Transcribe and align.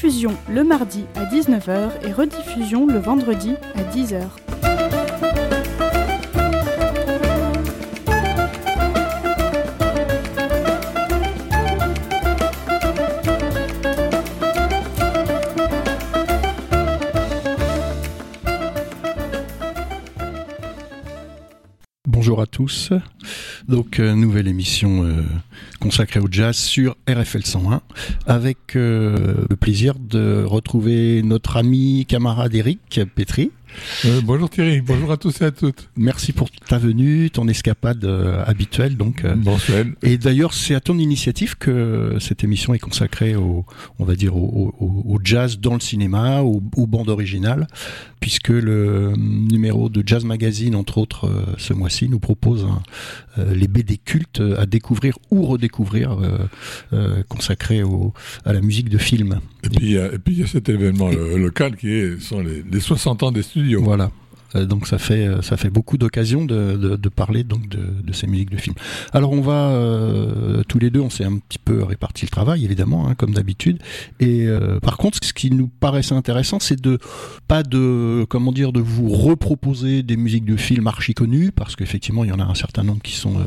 Diffusion 0.00 0.36
le 0.48 0.62
mardi 0.62 1.06
à 1.16 1.24
19h 1.24 2.06
et 2.06 2.12
rediffusion 2.12 2.86
le 2.86 3.00
vendredi 3.00 3.56
à 3.74 3.82
10h. 3.82 4.28
Bonjour 22.06 22.40
à 22.40 22.46
tous. 22.46 22.92
Donc, 23.68 24.00
euh, 24.00 24.14
nouvelle 24.14 24.48
émission 24.48 25.04
euh, 25.04 25.22
consacrée 25.78 26.20
au 26.20 26.28
jazz 26.30 26.56
sur 26.56 26.96
RFL 27.06 27.44
101, 27.44 27.82
avec 28.26 28.76
euh, 28.76 29.44
le 29.50 29.56
plaisir 29.56 29.94
de 29.98 30.42
retrouver 30.42 31.20
notre 31.22 31.58
ami, 31.58 32.06
camarade 32.08 32.54
Eric 32.54 33.02
Pétry. 33.14 33.50
Euh, 34.06 34.20
bonjour 34.24 34.48
Thierry, 34.50 34.80
bonjour 34.80 35.10
à 35.12 35.16
tous 35.16 35.40
et 35.40 35.44
à 35.44 35.50
toutes. 35.50 35.88
Merci 35.96 36.32
pour 36.32 36.50
ta 36.50 36.78
venue, 36.78 37.30
ton 37.30 37.48
escapade 37.48 38.04
euh, 38.04 38.42
habituelle. 38.46 38.96
Donc, 38.96 39.24
euh, 39.24 39.34
Bonsoir. 39.36 39.84
et 40.02 40.18
d'ailleurs, 40.18 40.54
c'est 40.54 40.74
à 40.74 40.80
ton 40.80 40.98
initiative 40.98 41.56
que 41.56 42.16
cette 42.20 42.44
émission 42.44 42.74
est 42.74 42.78
consacrée 42.78 43.36
au, 43.36 43.64
on 43.98 44.04
va 44.04 44.14
dire, 44.14 44.36
au, 44.36 44.74
au- 44.78 45.04
au 45.14 45.18
jazz 45.22 45.58
dans 45.58 45.74
le 45.74 45.80
cinéma, 45.80 46.42
aux, 46.42 46.62
aux 46.76 46.86
bandes 46.86 47.08
originales, 47.08 47.66
puisque 48.20 48.48
le 48.48 49.14
numéro 49.16 49.88
de 49.88 50.02
Jazz 50.06 50.24
Magazine, 50.24 50.74
entre 50.74 50.98
autres, 50.98 51.30
ce 51.58 51.72
mois-ci, 51.72 52.08
nous 52.08 52.18
propose 52.18 52.64
un, 52.64 52.82
les 53.54 53.68
BD 53.68 53.96
cultes 53.98 54.42
à 54.58 54.66
découvrir 54.66 55.18
ou 55.30 55.44
redécouvrir, 55.46 56.16
consacrés 57.28 57.82
à 58.44 58.52
la 58.52 58.60
musique 58.60 58.88
de 58.88 58.98
film. 58.98 59.40
Et 59.64 59.68
puis 59.68 59.86
il 59.86 59.92
y 59.92 59.98
a- 59.98 60.46
cet 60.46 60.68
événement 60.68 61.10
local 61.10 61.76
qui 61.76 61.90
est, 61.92 62.20
sont 62.20 62.40
les, 62.40 62.62
les 62.70 62.80
60 62.80 63.22
ans 63.24 63.32
des 63.32 63.42
studios. 63.42 63.82
Voilà. 63.82 64.10
Euh, 64.54 64.64
Donc 64.66 64.86
ça 64.86 64.98
fait 64.98 65.26
euh, 65.26 65.42
ça 65.42 65.56
fait 65.56 65.70
beaucoup 65.70 65.98
d'occasions 65.98 66.44
de, 66.44 66.76
de, 66.76 66.96
de 66.96 67.08
parler 67.08 67.44
donc 67.44 67.68
de, 67.68 67.80
de 68.02 68.12
ces 68.12 68.26
musiques 68.26 68.50
de 68.50 68.56
film. 68.56 68.74
Alors 69.12 69.32
on 69.32 69.40
va 69.40 69.70
euh, 69.70 70.62
tous 70.68 70.78
les 70.78 70.90
deux 70.90 71.00
on 71.00 71.10
s'est 71.10 71.24
un 71.24 71.38
petit 71.38 71.58
peu 71.58 71.82
réparti 71.82 72.24
le 72.24 72.30
travail 72.30 72.64
évidemment 72.64 73.08
hein, 73.08 73.14
comme 73.14 73.32
d'habitude 73.34 73.78
et 74.20 74.46
euh, 74.46 74.80
par 74.80 74.96
contre 74.96 75.18
ce 75.22 75.32
qui 75.32 75.50
nous 75.50 75.68
paraissait 75.68 76.14
intéressant 76.14 76.60
c'est 76.60 76.80
de 76.80 76.98
pas 77.46 77.62
de 77.62 78.24
comment 78.28 78.52
dire 78.52 78.72
de 78.72 78.80
vous 78.80 79.08
reproposer 79.08 80.02
des 80.02 80.16
musiques 80.16 80.44
de 80.44 80.56
films 80.56 80.86
archi 80.86 81.14
connues 81.14 81.52
parce 81.52 81.76
qu'effectivement 81.76 82.24
il 82.24 82.30
y 82.30 82.32
en 82.32 82.40
a 82.40 82.44
un 82.44 82.54
certain 82.54 82.82
nombre 82.82 83.02
qui 83.02 83.16
sont 83.16 83.36
euh, 83.36 83.44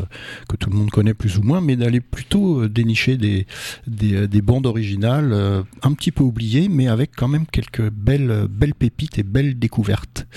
que 0.48 0.56
tout 0.56 0.70
le 0.70 0.76
monde 0.76 0.92
connaît 0.92 1.14
plus 1.14 1.38
ou 1.38 1.44
moins 1.44 1.62
mais 1.62 1.76
d'aller 1.76 2.02
plutôt 2.02 2.62
euh, 2.62 2.70
dénicher 2.70 3.18
des 3.18 3.48
des, 3.88 4.28
des 4.28 4.42
bandes 4.42 4.66
originales 4.66 5.34
un 5.82 5.94
petit 5.94 6.12
peu 6.12 6.24
oubliées 6.24 6.68
mais 6.70 6.88
avec 6.88 7.12
quand 7.16 7.28
même 7.28 7.46
quelques 7.46 7.90
belles 7.90 8.48
belles 8.50 8.76
pépites 8.76 9.18
et 9.20 9.24
belles 9.24 9.58
découvertes. 9.58 10.28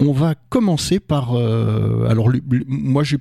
On 0.00 0.12
va 0.12 0.34
commencer 0.48 1.00
par. 1.00 1.34
euh, 1.34 2.06
alors, 2.08 2.28
le- 2.28 2.42
le- 2.50 2.64
moi, 2.66 3.04
je 3.04 3.16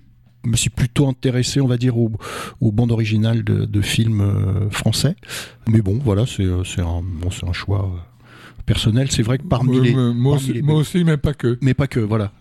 me 0.46 0.56
suis 0.58 0.70
plutôt 0.70 1.08
intéressé, 1.08 1.62
on 1.62 1.68
va 1.68 1.78
dire, 1.78 1.98
aux, 1.98 2.12
aux 2.60 2.72
bandes 2.72 2.92
originales 2.92 3.44
de, 3.44 3.66
de 3.66 3.82
films 3.82 4.22
euh, 4.22 4.70
français. 4.70 5.16
Mais 5.70 5.82
bon, 5.82 6.00
voilà, 6.04 6.26
c'est 6.26 6.44
euh, 6.44 6.64
un, 6.80 7.02
bon, 7.04 7.30
c'est 7.32 7.48
un 7.48 7.54
choix 7.54 7.90
personnel. 8.66 9.10
C'est 9.12 9.24
vrai 9.24 9.38
que 9.38 9.44
parmi 9.44 9.80
les. 9.80 9.94
moi, 9.94 10.14
moi 10.14 10.34
parmi 10.36 10.44
aussi, 10.50 10.54
les- 10.54 10.62
moi 10.62 10.76
aussi, 10.76 11.04
mais 11.04 11.18
pas 11.18 11.34
que. 11.34 11.58
mais 11.62 11.74
pas 11.74 11.88
que, 11.88 12.00
voilà. 12.00 12.32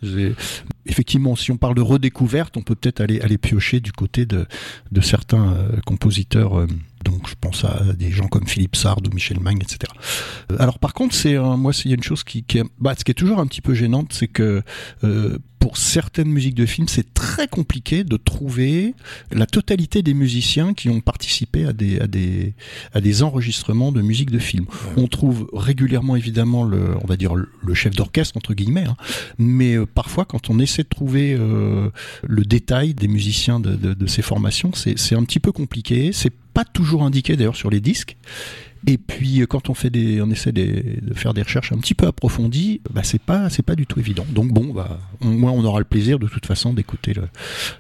Effectivement, 0.86 1.36
si 1.36 1.52
on 1.52 1.56
parle 1.56 1.76
de 1.76 1.80
redécouverte, 1.80 2.56
on 2.56 2.62
peut 2.62 2.74
peut-être 2.74 3.00
aller, 3.00 3.20
aller 3.20 3.38
piocher 3.38 3.78
du 3.80 3.92
côté 3.92 4.26
de, 4.26 4.46
de 4.90 5.00
certains 5.00 5.52
euh, 5.52 5.68
compositeurs. 5.86 6.58
euh, 6.58 6.66
donc, 7.04 7.28
je 7.28 7.34
pense 7.40 7.64
à 7.64 7.92
des 7.94 8.10
gens 8.10 8.28
comme 8.28 8.46
Philippe 8.46 8.76
Sard 8.76 8.98
ou 8.98 9.14
Michel 9.14 9.40
Magne, 9.40 9.58
etc. 9.60 9.92
Euh, 10.50 10.56
Alors, 10.58 10.78
par 10.78 10.94
contre, 10.94 11.14
c'est 11.14 11.36
moi, 11.38 11.72
il 11.84 11.90
y 11.90 11.94
a 11.94 11.96
une 11.96 12.02
chose 12.02 12.24
qui, 12.24 12.44
qui 12.44 12.58
est, 12.58 12.64
bah, 12.78 12.94
ce 12.98 13.04
qui 13.04 13.10
est 13.10 13.14
toujours 13.14 13.38
un 13.38 13.46
petit 13.46 13.60
peu 13.60 13.74
gênante, 13.74 14.12
c'est 14.12 14.28
que 14.28 14.62
euh, 15.04 15.38
pour 15.62 15.76
certaines 15.76 16.28
musiques 16.28 16.56
de 16.56 16.66
films, 16.66 16.88
c'est 16.88 17.14
très 17.14 17.46
compliqué 17.46 18.02
de 18.02 18.16
trouver 18.16 18.94
la 19.30 19.46
totalité 19.46 20.02
des 20.02 20.12
musiciens 20.12 20.74
qui 20.74 20.88
ont 20.88 21.00
participé 21.00 21.64
à 21.66 21.72
des, 21.72 22.00
à 22.00 22.08
des, 22.08 22.54
à 22.92 23.00
des 23.00 23.22
enregistrements 23.22 23.92
de 23.92 24.02
musique 24.02 24.32
de 24.32 24.40
film. 24.40 24.66
On 24.96 25.06
trouve 25.06 25.48
régulièrement, 25.52 26.16
évidemment, 26.16 26.64
le, 26.64 26.96
on 27.00 27.06
va 27.06 27.16
dire 27.16 27.34
le 27.36 27.74
chef 27.74 27.94
d'orchestre 27.94 28.36
entre 28.36 28.54
guillemets, 28.54 28.86
hein, 28.86 28.96
mais 29.38 29.76
euh, 29.76 29.86
parfois, 29.86 30.24
quand 30.24 30.50
on 30.50 30.58
essaie 30.58 30.82
de 30.82 30.88
trouver 30.88 31.36
euh, 31.38 31.90
le 32.26 32.44
détail 32.44 32.92
des 32.92 33.06
musiciens 33.06 33.60
de, 33.60 33.76
de- 33.76 33.94
de 33.94 34.06
ces 34.08 34.22
formations, 34.22 34.72
c'est 34.74 35.14
un 35.14 35.22
petit 35.24 35.38
peu 35.38 35.52
compliqué. 35.52 36.10
C'est 36.12 36.32
pas 36.54 36.64
toujours 36.64 37.04
indiqué 37.04 37.36
d'ailleurs 37.36 37.54
sur 37.56 37.70
les 37.70 37.80
disques. 37.80 38.16
Et 38.86 38.98
puis 38.98 39.40
euh, 39.42 39.46
quand 39.46 39.70
on 39.70 39.74
fait 39.74 39.90
des, 39.90 40.20
on 40.20 40.30
essaie 40.30 40.50
des- 40.52 40.98
de 41.00 41.14
faire 41.14 41.34
des 41.34 41.42
recherches 41.42 41.72
un 41.72 41.78
petit 41.78 41.94
peu 41.94 42.06
approfondies, 42.06 42.80
bah 42.92 43.02
c'est 43.04 43.22
pas, 43.22 43.48
c'est 43.48 43.62
pas 43.64 43.76
du 43.76 43.86
tout 43.86 44.00
évident. 44.00 44.26
Donc 44.30 44.52
bon, 44.52 44.72
bah, 44.74 44.98
au 45.20 45.26
moins 45.28 45.52
on 45.52 45.64
aura 45.64 45.78
le 45.78 45.84
plaisir 45.84 46.18
de 46.18 46.26
toute 46.26 46.46
façon 46.46 46.72
d'écouter 46.74 47.14
le- 47.14 47.28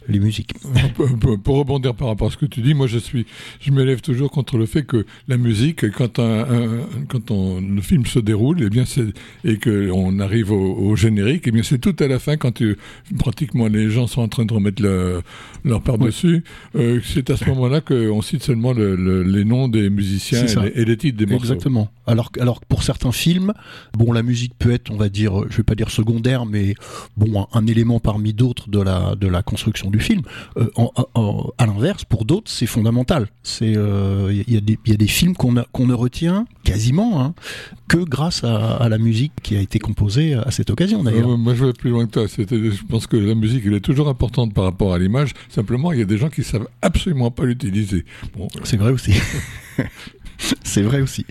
les 0.08 0.20
musiques. 0.20 0.54
pour, 1.42 1.56
rebondir 1.58 1.94
par 1.94 2.08
rapport 2.08 2.28
à 2.28 2.30
ce 2.30 2.36
que 2.36 2.46
tu 2.46 2.60
dis, 2.60 2.74
moi 2.74 2.86
je 2.86 2.98
suis, 2.98 3.26
je 3.60 3.70
m'élève 3.72 4.00
toujours 4.00 4.30
contre 4.30 4.58
le 4.58 4.66
fait 4.66 4.84
que 4.84 5.04
la 5.28 5.36
musique, 5.36 5.90
quand 5.90 6.18
un, 6.18 6.40
un- 6.40 6.86
quand 7.08 7.30
on, 7.30 7.60
le 7.60 7.80
film 7.80 8.06
se 8.06 8.18
déroule, 8.18 8.62
et 8.62 8.70
bien 8.70 8.84
c'est 8.84 9.06
et 9.44 9.56
que 9.58 9.90
on 9.92 10.18
arrive 10.20 10.52
au, 10.52 10.74
au 10.76 10.94
générique, 10.96 11.48
et 11.48 11.50
bien 11.50 11.62
c'est 11.64 11.78
tout 11.78 11.96
à 11.98 12.06
la 12.06 12.18
fin 12.20 12.36
quand 12.36 12.52
tu, 12.52 12.76
pratiquement 13.18 13.66
les 13.66 13.90
gens 13.90 14.06
sont 14.06 14.22
en 14.22 14.28
train 14.28 14.44
de 14.44 14.52
remettre 14.54 14.82
le- 14.82 15.22
leur 15.64 15.82
part 15.82 15.98
Oui. 15.98 16.06
dessus. 16.06 16.44
euh, 16.76 17.00
c'est 17.04 17.30
à 17.30 17.36
ce 17.36 17.44
moment-là 17.46 17.80
qu'on 17.80 18.22
cite 18.22 18.42
seulement 18.42 18.72
le- 18.72 18.94
le- 18.96 19.22
les 19.22 19.44
noms 19.44 19.68
des 19.68 19.90
musiciens 19.90 20.44
les, 20.44 20.80
et 20.80 20.84
les 20.84 20.91
titres 20.96 21.16
des 21.18 21.26
morceaux. 21.26 21.44
Exactement. 21.44 21.88
Alors, 22.06 22.30
que- 22.32 22.40
alors 22.40 22.60
que 22.60 22.66
pour 22.66 22.82
certains 22.82 23.12
films, 23.12 23.52
bon, 23.94 24.12
la 24.12 24.22
musique 24.22 24.52
peut 24.58 24.72
être, 24.72 24.90
on 24.90 24.96
va 24.96 25.08
dire, 25.08 25.32
je 25.50 25.56
vais 25.58 25.62
pas 25.62 25.74
dire 25.74 25.90
secondaire, 25.90 26.46
mais 26.46 26.74
bon, 27.16 27.42
un, 27.42 27.46
un 27.58 27.66
élément 27.66 28.00
parmi 28.00 28.32
d'autres 28.32 28.68
de 28.68 28.80
la 28.80 29.14
de 29.16 29.26
la 29.28 29.42
construction 29.42 29.90
du 29.90 30.00
film. 30.00 30.22
Euh, 30.56 30.68
en- 30.76 30.92
en- 31.14 31.50
à 31.58 31.66
l'inverse, 31.66 32.04
pour 32.04 32.24
d'autres, 32.24 32.50
c'est 32.50 32.66
fondamental. 32.66 33.28
C'est 33.42 33.76
euh, 33.76 34.32
il 34.46 34.52
y, 34.52 34.56
a 34.56 34.60
des 34.60 34.78
il 34.84 34.90
y 34.90 34.94
a 34.94 34.98
des 34.98 35.06
films 35.06 35.34
qu'on 35.34 35.54
qu'on 35.72 35.86
ne 35.86 35.94
retient 35.94 36.46
quasiment 36.64 37.22
hein, 37.22 37.34
que 37.88 37.98
grâce 37.98 38.44
à, 38.44 38.76
à 38.76 38.88
la 38.88 38.98
musique 38.98 39.32
qui 39.42 39.56
a 39.56 39.60
été 39.60 39.78
composée 39.78 40.34
à 40.34 40.50
cette 40.50 40.70
occasion 40.70 41.02
d'ailleurs. 41.02 41.30
Euh, 41.30 41.36
moi, 41.36 41.54
je 41.54 41.64
vais 41.64 41.72
plus 41.72 41.90
loin 41.90 42.06
que 42.06 42.10
toi. 42.12 42.26
Je 42.26 42.84
pense 42.88 43.06
que 43.06 43.16
la 43.16 43.34
musique, 43.34 43.62
elle 43.66 43.74
est 43.74 43.80
toujours 43.80 44.08
importante 44.08 44.54
par 44.54 44.64
rapport 44.64 44.92
à 44.94 44.98
l'image. 44.98 45.32
Simplement, 45.48 45.92
il 45.92 45.98
y 45.98 46.02
a 46.02 46.06
des 46.06 46.18
gens 46.18 46.28
qui 46.28 46.42
savent 46.42 46.68
absolument 46.82 47.30
pas 47.30 47.44
l'utiliser. 47.44 48.04
Bon, 48.36 48.48
C'est 48.64 48.76
vrai 48.76 48.92
aussi. 48.92 49.12
C'est 50.64 50.82
vrai 50.82 51.00
aussi. 51.00 51.26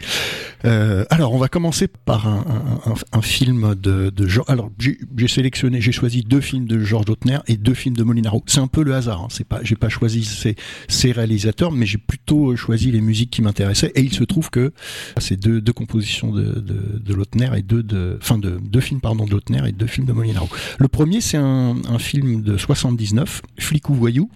Euh, 0.66 1.06
alors, 1.10 1.34
on 1.34 1.38
va 1.38 1.48
commencer 1.48 1.88
par 1.88 2.28
un, 2.28 3.22
film 3.22 3.76
de, 3.76 4.10
de. 4.10 4.28
Alors, 4.48 4.70
j'ai 4.80 5.28
sélectionné, 5.28 5.82
j'ai 5.82 5.92
choisi 5.92 6.22
deux 6.22 6.42
films 6.42 6.66
de 6.66 6.80
Georges 6.80 7.08
Lautner 7.08 7.40
et 7.48 7.58
deux 7.58 7.74
films 7.74 7.96
de 7.96 8.04
Molinaro. 8.04 8.44
C'est 8.48 8.60
un 8.60 8.68
peu 8.68 8.84
le 8.84 8.94
hasard. 8.94 9.22
Hein. 9.24 9.28
C'est 9.30 9.48
pas, 9.48 9.60
j'ai 9.64 9.76
pas 9.76 9.90
choisi 9.90 10.24
ces, 10.24 10.56
ces 10.88 11.12
réalisateurs, 11.12 11.72
mais 11.72 11.86
j'ai 11.86 11.98
plutôt 11.98 12.56
choisi 12.56 12.92
les 12.92 13.02
musiques 13.02 13.32
qui 13.32 13.42
m'intéressaient. 13.42 13.92
Et 13.96 14.02
il 14.02 14.14
se 14.14 14.24
trouve 14.24 14.50
que 14.50 14.74
c'est 15.18 15.38
deux, 15.38 15.62
deux 15.62 15.74
compositions 15.74 16.32
de, 16.32 16.60
de, 16.60 17.00
de 17.00 17.14
Lautner 17.14 17.50
et 17.58 17.62
deux 17.62 17.84
de, 17.84 18.18
enfin 18.22 18.38
de 18.38 18.60
deux 18.62 18.82
films 18.82 19.02
pardon 19.02 19.26
de 19.26 19.32
Lautner 19.32 19.62
et 19.68 19.72
deux 19.72 19.88
films 19.88 20.08
de 20.08 20.14
Molinaro. 20.14 20.50
Le 20.78 20.88
premier, 20.88 21.22
c'est 21.22 21.38
un, 21.38 21.76
un 21.88 22.00
film 22.00 22.42
de 22.42 22.58
79, 22.58 23.42
Flic 23.60 23.90
ou 23.90 23.94
voyou. 23.94 24.30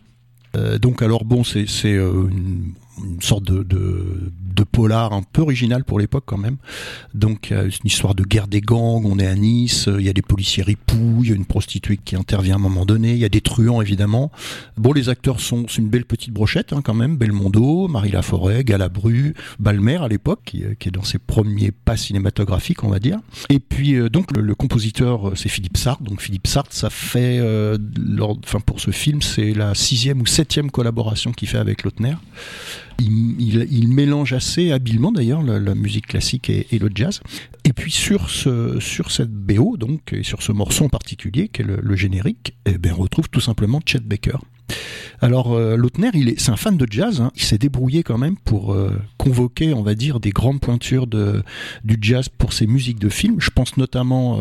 Euh, 0.56 0.78
donc 0.78 1.02
alors 1.02 1.26
bon, 1.26 1.44
c'est 1.44 1.68
c'est 1.68 1.94
euh, 1.94 2.30
une, 3.04 3.22
sorte 3.22 3.44
de, 3.44 3.64
de, 3.64 4.32
de 4.56 4.64
polar 4.64 5.14
un 5.14 5.22
peu 5.22 5.42
original 5.42 5.84
pour 5.84 6.00
l'époque 6.00 6.24
quand 6.26 6.38
même. 6.38 6.58
Donc 7.14 7.52
une 7.52 7.70
histoire 7.86 8.16
de 8.16 8.24
guerre 8.24 8.48
des 8.48 8.62
gangs, 8.62 9.06
on 9.06 9.20
est 9.20 9.28
à 9.28 9.36
Nice, 9.36 9.88
euh, 9.88 10.00
il 10.00 10.06
y 10.06 10.10
a 10.10 10.14
des 10.14 10.22
policiers 10.22 10.64
ripoux, 10.64 11.22
il 11.24 11.30
y 11.30 11.32
a 11.32 11.36
une 11.36 11.46
prostituée 11.46 11.98
qui 11.98 12.16
intervient 12.16 12.56
à 12.56 12.58
un 12.58 12.62
moment 12.62 12.86
donné, 12.86 13.12
il 13.12 13.18
y 13.18 13.26
a 13.26 13.30
des 13.30 13.42
truands 13.42 13.82
évidemment. 13.82 14.32
Bon, 14.78 14.94
les 14.94 15.10
acteurs 15.10 15.40
sont 15.40 15.66
c'est 15.68 15.82
une 15.82 15.90
belle 15.90 16.06
petite 16.06 16.32
brochette 16.32 16.74
hein, 16.74 16.82
quand 16.84 16.94
même, 16.94 17.18
Belmondo, 17.18 17.88
Marie 17.88 18.12
Laforêt, 18.12 18.64
Galabru, 18.64 19.36
Balmer 19.60 19.98
à 20.02 20.08
l'époque, 20.08 20.42
qui, 20.46 20.64
euh, 20.64 20.74
qui 20.80 20.90
est 20.90 20.92
dans 20.92 21.04
ses 21.04 21.20
premiers 21.20 21.72
pas 21.72 21.98
cinématographiques 21.98 22.84
on 22.84 22.90
va 22.90 23.00
dire. 23.00 23.20
Et 23.50 23.60
puis 23.60 23.96
euh, 23.96 24.10
donc 24.10 24.36
le, 24.36 24.56
compositeur 24.56 25.34
c'est 25.36 25.50
Philippe 25.50 25.78
Sartre, 25.78 26.04
donc 26.04 26.22
Philippe 26.22 26.48
Sartre 26.48 26.74
ça 26.74 26.90
fait, 26.90 27.40
enfin 28.44 28.60
pour 28.66 28.80
ce 28.80 28.92
film 28.92 29.22
c'est 29.22 29.54
la 29.54 29.76
sixième 29.76 30.22
ou 30.22 30.26
septième 30.26 30.72
collaboration 30.72 31.32
qu'il 31.34 31.48
fait 31.48 31.58
avec 31.58 31.84
Lautner. 31.84 32.16
Il, 33.00 33.88
mélange 33.90 34.34
assez 34.34 34.72
habilement 34.72 35.12
d'ailleurs 35.12 35.44
la, 35.44 35.76
musique 35.76 36.08
classique 36.08 36.50
et, 36.50 36.80
le 36.80 36.90
jazz. 36.94 37.22
Et 37.64 37.74
puis 37.74 37.92
sur 37.92 38.30
ce, 38.30 38.80
sur 38.80 39.12
cette 39.12 39.32
BO 39.32 39.78
donc 39.78 40.14
et 40.14 40.24
sur 40.24 40.42
ce 40.42 40.52
morceau 40.52 40.86
en 40.86 40.90
particulier 40.90 41.50
qui 41.50 41.62
est 41.62 41.66
le, 41.66 41.96
générique, 41.96 42.56
eh 42.66 42.78
ben 42.78 42.94
on 42.98 43.02
retrouve 43.02 43.30
tout 43.30 43.42
simplement 43.42 43.82
Chet 43.86 44.00
Baker. 44.00 44.38
Alors 45.22 45.54
euh, 45.54 45.76
Lautner, 45.76 46.12
c'est 46.38 46.52
un 46.52 46.56
fan 46.56 46.78
de 46.78 46.88
jazz. 46.90 47.22
Hein. 47.22 47.32
Il 47.36 47.44
s'est 47.44 47.58
débrouillé 47.58 48.04
quand 48.04 48.18
même 48.18 48.36
pour 48.38 48.74
euh, 48.74 48.92
convoquer, 49.18 49.74
on 49.74 49.82
va 49.82 49.96
des 49.96 50.30
grandes 50.30 50.60
pointures 50.60 51.08
du 51.08 51.98
jazz 52.02 52.30
pour 52.30 52.54
ses 52.54 52.68
musiques 52.68 53.00
de 53.00 53.10
films. 53.10 53.38
Je 53.40 53.50
pense 53.50 53.78
notamment 53.78 54.40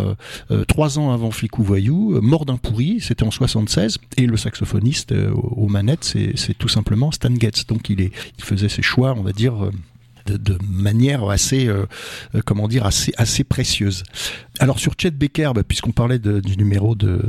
euh, 0.51 0.65
trois 0.65 0.99
ans 0.99 1.13
avant 1.13 1.31
Flic 1.31 1.59
ou 1.59 1.63
Voyou, 1.63 2.21
Mort 2.21 2.45
d'un 2.45 2.57
pourri, 2.57 2.99
c'était 3.01 3.23
en 3.23 3.31
76, 3.31 3.99
et 4.17 4.27
le 4.27 4.37
saxophoniste 4.37 5.15
aux 5.33 5.69
manettes, 5.69 6.05
c'est, 6.05 6.55
tout 6.59 6.69
simplement 6.69 7.13
Stan 7.13 7.35
Getz. 7.35 7.67
Donc 7.67 7.89
il 7.89 8.11
faisait 8.39 8.69
ses 8.69 8.83
choix, 8.83 9.15
on 9.17 9.23
va 9.23 9.33
dire 9.33 9.71
de, 10.27 10.59
manière 10.69 11.29
assez, 11.29 11.71
comment 12.45 12.69
dire, 12.69 12.87
assez 12.87 13.45
précieuse. 13.45 14.03
Alors 14.61 14.79
sur 14.79 14.93
Chet 14.97 15.11
Baker, 15.11 15.51
bah, 15.55 15.63
puisqu'on 15.67 15.91
parlait 15.91 16.19
du 16.19 16.57
numéro 16.57 16.95
de, 16.95 17.21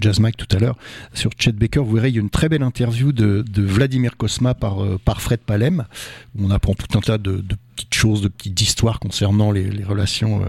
Jazz 0.00 0.20
Mike 0.20 0.36
tout 0.36 0.56
à 0.56 0.58
l'heure, 0.58 0.76
sur 1.12 1.30
Chet 1.38 1.52
Baker, 1.52 1.80
vous 1.80 1.94
verrez, 1.94 2.08
il 2.08 2.14
y 2.14 2.18
a 2.18 2.22
une 2.22 2.30
très 2.30 2.48
belle 2.48 2.62
interview 2.62 3.12
de, 3.12 3.44
Vladimir 3.56 4.16
Kosma 4.16 4.54
par, 4.54 4.82
euh, 4.82 4.98
par 5.04 5.20
Fred 5.20 5.40
Palem, 5.40 5.84
où 6.36 6.46
on 6.46 6.50
apprend 6.50 6.74
tout 6.74 6.98
un 6.98 7.00
tas 7.00 7.18
de, 7.18 7.44
petites 7.76 7.94
choses, 7.94 8.22
de 8.22 8.28
petites 8.28 8.60
histoires 8.60 9.00
concernant 9.00 9.50
les, 9.50 9.84
relations. 9.84 10.42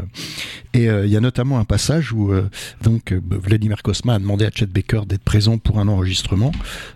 et 0.73 0.85
il 0.85 1.09
y 1.09 1.17
a 1.17 1.19
notamment 1.19 1.59
un 1.59 1.65
passage 1.65 2.11
où 2.11 2.33
donc 2.81 3.13
Vladimir 3.13 3.81
Kosma 3.81 4.15
a 4.15 4.19
demandé 4.19 4.45
à 4.45 4.49
Chet 4.53 4.65
Baker 4.65 5.01
d'être 5.07 5.23
présent 5.23 5.57
pour 5.57 5.79
un 5.79 5.87
enregistrement. 5.87 6.51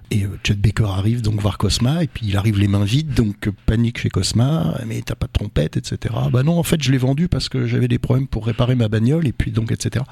Et 0.10 0.26
Chet 0.44 0.56
Baker 0.56 0.86
arrive 0.86 1.22
donc 1.22 1.42
voir 1.42 1.58
Cosma, 1.58 2.04
et 2.04 2.08
puis 2.08 2.28
il 2.28 2.38
arrive 2.38 2.60
les 2.60 2.68
mains 2.68 2.86
vides, 2.86 3.14
donc 3.14 3.50
panique 3.66 4.00
chez 4.00 4.10
Cosma 4.10 4.78
mais 4.86 5.02
t'as 5.02 5.16
pas 5.16 5.28
de 5.28 5.32
trompette, 5.32 5.78
etc. 5.78 6.16
Bah 6.32 6.44
non, 6.44 6.58
en 6.58 6.64
fait, 6.64 6.82
je 6.82 6.92
l'ai 6.92 6.98
vendu 6.98 7.28
parce 7.28 7.50
que 7.50 7.68
j'avais 7.68 7.88
des 7.88 8.00
problèmes 8.00 8.28
pour 8.28 8.46
réparer 8.46 8.76
ma 8.76 8.88
bagnole, 8.88 9.17
et 9.26 9.32
puis 9.32 9.52
donc, 9.52 9.72
etc. 9.72 10.06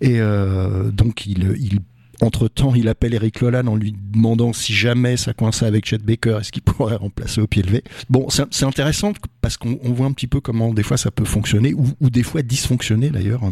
Et 0.00 0.20
euh, 0.20 0.90
donc, 0.90 1.26
il, 1.26 1.80
entre-temps, 2.20 2.74
il 2.74 2.88
appelle 2.88 3.14
Eric 3.14 3.40
Lolan 3.40 3.66
en 3.66 3.76
lui 3.76 3.94
demandant 4.12 4.52
si 4.52 4.72
jamais 4.72 5.16
ça 5.16 5.34
coinçait 5.34 5.66
avec 5.66 5.86
Chet 5.86 5.98
Baker, 5.98 6.38
est-ce 6.40 6.52
qu'il 6.52 6.62
pourrait 6.62 6.96
remplacer 6.96 7.40
au 7.40 7.46
pied 7.46 7.62
levé. 7.62 7.84
Bon, 8.10 8.28
c'est 8.30 8.64
intéressant 8.64 9.12
parce 9.40 9.56
qu'on 9.56 9.78
voit 9.82 10.06
un 10.06 10.12
petit 10.12 10.26
peu 10.26 10.40
comment 10.40 10.72
des 10.72 10.82
fois 10.82 10.96
ça 10.96 11.10
peut 11.10 11.24
fonctionner, 11.24 11.74
ou, 11.74 11.86
ou 12.00 12.10
des 12.10 12.22
fois 12.22 12.42
dysfonctionner 12.42 13.10
d'ailleurs. 13.10 13.42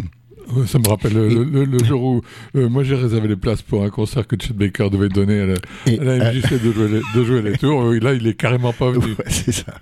Ça 0.67 0.79
me 0.79 0.89
rappelle 0.89 1.15
le, 1.15 1.79
jour 1.85 2.03
où 2.03 2.21
euh, 2.57 2.69
moi 2.69 2.85
j'ai 2.85 2.95
réservé 2.95 3.29
les 3.29 3.37
places 3.37 3.63
pour 3.63 3.85
un 3.85 3.91
concert 3.91 4.27
que 4.27 4.37
Chet 4.41 4.55
Baker 4.55 4.91
devait 4.91 5.09
donner 5.09 5.41
à 5.41 5.47
la, 5.47 5.55
MJC 5.87 6.63
de, 6.63 6.73
jouer 6.73 6.89
les, 6.89 7.03
de 7.15 7.25
jouer 7.25 7.43
les 7.43 7.53
tours. 7.59 7.93
là, 7.93 8.15
il 8.15 8.27
est 8.27 8.35
carrément 8.35 8.73
pas 8.73 8.91
venu. 8.91 9.13
Ouais, 9.19 9.25
c'est 9.29 9.53
ça. 9.53 9.75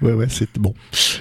Ouais, 0.00 0.12
ouais, 0.12 0.28
c'est 0.28 0.58
bon. 0.58 0.74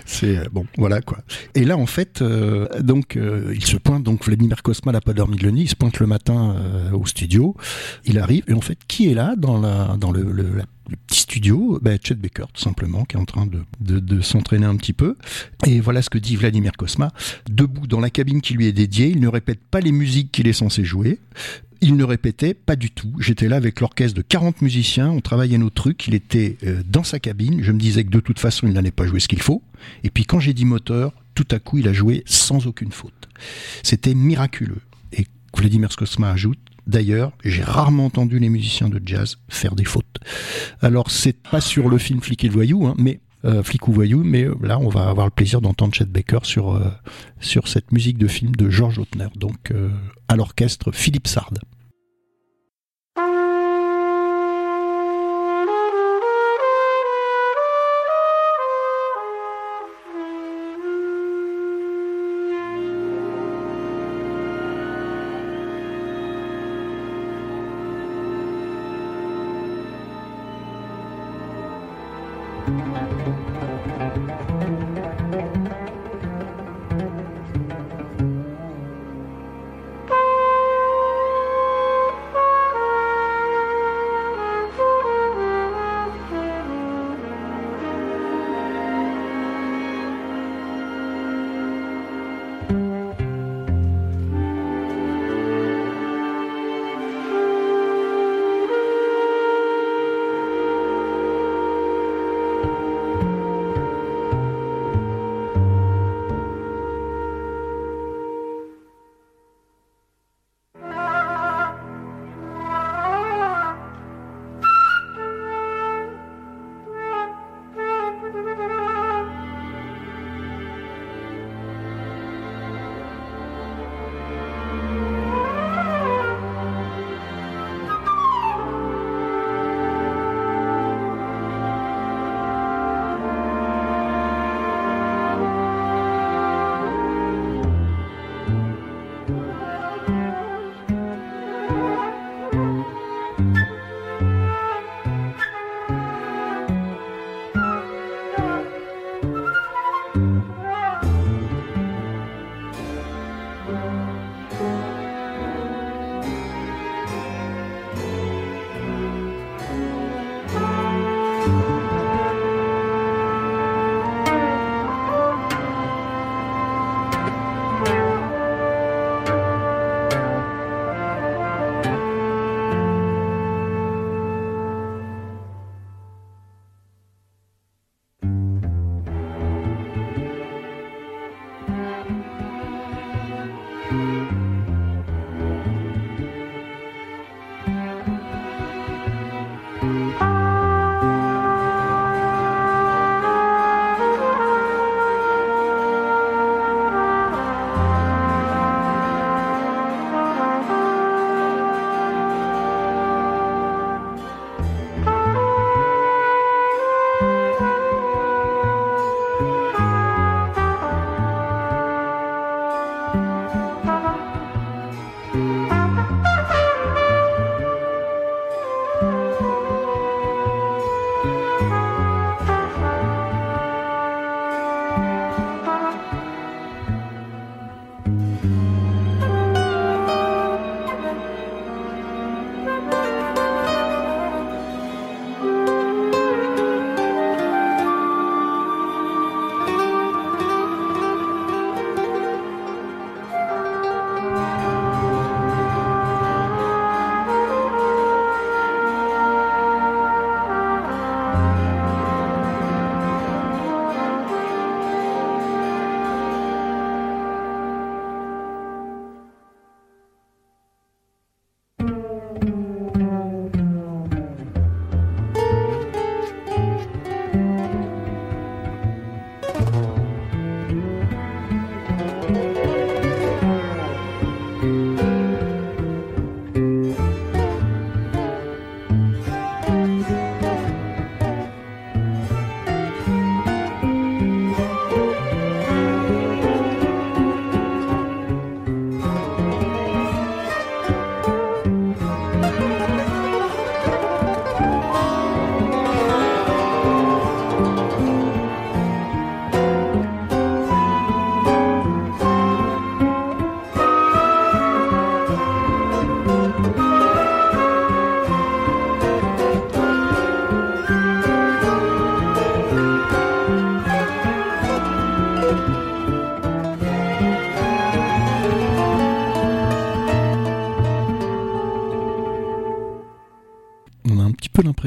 C'est 0.05 0.37
euh, 0.37 0.43
bon, 0.51 0.65
voilà 0.77 1.01
quoi. 1.01 1.19
Et 1.55 1.63
là, 1.63 1.77
en 1.77 1.85
fait, 1.85 2.21
euh, 2.21 2.67
donc, 2.81 3.17
il 3.53 3.65
se 3.65 3.77
pointe. 3.77 4.03
Donc, 4.03 4.25
Vladimir 4.25 4.61
Kosma 4.63 4.91
n'a 4.91 5.01
pas 5.01 5.13
dormi 5.13 5.37
de 5.37 5.43
le 5.43 5.51
nid. 5.51 5.63
Il 5.63 5.69
se 5.69 5.75
pointe 5.75 5.99
le 5.99 6.07
matin 6.07 6.55
au 6.93 7.05
studio. 7.05 7.55
Il 8.05 8.19
arrive 8.19 8.43
et 8.47 8.53
en 8.53 8.61
fait, 8.61 8.77
qui 8.87 9.09
est 9.09 9.13
là 9.13 9.35
dans 9.37 9.59
la 9.59 9.95
dans 9.99 10.11
le, 10.11 10.23
le 10.23 10.43
la 10.55 10.65
le 10.91 10.97
petit 11.07 11.21
studio, 11.21 11.79
ben, 11.81 11.97
Chet 12.01 12.15
Baker 12.15 12.45
tout 12.53 12.61
simplement, 12.61 13.05
qui 13.05 13.15
est 13.15 13.19
en 13.19 13.25
train 13.25 13.47
de, 13.47 13.99
de, 13.99 14.21
s'entraîner 14.21 14.65
un 14.65 14.75
petit 14.75 14.93
peu. 14.93 15.17
Et 15.65 15.79
voilà 15.79 16.01
ce 16.01 16.09
que 16.09 16.17
dit 16.17 16.35
Vladimir 16.35 16.73
Kosma. 16.73 17.11
Debout 17.49 17.87
dans 17.87 18.01
la 18.01 18.09
cabine 18.09 18.41
qui 18.41 18.53
lui 18.53 18.67
est 18.67 18.73
dédiée, 18.73 19.07
il 19.07 19.21
ne 19.21 19.27
répète 19.27 19.59
pas 19.59 19.79
les 19.79 19.91
musiques 19.91 20.31
qu'il 20.31 20.47
est 20.47 20.53
censé 20.53 20.83
jouer. 20.83 21.19
Il 21.79 21.95
ne 21.95 22.03
répétait 22.03 22.53
pas 22.53 22.75
du 22.75 22.91
tout. 22.91 23.11
J'étais 23.19 23.47
là 23.47 23.55
avec 23.55 23.79
l'orchestre 23.79 24.15
de 24.15 24.21
40 24.21 24.61
musiciens, 24.61 25.09
on 25.09 25.21
travaillait 25.21 25.57
nos 25.57 25.71
trucs, 25.71 26.07
il 26.07 26.13
était 26.13 26.57
euh, 26.63 26.83
dans 26.87 27.03
sa 27.03 27.19
cabine, 27.19 27.63
je 27.63 27.71
me 27.71 27.79
disais 27.79 28.03
que 28.03 28.11
de 28.11 28.19
toute 28.19 28.37
façon 28.37 28.67
il 28.67 28.73
n'allait 28.73 28.91
pas 28.91 29.07
jouer 29.07 29.19
ce 29.19 29.27
qu'il 29.27 29.41
faut. 29.41 29.63
Et 30.03 30.11
puis 30.11 30.25
quand 30.25 30.39
j'ai 30.39 30.53
dit 30.53 30.65
moteur, 30.65 31.13
tout 31.33 31.47
à 31.49 31.59
coup 31.59 31.79
il 31.79 31.87
a 31.87 31.93
joué 31.93 32.23
sans 32.27 32.67
aucune 32.67 32.91
faute. 32.91 33.29
C'était 33.81 34.13
miraculeux. 34.13 34.81
Et 35.13 35.25
Vladimir 35.57 35.89
Kosma 35.95 36.29
ajoute, 36.29 36.59
D'ailleurs, 36.87 37.31
j'ai 37.43 37.63
rarement 37.63 38.05
entendu 38.05 38.39
les 38.39 38.49
musiciens 38.49 38.89
de 38.89 39.01
jazz 39.03 39.37
faire 39.49 39.75
des 39.75 39.85
fautes. 39.85 40.17
Alors, 40.81 41.11
c'est 41.11 41.37
pas 41.41 41.61
sur 41.61 41.89
le 41.89 41.97
film 41.97 42.21
Flic 42.21 42.43
et 42.43 42.47
le 42.47 42.53
voyou, 42.53 42.85
hein, 42.87 42.95
mais 42.97 43.19
euh, 43.43 43.63
Flic 43.63 43.87
ou 43.87 43.91
voyou, 43.91 44.23
mais 44.23 44.43
euh, 44.43 44.55
là, 44.61 44.79
on 44.79 44.89
va 44.89 45.09
avoir 45.09 45.25
le 45.25 45.31
plaisir 45.31 45.61
d'entendre 45.61 45.93
Chet 45.95 46.05
Baker 46.05 46.39
sur 46.43 46.75
euh, 46.75 46.89
cette 47.41 47.91
musique 47.91 48.17
de 48.17 48.27
film 48.27 48.55
de 48.55 48.69
George 48.69 48.97
Lautner, 48.97 49.27
donc 49.35 49.73
à 50.27 50.35
l'orchestre 50.35 50.91
Philippe 50.91 51.27
Sard. 51.27 51.53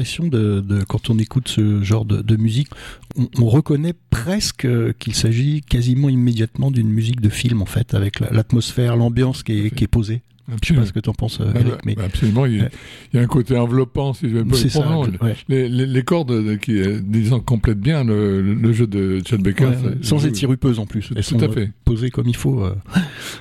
L'impression 0.05 0.27
de, 0.27 0.61
de, 0.61 0.83
quand 0.83 1.09
on 1.09 1.17
écoute 1.17 1.47
ce 1.47 1.81
genre 1.83 2.05
de, 2.05 2.21
de 2.21 2.35
musique, 2.35 2.69
on, 3.17 3.27
on, 3.39 3.47
reconnaît 3.47 3.95
presque 4.11 4.67
qu'il 4.99 5.15
s'agit 5.15 5.61
quasiment 5.61 6.09
immédiatement 6.09 6.69
d'une 6.69 6.89
musique 6.89 7.21
de 7.21 7.29
film 7.29 7.63
en 7.63 7.65
fait, 7.65 7.95
avec 7.95 8.19
l'atmosphère, 8.19 8.97
l'ambiance 8.97 9.41
qui 9.41 9.53
est 9.65 9.87
posée. 9.87 10.21
Absolument. 10.51 10.59
Je 10.61 10.67
sais 10.67 10.73
pas 10.75 10.85
ce 10.85 10.93
que 10.93 10.99
tu 10.99 11.09
en 11.09 11.13
penses, 11.13 11.39
Ah 11.41 11.51
Eric, 11.59 11.67
bah, 11.73 11.77
mais 11.85 11.95
bah, 11.95 12.03
absolument, 12.05 12.45
il, 12.45 12.57
y 12.57 12.59
a- 12.59 12.63
Ouais. 12.63 12.69
il 13.13 13.17
y 13.17 13.19
a 13.19 13.23
un 13.23 13.27
côté 13.27 13.57
enveloppant, 13.57 14.13
si 14.13 14.29
je 14.29 14.35
veux 14.37 14.45
pas 14.45 14.55
ça. 14.55 14.79
non, 14.85 15.01
ouais. 15.21 15.35
les, 15.49 15.67
les, 15.69 15.85
les 15.85 16.03
cordes 16.03 16.31
euh, 16.31 16.57
qui, 16.57 16.79
euh, 16.81 16.99
disons, 17.03 17.39
complètent 17.39 17.79
bien 17.79 18.03
le, 18.03 18.41
le 18.41 18.73
jeu 18.73 18.87
de 18.87 19.21
Chad 19.27 19.41
Baker. 19.41 19.65
Ouais, 19.65 19.75
sans 20.01 20.25
être 20.25 20.35
sirupeuses 20.35 20.79
en 20.79 20.85
plus. 20.85 21.07
Tout, 21.07 21.13
Elles 21.17 21.23
tout 21.23 21.29
sont 21.39 21.41
à 21.41 21.45
euh, 21.45 21.51
fait. 21.51 21.71
posées 21.83 22.09
comme 22.11 22.27
il 22.27 22.35
faut. 22.35 22.63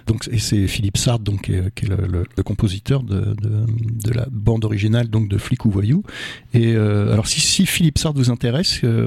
Donc, 0.07 0.29
et 0.31 0.39
c'est 0.39 0.67
Philippe 0.67 0.97
Sard, 0.97 1.19
donc, 1.21 1.43
qui 1.43 1.53
est, 1.55 1.75
qui 1.75 1.87
est 1.87 1.89
le, 1.89 2.07
le- 2.07 2.25
le 2.37 2.43
compositeur 2.43 3.03
de, 3.03 3.21
de, 3.21 3.67
de 4.09 4.13
la 4.15 4.27
bande 4.31 4.65
originale 4.65 5.09
donc 5.09 5.29
de 5.29 5.39
Flic 5.39 5.65
ou 5.65 5.71
Voyou. 5.71 6.03
Et 6.53 6.75
euh, 6.75 7.13
alors, 7.13 7.27
si, 7.27 7.41
si 7.41 7.67
Philippe 7.67 7.99
Sard 7.99 8.15
vous 8.15 8.31
intéresse, 8.31 8.81
euh, 8.85 9.07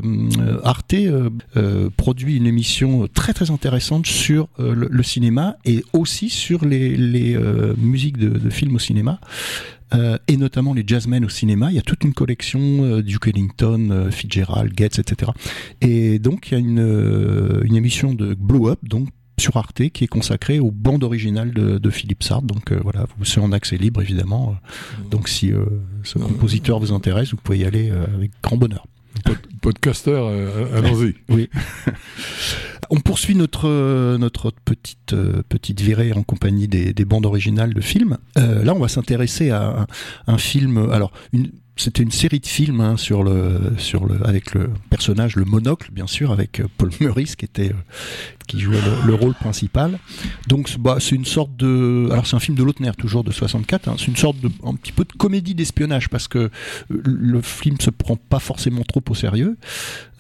Arte 0.63 0.94
euh, 0.94 1.89
produit 1.98 2.38
une 2.38 2.46
émission 2.48 3.08
très 3.13 3.34
très 3.34 3.51
intéressante 3.51 4.06
sur 4.06 4.48
le, 4.60 4.88
le 4.89 5.04
cinéma 5.04 5.58
et 5.66 5.84
aussi 5.94 6.30
sur 6.30 6.66
les, 6.66 6.96
les 6.96 7.36
musiques 7.88 8.17
de, 8.17 8.29
de 8.29 8.50
films 8.50 8.75
au 8.75 8.79
cinéma. 8.79 9.20
Euh, 9.94 10.17
et 10.27 10.36
notamment 10.36 10.74
les 10.74 10.84
jazzmen 10.86 11.24
au 11.24 11.29
cinéma. 11.29 11.72
Il 11.72 11.75
y 11.75 11.79
a 11.79 11.82
toute 11.82 12.03
une 12.03 12.13
collection 12.13 12.60
euh, 12.84 13.01
Duke 13.01 13.27
Ellington, 13.29 13.88
euh, 13.89 14.12
Fitzgerald, 14.12 14.74
Getz, 14.77 15.00
etc. 15.00 15.32
Et 15.79 16.20
donc 16.20 16.50
il 16.50 16.53
y 16.53 16.56
a 16.56 16.60
une, 16.60 16.79
euh, 16.82 17.62
une 17.63 17.75
émission 17.77 18.13
de 18.13 18.34
Blow 18.34 18.67
Up, 18.70 18.79
donc 18.84 19.08
sur 19.39 19.56
Arte, 19.56 19.88
qui 19.89 20.03
est 20.03 20.08
consacrée 20.08 20.60
aux 20.60 20.72
bandes 20.72 21.06
originales 21.06 21.53
de, 21.53 21.77
de 21.77 21.89
Philippe 21.89 22.24
Sard. 22.24 22.41
Donc 22.41 22.74
euh, 22.74 22.79
voilà, 22.84 23.06
vous 23.17 23.24
c'est 23.24 23.39
en 23.39 23.53
accès 23.53 23.77
libre 23.77 24.01
évidemment. 24.01 24.58
Donc 25.10 25.29
si 25.29 25.53
euh, 25.53 25.63
ce 26.03 26.17
compositeur 26.20 26.79
vous 26.79 26.91
intéresse, 26.91 27.29
vous 27.32 27.38
pouvez 27.38 27.60
y 27.60 27.63
aller 27.63 27.89
euh, 27.89 28.03
avec 28.13 28.32
grand 28.44 28.58
bonheur. 28.58 28.88
Pod- 29.24 29.38
podcaster, 29.62 30.12
euh, 30.12 30.77
allons-y. 30.77 31.15
Oui. 31.29 31.50
On 32.89 33.00
poursuit 33.00 33.36
notre 33.36 33.67
euh, 33.67 34.17
petite 35.50 35.82
virée 35.82 36.13
en 36.13 36.24
compagnie 36.24 36.67
des, 36.67 36.94
des 36.94 37.06
bandes 37.06 37.25
originales 37.25 37.74
de 37.74 37.82
films. 37.82 38.17
Euh, 38.38 38.63
là, 38.63 38.74
on 38.74 38.79
va 38.79 38.88
s'intéresser 38.88 39.50
à 39.51 39.88
un, 40.27 40.38
film. 40.38 40.89
Alors, 40.91 41.12
c'était 41.75 42.03
une 42.03 42.12
série 42.12 42.39
de 42.39 42.48
films 42.48 42.82
hein, 42.82 42.98
sur 42.98 43.24
le 43.24 44.25
avec 44.25 44.53
le 44.53 44.70
personnage 44.89 45.36
le 45.36 45.46
monocle 45.46 45.91
bien 45.91 46.08
sûr 46.08 46.32
avec 46.32 46.60
euh, 46.60 46.67
Paul 46.77 46.89
Meurice 47.01 47.36
qui 47.36 47.46
était 47.46 47.72
qui 48.48 48.60
jouait 48.60 48.79
le, 48.82 49.06
le 49.08 49.13
rôle 49.13 49.36
principal. 49.36 50.00
Donc 50.48 50.70
c'est- 50.70 50.79
bah, 50.79 50.98
c'est 51.00 51.15
une 51.15 51.25
sorte 51.25 51.56
de 51.56 52.08
alors 52.12 52.25
c'est 52.25 52.36
un 52.36 52.39
film 52.39 52.58
de 52.58 52.63
Lautner 52.63 52.91
toujours 52.98 53.24
de 53.24 53.32
64 53.32 53.88
hein, 53.89 53.96
c'est 54.00 54.08
une 54.08 54.15
sorte 54.15 54.39
de 54.39 54.50
petit 54.75 54.91
peu 54.91 55.03
de 55.03 55.13
comédie 55.13 55.53
d'espionnage 55.53 56.10
parce 56.10 56.27
que 56.27 56.50
le 56.89 57.41
film 57.41 57.77
se 57.79 57.91
prend 57.91 58.15
pas 58.15 58.39
forcément 58.39 58.84
trop 58.84 59.03
au 59.10 59.13
sérieux 59.13 59.58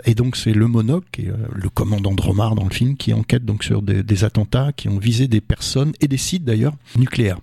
et 0.05 0.15
donc 0.15 0.35
c'est 0.35 0.53
le 0.53 0.67
est, 0.67 1.27
euh, 1.27 1.35
le 1.53 1.69
commandant 1.69 2.13
Dromard 2.13 2.55
dans 2.55 2.65
le 2.65 2.73
film 2.73 2.97
qui 2.97 3.13
enquête 3.13 3.45
donc 3.45 3.63
sur 3.63 3.81
des 3.81 4.23
attentats 4.23 4.71
qui 4.73 4.89
ont 4.89 4.97
visé 4.97 5.27
des 5.27 5.41
personnes 5.41 5.93
et 6.01 6.07
des 6.07 6.17
sites 6.17 6.43
d'ailleurs 6.43 6.75
nucléaires. 6.95 7.39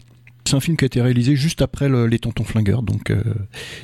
C'est 0.46 0.56
un 0.56 0.60
film 0.60 0.76
qui 0.76 0.84
a 0.84 0.86
été 0.86 1.00
réalisé 1.00 1.36
juste 1.36 1.62
après 1.62 1.88
le- 1.88 2.06
les 2.06 2.18
Tontons 2.18 2.44
Flingueurs, 2.44 2.82
donc 2.82 3.10
euh, 3.10 3.22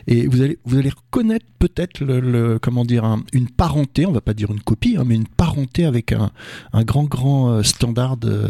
et 0.07 0.27
vous 0.27 0.43
allez 0.43 0.59
vous 0.67 0.77
allez 0.77 0.91
reconnaître 0.91 1.47
peut-être 1.59 2.01
le, 2.05 2.59
comment 2.59 2.85
dire 2.85 3.05
un- 3.07 3.25
une 3.33 3.49
parenté, 3.49 4.05
on 4.05 4.13
va 4.13 4.21
pas 4.21 4.35
dire 4.35 4.51
une 4.51 4.61
copie, 4.61 4.97
hein, 4.99 5.05
mais 5.07 5.15
une 5.15 5.27
parenté 5.27 5.87
avec 5.87 6.13
un, 6.13 6.31
un 6.75 6.85
grand 6.85 7.05
grand 7.05 7.51
euh, 7.51 7.63
standard 7.63 8.19
de, 8.19 8.49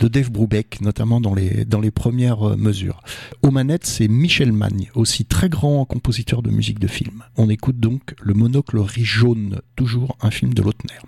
de 0.00 0.08
Dave 0.08 0.30
Brubeck, 0.30 0.82
notamment 0.82 1.18
dans 1.20 1.34
les 1.34 1.64
dans 1.64 1.80
les 1.80 1.90
premières 1.90 2.46
euh, 2.46 2.56
mesures. 2.56 3.00
Aux 3.42 3.50
manettes, 3.50 3.86
c'est 3.86 4.06
Michel 4.08 4.52
Magne, 4.52 4.90
aussi 4.94 5.24
très 5.24 5.48
grand 5.48 5.84
compositeur 5.86 6.42
de 6.42 6.50
musique 6.50 6.78
de 6.78 6.88
film. 6.88 7.24
On 7.38 7.48
écoute 7.48 7.80
donc 7.80 8.14
Le 8.22 8.34
Monocle 8.34 8.78
riz 8.78 9.04
jaune, 9.04 9.60
toujours 9.76 10.18
un 10.20 10.30
film 10.30 10.52
de 10.52 10.60
Lautner. 10.62 10.98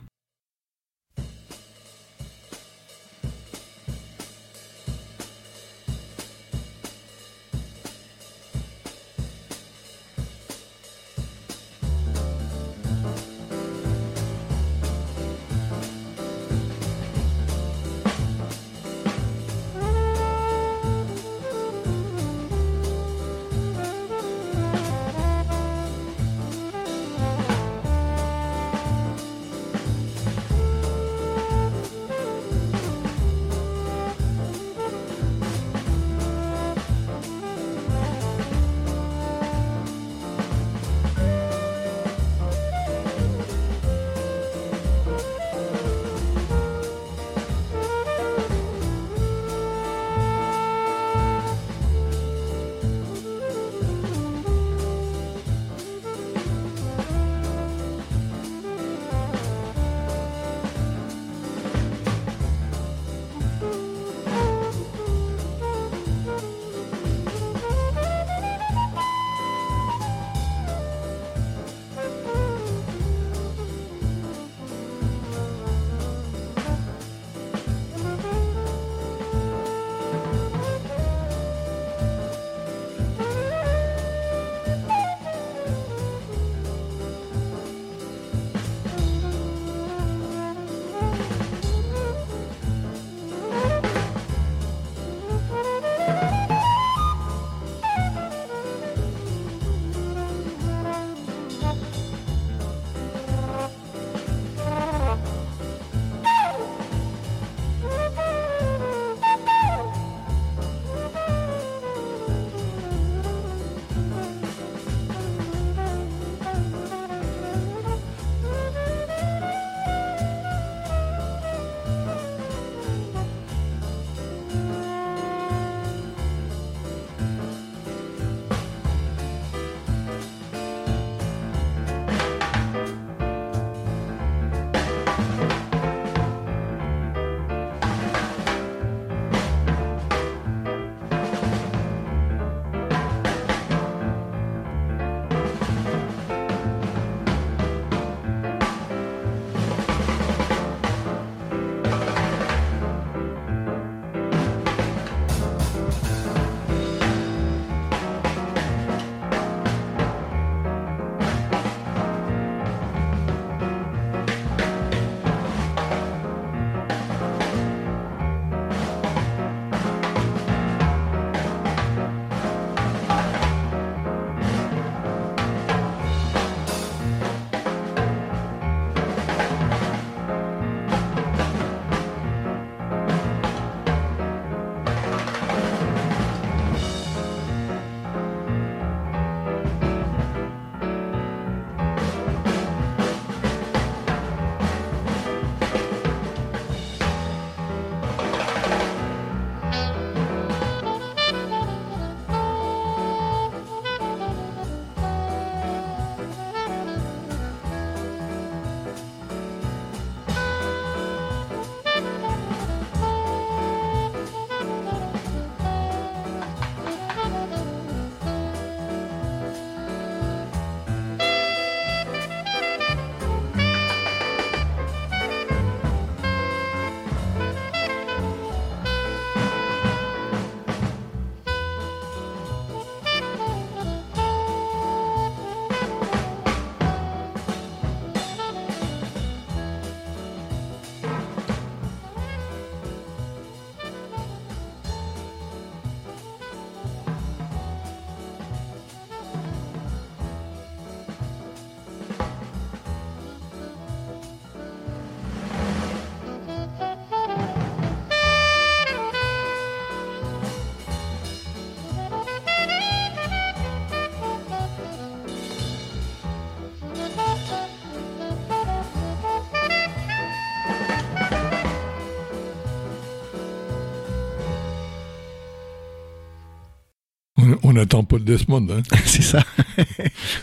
On 277.79 277.83
attend 277.83 278.03
Paul 278.03 278.25
Desmond. 278.25 278.67
Hein. 278.71 278.83
c'est 279.05 279.23
ça. 279.23 279.45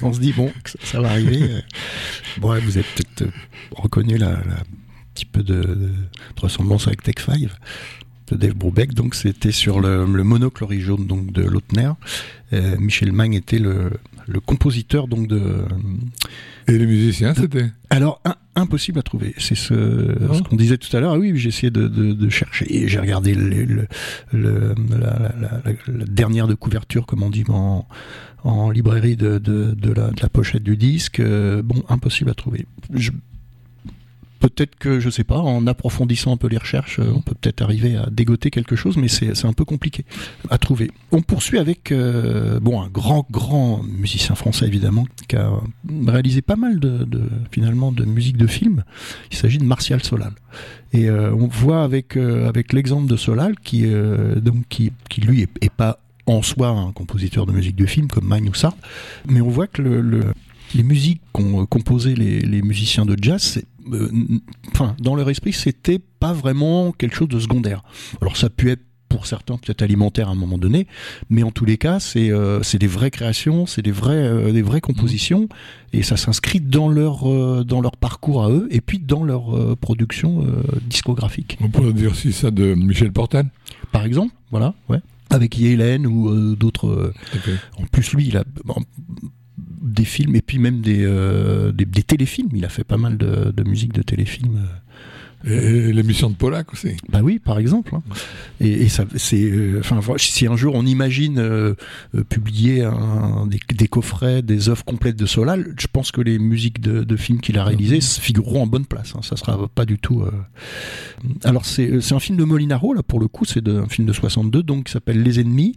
on 0.01 0.13
se 0.13 0.21
dit, 0.21 0.31
bon, 0.31 0.53
ça, 0.81 1.01
va 1.01 1.09
arriver. 1.09 1.41
bon, 2.37 2.57
vous 2.61 2.77
avez 2.77 2.85
peut-être 2.95 3.29
reconnu 3.71 4.17
la, 4.17 4.31
la 4.31 4.63
petit 5.13 5.25
peu 5.25 5.43
de, 5.43 5.61
de, 5.61 5.91
ressemblance 6.39 6.87
avec 6.87 7.03
Tech 7.03 7.15
5 7.25 7.41
de 8.27 8.37
Dave 8.37 8.53
Brubeck. 8.53 8.93
Donc 8.93 9.15
c'était 9.15 9.51
sur 9.51 9.81
le, 9.81 10.05
le 10.05 10.79
jaune 10.79 11.07
donc 11.07 11.33
de 11.33 11.41
Lautner. 11.41 11.91
Euh, 12.53 12.77
Michel 12.77 13.11
Mang 13.11 13.33
était 13.33 13.59
le, 13.59 13.91
le, 14.27 14.39
compositeur 14.39 15.09
donc 15.09 15.27
de. 15.27 15.65
Et 16.67 16.77
les 16.77 16.85
musiciens, 16.85 17.33
c'était 17.35 17.71
Alors 17.89 18.21
impossible 18.55 18.99
à 18.99 19.03
trouver. 19.03 19.33
C'est 19.37 19.55
ce, 19.55 19.73
oh. 19.73 20.33
ce 20.33 20.41
qu'on 20.41 20.55
disait 20.55 20.77
tout 20.77 20.95
à 20.95 20.99
l'heure. 20.99 21.13
Ah 21.13 21.19
oui, 21.19 21.33
j'ai 21.35 21.49
essayé 21.49 21.69
de, 21.69 21.87
de, 21.87 22.13
de, 22.13 22.29
chercher. 22.29 22.87
J'ai 22.87 22.99
regardé 22.99 23.33
le, 23.35 23.87
le, 24.31 24.75
la, 24.89 24.97
la, 24.97 25.31
la, 25.39 25.61
la, 25.65 26.05
dernière 26.05 26.47
de 26.47 26.55
couverture, 26.55 27.05
comme 27.05 27.21
on 27.21 27.29
dit 27.29 27.43
en, 27.49 27.87
en 28.43 28.69
librairie 28.69 29.15
de, 29.15 29.41
la, 29.93 30.29
pochette 30.29 30.63
du 30.63 30.77
disque. 30.77 31.19
Euh, 31.19 31.61
bon, 31.61 31.83
impossible 31.89 32.29
à 32.29 32.33
trouver. 32.33 32.65
Je, 32.93 33.11
peut-être 34.49 34.75
que, 34.75 34.99
je 34.99 35.09
sais 35.09 35.23
pas, 35.23 35.39
en 35.39 35.65
approfondissant 35.67 36.33
un 36.33 36.37
peu 36.37 36.47
les 36.47 36.57
recherches, 36.57 36.99
euh, 36.99 37.11
on 37.15 37.21
peut 37.21 37.33
peut-être 37.39 37.61
arriver 37.61 37.95
à 37.95 38.07
dégoter 38.11 38.51
quelque 38.51 38.75
chose, 38.75 38.97
mais 38.97 39.07
c'est 39.07 39.45
un 39.45 39.53
peu 39.53 39.65
compliqué 39.65 40.05
à 40.49 40.57
trouver. 40.57 40.91
On 41.11 41.21
poursuit 41.21 41.57
avec 41.57 41.91
euh, 41.91 42.59
bon 42.59 42.81
un 42.81 42.87
grand 42.87 43.25
grand 43.31 43.81
musicien 43.83 44.35
français 44.35 44.65
évidemment 44.67 45.05
qui 45.27 45.35
a 45.35 45.51
réalisé 46.07 46.41
pas 46.41 46.55
mal 46.55 46.79
de, 46.79 47.07
finalement 47.51 47.91
de 47.91 48.05
musique 48.05 48.37
de 48.37 48.47
film. 48.47 48.83
Il 49.31 49.37
s'agit 49.37 49.57
de 49.57 49.63
Martial 49.63 50.03
Solal. 50.03 50.33
Et 50.93 51.09
euh, 51.09 51.33
on 51.33 51.47
voit 51.47 51.83
avec 51.83 52.15
l'exemple 52.73 53.07
de 53.07 53.17
Solal 53.17 53.55
qui 53.59 53.85
donc 54.37 54.67
qui, 54.69 54.91
lui 55.21 55.41
est, 55.41 55.69
pas 55.69 55.99
en 56.27 56.41
soi 56.41 56.69
un 56.69 56.91
compositeur 56.91 57.45
de 57.45 57.51
musique 57.51 57.75
de 57.75 57.85
film 57.85 58.07
comme 58.07 58.25
Magne 58.25 58.49
mais 59.27 59.41
on 59.41 59.49
voit 59.49 59.67
que 59.67 59.81
le 59.81 60.33
les 60.75 60.83
musiques 60.83 61.21
qu'ont 61.31 61.65
composé 61.65 62.15
les, 62.15 62.39
les 62.39 62.61
musiciens 62.61 63.05
de 63.05 63.15
jazz, 63.19 63.61
euh, 63.91 64.09
enfin, 64.71 64.95
dans 64.99 65.15
leur 65.15 65.29
esprit, 65.29 65.53
c'était 65.53 65.99
pas 65.99 66.33
vraiment 66.33 66.91
quelque 66.91 67.15
chose 67.15 67.29
de 67.29 67.39
secondaire. 67.39 67.83
Alors 68.21 68.37
ça 68.37 68.49
pu 68.49 68.69
être 68.69 68.81
pour 69.07 69.27
certains 69.27 69.57
peut-être 69.57 69.81
alimentaire 69.81 70.27
à 70.27 70.31
un 70.31 70.35
moment 70.35 70.57
donné, 70.57 70.87
mais 71.29 71.43
en 71.43 71.51
tous 71.51 71.63
les 71.63 71.77
cas, 71.77 71.99
c'est 71.99 72.31
euh, 72.31 72.59
des 72.77 72.87
vraies 72.87 73.11
créations, 73.11 73.65
c'est 73.65 73.81
des 73.81 73.91
vraies 73.91 74.27
euh, 74.27 74.51
des 74.51 74.61
vraies 74.61 74.81
compositions, 74.81 75.43
mmh. 75.43 75.97
et 75.97 76.03
ça 76.03 76.17
s'inscrit 76.17 76.59
dans 76.59 76.89
leur 76.89 77.29
euh, 77.31 77.63
dans 77.63 77.79
leur 77.79 77.95
parcours 77.95 78.43
à 78.43 78.49
eux, 78.49 78.67
et 78.71 78.81
puis 78.81 78.99
dans 78.99 79.23
leur 79.23 79.55
euh, 79.55 79.75
production 79.79 80.45
discographique. 80.89 81.57
On 81.61 81.69
pourrait 81.69 81.93
dire 81.93 82.15
si 82.15 82.33
ça 82.33 82.51
de 82.51 82.73
Michel 82.73 83.13
Portal, 83.13 83.45
par 83.91 84.03
exemple, 84.03 84.33
voilà, 84.51 84.73
ouais, 84.89 84.99
avec 85.29 85.57
Yellen 85.57 86.05
ou 86.07 86.55
d'autres. 86.55 87.13
Okay. 87.35 87.53
En 87.77 87.85
plus, 87.85 88.11
lui, 88.13 88.27
il 88.27 88.37
a 88.37 88.43
bon, 88.65 88.75
des 89.81 90.05
films 90.05 90.35
et 90.35 90.41
puis 90.41 90.59
même 90.59 90.81
des, 90.81 91.03
euh, 91.03 91.71
des, 91.71 91.85
des, 91.85 92.03
téléfilms. 92.03 92.49
Il 92.53 92.65
a 92.65 92.69
fait 92.69 92.83
pas 92.83 92.97
mal 92.97 93.17
de, 93.17 93.51
de 93.51 93.63
musique 93.63 93.93
de 93.93 94.01
téléfilms. 94.01 94.67
Et 95.47 95.93
l'émission 95.93 96.29
de 96.29 96.35
Polak 96.35 96.73
aussi. 96.73 96.95
Bah 97.09 97.19
oui, 97.21 97.37
par 97.37 97.59
exemple. 97.59 97.93
Hein. 97.95 98.01
Et, 98.59 98.83
et, 98.83 98.89
ça, 98.89 99.05
c'est, 99.15 99.43
euh, 99.43 99.79
enfin, 99.79 99.99
si 100.17 100.47
un 100.47 100.55
jour 100.55 100.73
on 100.73 100.85
imagine 100.85 101.37
euh, 101.37 101.75
euh, 102.15 102.23
publier 102.23 102.83
un, 102.83 103.45
des, 103.45 103.59
des, 103.75 103.87
coffrets, 103.87 104.41
des 104.41 104.69
œuvres 104.69 104.83
complètes 104.83 105.17
de 105.17 105.27
Solal, 105.27 105.75
je 105.77 105.85
pense 105.91 106.11
que 106.11 106.21
les 106.21 106.39
musiques 106.39 106.81
de, 106.81 107.03
de 107.03 107.15
films 107.15 107.41
qu'il 107.41 107.59
a 107.59 107.63
réalisées 107.63 107.99
mmh. 107.99 108.21
figureront 108.21 108.63
en 108.63 108.67
bonne 108.67 108.85
place. 108.85 109.13
Hein. 109.15 109.19
Ça 109.21 109.35
sera 109.35 109.67
pas 109.67 109.85
du 109.85 109.99
tout. 109.99 110.23
Euh... 110.23 110.31
Alors 111.43 111.65
c'est, 111.65 112.01
c'est 112.01 112.15
un 112.15 112.19
film 112.19 112.37
de 112.37 112.43
Molinaro 112.43 112.93
là 112.93 113.03
pour 113.03 113.19
le 113.19 113.27
coup, 113.27 113.45
c'est 113.45 113.67
un 113.67 113.87
film 113.87 114.07
de 114.07 114.13
62 114.13 114.63
donc 114.63 114.85
qui 114.85 114.93
s'appelle 114.93 115.21
Les 115.21 115.39
Ennemis. 115.39 115.75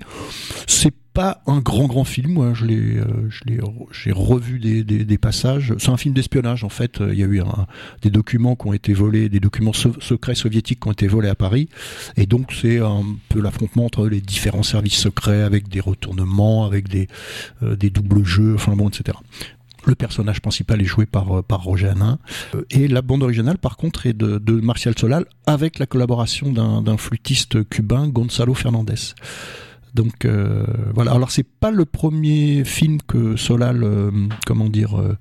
C'est 0.67 0.95
pas 1.15 1.43
un 1.47 1.59
grand 1.59 1.87
grand 1.87 2.05
film. 2.05 2.33
Moi, 2.33 2.53
je 2.55 2.65
l'ai, 2.65 2.97
euh, 2.97 3.29
j'ai 3.93 4.13
revu 4.13 4.59
des, 4.59 5.19
passages. 5.19 5.75
C'est 5.79 5.89
un 5.89 5.97
film 5.97 6.15
d'espionnage 6.15 6.65
en 6.65 6.69
fait. 6.69 7.01
Il 7.01 7.19
y 7.19 7.25
a 7.25 7.27
eu 7.27 7.43
des 8.03 8.11
documents 8.11 8.57
qui 8.57 8.69
ont 8.69 8.73
été 8.73 8.93
volés, 8.93 9.29
des 9.29 9.41
documents 9.41 9.73
secrets 9.73 10.35
soviétiques 10.35 10.81
qui 10.81 10.89
ont 10.89 10.93
été 10.93 11.09
volés 11.09 11.29
à 11.29 11.35
Paris, 11.35 11.69
et 12.17 12.27
donc 12.27 12.53
c'est 12.53 12.79
un 12.79 13.05
peu 13.29 13.41
l'affrontement 13.41 13.85
entre 13.85 14.07
les 14.07 14.21
différents 14.21 14.63
services 14.63 14.99
secrets 14.99 15.43
avec 15.43 15.69
des 15.69 15.81
retournements, 15.81 16.65
avec 16.65 16.89
des 16.89 17.09
euh, 17.63 17.77
des 17.77 17.91
doubles 17.91 18.25
jeux, 18.25 18.55
enfin 18.55 18.77
bon, 18.77 18.89
etc. 18.89 19.19
Le 19.87 19.95
personnage 19.95 20.41
principal 20.41 20.81
est 20.83 20.85
joué 20.85 21.07
par, 21.07 21.43
par 21.45 21.63
Roger 21.63 21.89
Hanin. 21.89 22.19
Et 22.71 22.89
la 22.89 23.01
bande 23.01 23.23
originale, 23.23 23.59
par 23.59 23.77
contre, 23.77 24.07
est 24.07 24.13
de, 24.13 24.39
de 24.39 24.53
Martial 24.61 24.95
Solal 24.99 25.25
avec 25.47 25.79
la 25.79 25.87
collaboration 25.87 26.53
d'un 26.53 26.97
flûtiste 26.99 27.67
cubain, 27.69 28.09
Gonzalo 28.09 28.55
Fernandez. 28.55 29.15
Donc 29.95 30.25
euh, 30.25 30.65
voilà. 30.95 31.13
Alors 31.13 31.31
c'est 31.31 31.47
pas 31.47 31.71
le 31.71 31.85
premier 31.85 32.65
film 32.65 32.99
que 33.07 33.37
Solal, 33.37 33.83
euh, 33.83 34.11
comment 34.47 34.69
dire, 34.69 34.99
euh, 34.99 35.17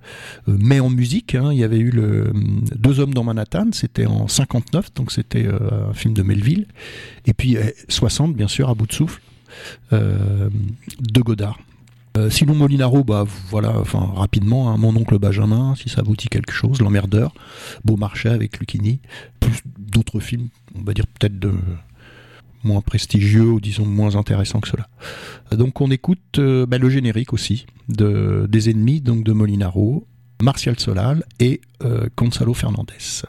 met 0.48 0.80
en 0.80 0.90
musique. 0.90 1.36
Hein. 1.36 1.50
Il 1.52 1.60
y 1.60 1.64
avait 1.64 1.80
eu 1.80 1.92
Deux 2.76 3.00
hommes 3.00 3.14
dans 3.14 3.24
Manhattan, 3.24 3.68
c'était 3.72 4.06
en 4.06 4.28
59, 4.28 4.94
donc 4.94 5.12
c'était 5.12 5.48
un 5.48 5.94
film 5.94 6.14
de 6.14 6.22
Melville. 6.22 6.68
Et 7.26 7.34
puis 7.34 7.58
60, 7.88 8.36
bien 8.36 8.48
sûr, 8.48 8.70
à 8.70 8.76
bout 8.76 8.88
de 8.88 8.94
souffle, 8.94 9.22
de 9.92 11.22
Godard. 11.22 11.60
sinon 12.30 12.56
Molinaro, 12.56 13.04
bah 13.04 13.26
voilà, 13.50 13.78
enfin 13.80 14.12
rapidement, 14.16 14.72
hein, 14.72 14.78
mon 14.78 14.96
oncle 14.96 15.18
Benjamin, 15.18 15.76
si 15.76 15.90
ça 15.90 16.02
aboutit 16.02 16.28
quelque 16.28 16.54
chose, 16.54 16.82
l'emmerdeur, 16.82 17.34
Beaumarchais 17.84 18.30
avec 18.30 18.60
Lucchini, 18.60 19.00
plus 19.40 19.62
d'autres 19.78 20.20
films, 20.20 20.50
on 20.76 20.84
va 20.84 20.94
dire 20.94 21.08
peut-être 21.08 21.40
de 21.40 21.54
moins 22.64 22.82
prestigieux 22.82 23.50
ou 23.50 23.60
disons 23.60 23.86
moins 23.86 24.16
intéressant 24.16 24.60
que 24.60 24.68
cela. 24.68 24.88
Donc 25.52 25.82
on 25.82 25.92
écoute 25.92 26.40
euh, 26.40 26.66
bah, 26.66 26.78
le 26.78 26.90
générique 26.90 27.34
aussi 27.34 27.66
de, 27.90 28.48
des 28.50 28.70
ennemis 28.70 29.02
donc 29.02 29.24
de 29.24 29.32
Molinaro, 29.32 30.08
Martial 30.42 30.80
Solal 30.80 31.24
et 31.40 31.62
euh, 31.84 32.08
Gonzalo 32.16 32.54
Fernandez. 32.54 33.24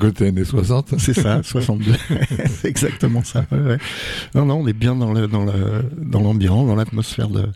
Côté 0.00 0.26
années 0.26 0.44
60. 0.44 0.94
C'est 0.98 1.14
ça, 1.14 1.42
62. 1.42 1.92
c'est 2.46 2.68
exactement 2.68 3.22
ça. 3.22 3.46
Non, 4.34 4.46
non, 4.46 4.54
on 4.56 4.66
est 4.66 4.72
bien 4.72 4.96
dans 4.96 5.12
dans 5.28 5.46
dans 5.96 6.20
l'ambiance, 6.20 6.66
dans 6.66 6.74
l'atmosphère 6.74 7.28
de, 7.28 7.48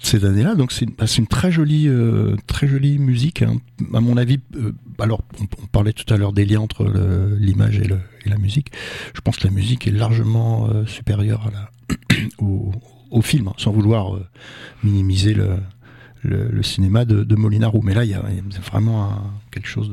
ces 0.00 0.24
années-là. 0.24 0.54
Donc 0.54 0.72
c'est 0.72 0.86
bah, 0.86 1.06
une 1.18 1.26
très 1.26 1.52
jolie, 1.52 1.88
euh, 1.88 2.36
très 2.46 2.66
jolie 2.66 2.98
musique. 2.98 3.42
Hein. 3.42 3.56
À 3.94 4.00
mon 4.00 4.16
avis, 4.16 4.40
euh, 4.56 4.72
alors 4.98 5.22
on, 5.40 5.66
parlait 5.66 5.92
tout 5.92 6.12
à 6.12 6.16
l'heure 6.16 6.32
des 6.32 6.44
liens 6.44 6.60
entre 6.60 6.84
l'image 7.38 7.78
et, 7.78 7.88
la 8.28 8.38
musique. 8.38 8.72
Je 9.14 9.20
pense 9.20 9.36
que 9.36 9.46
la 9.46 9.52
musique 9.52 9.86
est 9.86 9.92
largement 9.92 10.68
euh, 10.68 10.86
supérieure 10.86 11.48
à 11.48 11.50
la, 11.50 11.70
au, 12.38 13.22
film, 13.22 13.48
hein, 13.48 13.54
sans 13.58 13.72
vouloir 13.72 14.18
minimiser 14.84 15.34
le, 15.34 15.56
le, 16.22 16.62
cinéma 16.62 17.04
de, 17.04 17.24
de 17.24 17.36
Molinaro. 17.36 17.82
Mais 17.82 17.94
là, 17.94 18.04
il 18.04 18.10
y 18.10 18.14
a, 18.14 18.22
vraiment 18.70 19.32
quelque 19.50 19.68
chose 19.68 19.90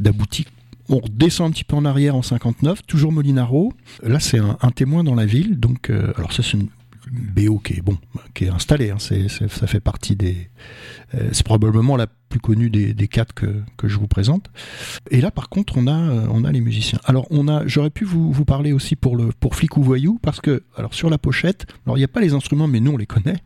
d'abouti. 0.00 0.46
On 0.92 0.98
redescend 0.98 1.48
un 1.48 1.52
petit 1.52 1.64
peu 1.64 1.74
en 1.74 1.86
arrière 1.86 2.14
en 2.16 2.20
59, 2.20 2.84
toujours 2.86 3.12
Molinaro. 3.12 3.72
Là, 4.02 4.20
c'est 4.20 4.38
un, 4.38 4.70
témoin 4.74 5.02
dans 5.02 5.14
la 5.14 5.24
ville. 5.24 5.58
Donc, 5.58 5.88
euh, 5.88 6.12
alors 6.18 6.34
ça, 6.34 6.42
c'est 6.42 6.58
une 6.58 6.68
BO 7.10 7.58
qui 7.60 7.72
est 7.72 7.80
bon, 7.80 7.96
qui 8.34 8.44
est 8.44 8.50
installée. 8.50 8.90
Hein. 8.90 8.98
ça 8.98 9.66
fait 9.66 9.80
partie 9.80 10.16
des. 10.16 10.50
Euh, 11.14 11.30
c'est 11.32 11.46
probablement 11.46 11.96
la 11.96 12.08
plus 12.28 12.40
connue 12.40 12.68
des, 12.68 13.08
quatre 13.08 13.32
que, 13.32 13.62
que, 13.78 13.88
je 13.88 13.98
vous 13.98 14.06
présente. 14.06 14.50
Et 15.10 15.22
là, 15.22 15.30
par 15.30 15.48
contre, 15.48 15.78
on 15.78 15.86
a, 15.86 15.98
euh, 15.98 16.26
on 16.30 16.44
a 16.44 16.52
les 16.52 16.60
musiciens. 16.60 16.98
Alors, 17.06 17.26
on 17.30 17.48
a, 17.48 17.66
j'aurais 17.66 17.90
pu 17.90 18.04
vous, 18.04 18.44
parler 18.44 18.72
aussi 18.72 18.94
pour 18.94 19.16
le 19.16 19.30
pour 19.32 19.56
Flic 19.56 19.78
ou 19.78 19.82
Voyou, 19.82 20.18
parce 20.20 20.42
que, 20.42 20.62
alors 20.76 20.92
sur 20.92 21.08
la 21.08 21.16
pochette, 21.16 21.64
il 21.86 21.94
n'y 21.94 22.04
a 22.04 22.08
pas 22.08 22.20
les 22.20 22.34
instruments, 22.34 22.68
mais 22.68 22.80
nous 22.80 22.92
on 22.92 22.96
les 22.98 23.06
connaît. 23.06 23.38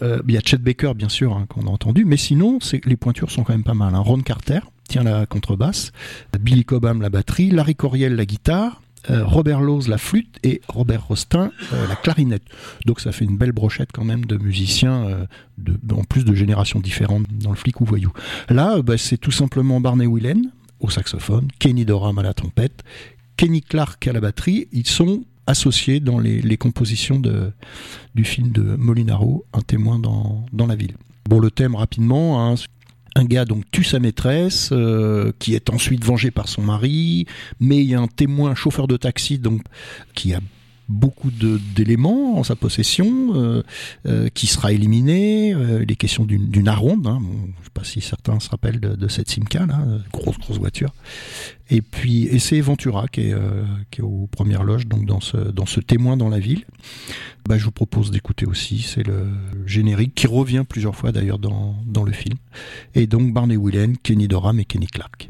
Il 0.00 0.32
y 0.32 0.38
a 0.38 0.40
Chet 0.40 0.56
Baker, 0.56 0.94
bien 0.94 1.10
sûr, 1.10 1.36
hein, 1.36 1.44
qu'on 1.50 1.66
a 1.66 1.70
entendu, 1.70 2.06
mais 2.06 2.16
sinon, 2.16 2.60
les 2.86 2.96
pointures 2.96 3.30
sont 3.30 3.44
quand 3.44 3.52
même 3.52 3.62
pas 3.62 3.74
mal. 3.74 3.94
Hein. 3.94 3.98
Ron 3.98 4.20
Carter 4.20 4.60
tient 4.88 5.02
la 5.02 5.26
contrebasse, 5.26 5.92
Billy 6.38 6.64
Cobham 6.64 7.00
la 7.02 7.10
batterie, 7.10 7.50
Larry 7.50 7.74
Coriel 7.74 8.16
la 8.16 8.24
guitare, 8.24 8.80
euh, 9.10 9.24
Robert 9.24 9.60
Lose 9.60 9.88
la 9.88 9.98
flûte 9.98 10.38
et 10.42 10.62
Robert 10.68 11.06
Rostin 11.06 11.52
euh, 11.72 11.86
la 11.88 11.96
clarinette. 11.96 12.44
Donc 12.86 13.00
ça 13.00 13.12
fait 13.12 13.24
une 13.24 13.36
belle 13.36 13.52
brochette 13.52 13.90
quand 13.92 14.04
même 14.04 14.24
de 14.24 14.36
musiciens, 14.36 15.04
euh, 15.06 15.26
en 15.92 16.04
plus 16.04 16.24
de 16.24 16.34
générations 16.34 16.80
différentes 16.80 17.26
dans 17.30 17.50
le 17.50 17.56
flic 17.56 17.80
ou 17.80 17.84
voyou. 17.84 18.12
Là, 18.48 18.80
bah, 18.80 18.96
c'est 18.96 19.18
tout 19.18 19.30
simplement 19.30 19.80
Barney 19.80 20.06
Whelan 20.06 20.42
au 20.80 20.90
saxophone, 20.90 21.48
Kenny 21.58 21.84
Dorham 21.84 22.18
à 22.18 22.22
la 22.22 22.34
trompette, 22.34 22.82
Kenny 23.36 23.60
Clark 23.60 24.06
à 24.06 24.12
la 24.12 24.20
batterie. 24.20 24.68
Ils 24.72 24.86
sont 24.86 25.24
associés 25.46 26.00
dans 26.00 26.18
les, 26.18 26.56
compositions 26.56 27.18
de, 27.18 27.52
du 28.14 28.24
film 28.24 28.50
de 28.52 28.62
Molinaro, 28.62 29.44
Un 29.52 29.60
témoin 29.60 29.98
dans, 29.98 30.46
dans 30.52 30.66
la 30.66 30.76
ville. 30.76 30.94
Bon, 31.28 31.38
le 31.38 31.50
thème 31.50 31.74
rapidement, 31.74 32.50
hein, 32.50 32.54
un 33.14 33.24
gars 33.24 33.44
donc 33.44 33.64
tue 33.70 33.84
sa 33.84 33.98
maîtresse, 33.98 34.70
euh, 34.72 35.32
qui 35.38 35.54
est 35.54 35.70
ensuite 35.70 36.04
vengé 36.04 36.30
par 36.30 36.48
son 36.48 36.62
mari, 36.62 37.26
mais 37.60 37.78
il 37.78 37.90
y 37.90 37.94
a 37.94 38.00
un 38.00 38.08
témoin, 38.08 38.50
un 38.50 38.54
chauffeur 38.54 38.86
de 38.86 38.96
taxi 38.96 39.38
donc 39.38 39.62
qui 40.14 40.34
a 40.34 40.40
beaucoup 40.88 41.30
d'éléments 41.30 42.38
en 42.38 42.44
sa 42.44 42.56
possession, 42.56 43.32
euh, 43.34 43.62
euh, 44.06 44.28
qui 44.32 44.46
sera 44.46 44.72
éliminé. 44.72 45.54
Euh, 45.54 45.82
il 45.82 45.90
est 45.90 45.96
question 45.96 46.24
d'une 46.24 46.68
aronde, 46.68 47.06
hein, 47.06 47.20
je 47.22 47.60
ne 47.60 47.64
sais 47.64 47.70
pas 47.72 47.84
si 47.84 48.00
certains 48.00 48.40
se 48.40 48.50
rappellent 48.50 48.80
de, 48.80 49.08
cette 49.08 49.30
Simca, 49.30 49.66
là, 49.66 49.84
grosse 50.12 50.38
grosse 50.38 50.58
voiture. 50.58 50.92
Et 51.70 51.80
puis 51.80 52.28
c'est 52.40 52.60
Ventura 52.60 53.08
qui 53.08 53.22
est, 53.22 53.34
qui 53.90 54.00
est 54.00 54.04
aux 54.04 54.28
premières 54.30 54.64
loges, 54.64 54.86
donc 54.86 55.06
dans 55.06 55.20
ce, 55.20 55.36
dans 55.36 55.66
ce 55.66 55.80
témoin 55.80 56.16
dans 56.16 56.28
la 56.28 56.38
ville. 56.38 56.64
Bah, 57.48 57.58
je 57.58 57.64
vous 57.64 57.70
propose 57.70 58.10
d'écouter 58.10 58.46
aussi, 58.46 58.80
c'est 58.80 59.06
le 59.06 59.26
générique 59.66 60.14
qui 60.14 60.26
revient 60.26 60.64
plusieurs 60.68 60.96
fois 60.96 61.12
d'ailleurs 61.12 61.38
dans, 61.38 61.74
dans 61.86 62.04
le 62.04 62.12
film. 62.12 62.36
Et 62.94 63.06
donc 63.06 63.32
Barney 63.32 63.56
Whelan, 63.56 63.94
Kenny 64.02 64.28
Dorham 64.28 64.60
et 64.60 64.64
Kenny 64.64 64.86
Clark. 64.86 65.28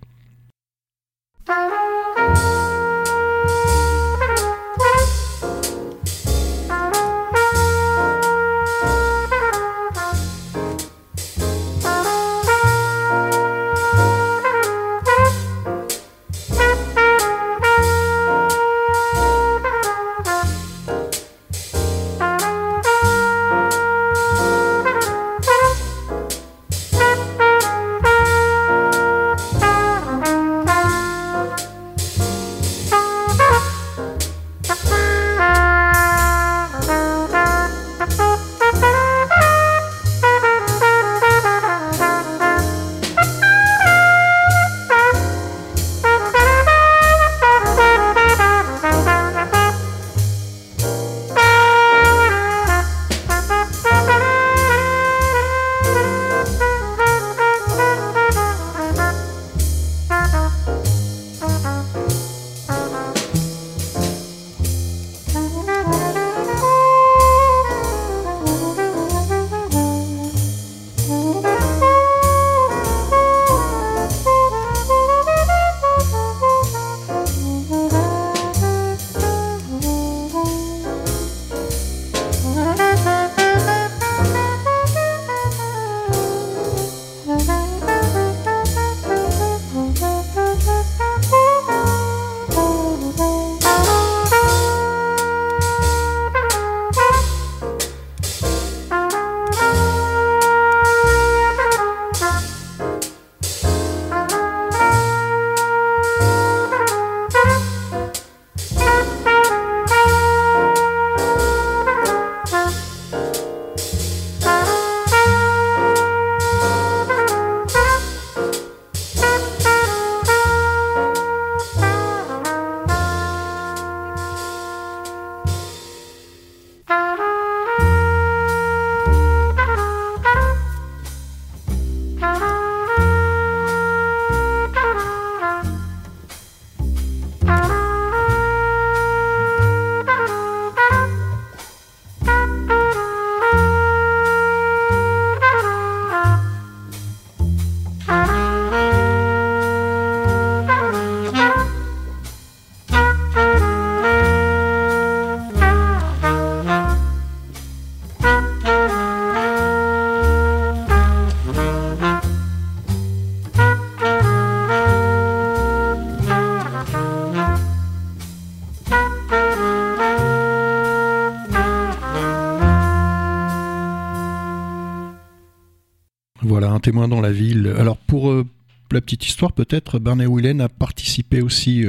Témoin 176.85 177.09
dans 177.09 177.21
la 177.21 177.33
ville. 177.33 177.75
Alors 177.79 177.97
pour 177.97 178.31
euh, 178.31 178.47
la 178.93 179.01
petite 179.01 179.27
histoire, 179.27 179.53
peut-être, 179.53 179.99
Barney 179.99 180.27
Whelan 180.27 180.61
a 180.61 180.69
participé 180.69 181.43
aussi 181.43 181.85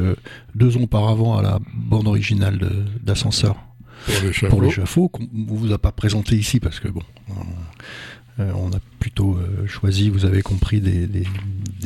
deux 0.55 0.75
ans 0.75 0.81
auparavant 0.81 1.37
à 1.37 1.43
la 1.43 1.59
bande 1.75 2.07
originale 2.07 2.57
d'Ascenseur. 3.03 3.57
Pour 4.49 4.61
l'échafaud. 4.61 5.09
qu'on 5.09 5.23
ne 5.31 5.45
vous 5.47 5.71
a 5.71 5.77
pas 5.77 5.91
présenté 5.91 6.35
ici 6.35 6.59
parce 6.59 6.79
que 6.79 6.87
bon, 6.87 7.01
euh, 8.39 8.51
on 8.55 8.69
a 8.71 8.79
plutôt 8.99 9.37
euh, 9.37 9.65
choisi, 9.65 10.09
vous 10.09 10.25
avez 10.25 10.41
compris, 10.41 10.81
des, 10.81 11.07
des, 11.07 11.25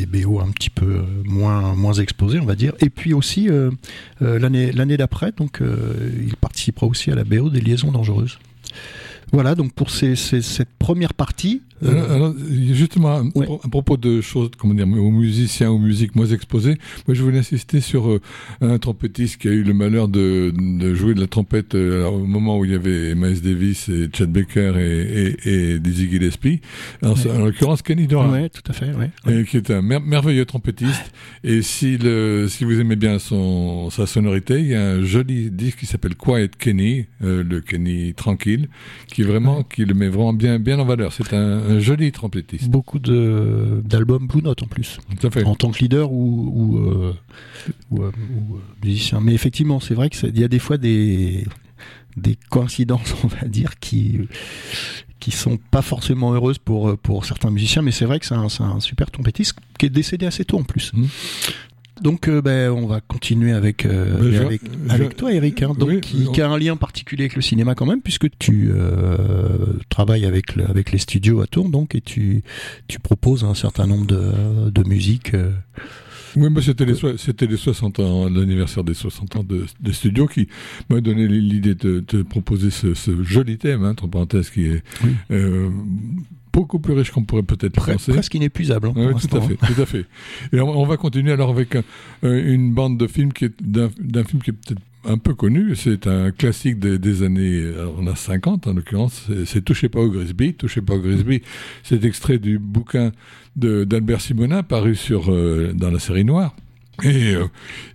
BO 0.07 0.39
un 0.39 0.49
petit 0.49 0.71
peu 0.71 0.85
euh, 0.85 1.03
moins, 1.23 1.75
moins 1.75 1.93
exposés, 1.93 2.39
on 2.39 2.45
va 2.45 2.55
dire. 2.55 2.73
Et 2.79 2.89
puis 2.89 3.13
aussi, 3.13 3.49
l'année 4.19 4.71
l'année 4.71 4.97
d'après, 4.97 5.31
donc 5.31 5.61
il 5.61 6.35
participera 6.37 6.87
aussi 6.87 7.11
à 7.11 7.15
la 7.15 7.23
BO 7.23 7.49
des 7.49 7.61
Liaisons 7.61 7.91
dangereuses. 7.91 8.39
Voilà, 9.31 9.53
donc 9.53 9.73
pour 9.73 9.91
ces, 9.91 10.15
cette 10.15 10.69
première 10.79 11.13
partie. 11.13 11.61
Euh, 11.83 12.15
alors, 12.15 12.33
justement, 12.71 13.21
à 13.63 13.69
propos 13.69 13.97
de 13.97 14.21
choses, 14.21 14.49
comment 14.57 14.73
dire, 14.73 14.87
aux 14.87 15.11
musiciens, 15.11 15.69
aux 15.69 15.77
musiques 15.77 16.15
moins 16.15 16.25
exposées, 16.25 16.77
moi 17.07 17.13
je 17.13 17.21
voulais 17.21 17.39
insister 17.39 17.81
sur 17.81 18.09
euh, 18.09 18.19
un 18.61 18.77
trompettiste 18.79 19.37
qui 19.37 19.47
a 19.47 19.51
eu 19.51 19.63
le 19.63 19.73
malheur 19.73 20.07
de, 20.07 20.51
de 20.55 20.95
jouer 20.95 21.13
de 21.13 21.21
la 21.21 21.27
trompette 21.27 21.75
euh, 21.75 22.07
au 22.07 22.25
moment 22.25 22.57
où 22.57 22.65
il 22.65 22.71
y 22.71 22.75
avait 22.75 23.13
Miles 23.13 23.41
Davis 23.41 23.87
et 23.89 24.09
Chad 24.11 24.31
Baker 24.31 24.73
et, 24.77 25.35
et, 25.45 25.73
et 25.73 25.79
Dizzy 25.79 26.09
Gillespie. 26.09 26.61
En, 27.03 27.13
l'occurrence, 27.37 27.81
Kenny 27.81 28.07
Dorham. 28.07 28.33
Oui, 28.33 28.49
tout 28.49 28.69
à 28.69 28.73
fait, 28.73 28.91
Et 29.29 29.43
qui 29.43 29.57
est 29.57 29.69
un 29.69 29.81
merveilleux 29.81 30.45
trompettiste. 30.45 31.13
Et 31.43 31.61
si, 31.61 31.97
le, 31.97 32.47
si 32.49 32.65
vous 32.65 32.79
aimez 32.79 32.95
bien 32.95 33.19
son, 33.19 33.89
sa 33.89 34.07
sonorité, 34.07 34.59
il 34.59 34.67
y 34.67 34.75
a 34.75 34.83
un 34.83 35.03
joli 35.03 35.51
disque 35.51 35.79
qui 35.79 35.85
s'appelle 35.85 36.15
Quiet 36.15 36.49
Kenny, 36.57 37.05
le 37.21 37.59
Kenny 37.59 38.13
tranquille, 38.15 38.67
qui 39.07 39.19
qui 39.19 39.23
vraiment, 39.23 39.63
qui 39.63 39.83
le 39.83 39.93
met 39.93 40.07
vraiment 40.07 40.31
bien, 40.31 40.59
bien 40.59 40.79
en 40.79 40.85
valeur. 40.85 41.11
C'est 41.11 41.33
un, 41.33 41.68
joli 41.77 42.11
trompettiste. 42.11 42.69
Beaucoup 42.69 42.99
d'albums 42.99 44.27
Blue 44.27 44.41
Note 44.41 44.63
en 44.63 44.67
plus. 44.67 44.99
fait. 45.31 45.43
En 45.43 45.55
tant 45.55 45.71
que 45.71 45.79
leader 45.79 46.11
ou, 46.11 46.51
ou, 46.53 46.77
euh, 46.77 47.13
ou, 47.91 48.03
euh, 48.03 48.07
euh, 48.07 48.83
musicien. 48.83 49.19
Mais 49.21 49.33
effectivement, 49.33 49.79
c'est 49.79 49.93
vrai 49.93 50.09
qu'il 50.09 50.37
y 50.37 50.43
a 50.43 50.47
des 50.47 50.59
fois 50.59 50.77
des 50.77 51.45
des 52.17 52.37
coïncidences, 52.49 53.15
on 53.23 53.27
va 53.27 53.47
dire, 53.47 53.77
qui 53.79 54.19
qui 55.19 55.31
sont 55.31 55.57
pas 55.57 55.81
forcément 55.81 56.33
heureuses 56.33 56.57
pour 56.57 56.97
pour 56.97 57.25
certains 57.25 57.51
musiciens, 57.51 57.81
mais 57.81 57.91
c'est 57.91 58.05
vrai 58.05 58.19
que 58.19 58.25
c'est 58.25 58.35
un, 58.35 58.47
un, 58.59 58.79
super 58.79 59.11
trompettiste 59.11 59.55
qui 59.77 59.85
est 59.85 59.89
décédé 59.89 60.25
assez 60.25 60.45
tôt 60.45 60.59
en 60.59 60.63
plus. 60.63 60.91
Mmh. 60.93 61.05
Donc, 62.01 62.27
euh, 62.27 62.41
ben, 62.41 62.71
on 62.71 62.87
va 62.87 63.01
continuer 63.01 63.51
avec 63.51 63.85
euh, 63.85 64.49
avec, 64.89 65.15
toi, 65.15 65.33
Eric, 65.33 65.61
hein, 65.63 65.73
donc 65.77 66.01
qui, 66.01 66.41
a 66.41 66.49
un 66.49 66.57
lien 66.57 66.75
particulier 66.75 67.23
avec 67.23 67.35
le 67.35 67.41
cinéma 67.41 67.75
quand 67.75 67.85
même, 67.85 68.01
puisque 68.01 68.27
tu 68.39 68.71
euh, 68.73 69.17
travailles 69.89 70.25
avec 70.25 70.57
avec 70.57 70.91
les 70.91 70.97
studios 70.97 71.41
à 71.41 71.47
Tours, 71.47 71.69
donc 71.69 71.95
et 71.95 72.01
tu 72.01 72.43
tu 72.87 72.99
proposes 72.99 73.43
un 73.43 73.55
certain 73.55 73.87
nombre 73.87 74.05
de 74.05 74.69
de 74.69 74.87
musiques. 74.87 75.33
Oui, 76.35 76.47
mais 76.51 76.61
c'était 76.61 76.85
les, 76.85 76.93
c'était 77.17 77.47
les 77.47 77.57
60 77.57 77.99
ans, 77.99 78.29
l'anniversaire 78.29 78.83
des 78.83 78.93
60 78.93 79.37
ans 79.37 79.43
de, 79.43 79.65
de 79.79 79.91
studio 79.91 80.27
qui 80.27 80.47
m'a 80.87 81.01
donné 81.01 81.27
l'idée 81.27 81.73
de, 81.73 82.03
de, 82.07 82.21
proposer 82.21 82.69
ce, 82.69 82.93
ce, 82.93 83.23
joli 83.23 83.57
thème, 83.57 83.83
hein, 83.83 83.91
entre 83.91 84.05
parenthèses, 84.05 84.51
qui 84.51 84.65
est 84.65 84.83
beaucoup 86.51 86.79
plus 86.79 86.93
riche 86.93 87.11
qu'on 87.11 87.23
pourrait 87.23 87.43
peut-être 87.43 87.73
penser. 87.73 88.11
Presque 88.11 88.35
inépuisable. 88.35 88.89
Hein, 88.89 88.93
oui, 88.95 89.27
tout 89.27 89.37
à 89.37 89.41
fait, 89.41 89.55
tout 89.55 89.81
à 89.81 89.85
fait. 89.85 90.05
Et 90.53 90.59
on, 90.59 90.85
va 90.85 90.97
continuer 90.97 91.31
alors 91.31 91.49
avec 91.49 91.75
euh, 91.75 91.81
une 92.23 92.73
bande 92.73 92.97
de 92.97 93.07
films 93.07 93.33
qui 93.33 93.45
est 93.45 93.61
d'un 93.61 94.23
film 94.23 94.41
qui 94.41 94.51
est 94.51 94.53
peut-être 94.53 94.81
un 95.05 95.17
peu 95.17 95.33
connu, 95.33 95.75
c'est 95.75 96.07
un 96.07 96.31
classique 96.31 96.79
des, 96.79 97.23
années, 97.23 97.71
on 97.97 98.05
a 98.07 98.15
50 98.15 98.67
en 98.67 98.73
l'occurrence, 98.73 99.27
c'est 99.45 99.63
Touchez 99.63 99.87
pas 99.87 100.01
au 100.01 100.09
Grisby. 100.09 100.55
Touchez 100.55 100.81
pas 100.81 100.95
au 100.95 100.99
Grisby, 100.99 101.41
c'est 101.83 102.03
extrait 102.03 102.37
du 102.37 102.59
bouquin 102.59 103.11
d'Albert 103.55 104.21
Simonin 104.21 104.63
paru 104.63 104.95
sur, 104.95 105.31
euh, 105.31 105.71
dans 105.73 105.91
la 105.91 105.99
série 105.99 106.25
Noire. 106.25 106.55
Et 107.03 107.35
euh, 107.35 107.45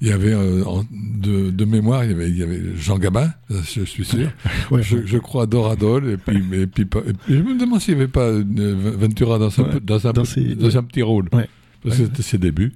il 0.00 0.08
y 0.08 0.12
avait 0.12 0.32
euh, 0.32 0.62
de, 0.92 1.50
de, 1.50 1.64
mémoire, 1.64 2.04
il 2.04 2.10
y 2.10 2.14
avait, 2.14 2.28
il 2.28 2.36
y 2.36 2.42
avait 2.42 2.60
Jean 2.76 2.98
Gabin, 2.98 3.30
euh, 3.50 3.60
je 3.62 3.84
suis 3.84 4.04
sûr. 4.04 4.30
ouais, 4.70 4.82
je, 4.82 4.98
je, 5.04 5.18
crois 5.18 5.46
Doradol 5.46 6.10
et 6.10 6.16
puis, 6.16 6.42
et 6.52 6.66
puis, 6.66 6.86
je 7.28 7.36
me 7.36 7.58
demande 7.58 7.80
s'il 7.80 7.94
n'y 7.94 8.02
avait 8.02 8.10
pas 8.10 8.30
Ventura 8.32 9.38
dans, 9.38 9.60
un, 9.60 9.64
dans, 9.82 10.06
un, 10.06 10.12
dans, 10.12 10.76
un 10.76 10.82
petit 10.82 11.02
rôle. 11.02 11.28
Parce 11.30 11.98
que 11.98 12.04
c'était 12.06 12.22
ses 12.22 12.38
débuts. 12.38 12.72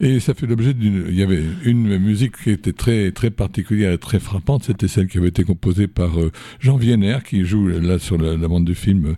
Et 0.00 0.20
ça 0.20 0.32
fait 0.32 0.46
l'objet 0.46 0.72
d'une. 0.72 1.04
Il 1.08 1.14
y 1.14 1.22
avait 1.22 1.42
une 1.64 1.98
musique 1.98 2.44
qui 2.44 2.50
était 2.50 2.72
très 2.72 3.12
très 3.12 3.30
particulière 3.30 3.92
et 3.92 3.98
très 3.98 4.20
frappante. 4.20 4.64
C'était 4.64 4.88
celle 4.88 5.06
qui 5.06 5.18
avait 5.18 5.28
été 5.28 5.44
composée 5.44 5.86
par 5.86 6.12
Jean 6.58 6.78
Vienner, 6.78 7.18
qui 7.26 7.44
joue 7.44 7.68
là 7.68 7.98
sur 7.98 8.16
la, 8.16 8.36
bande 8.48 8.64
du 8.64 8.74
film, 8.74 9.16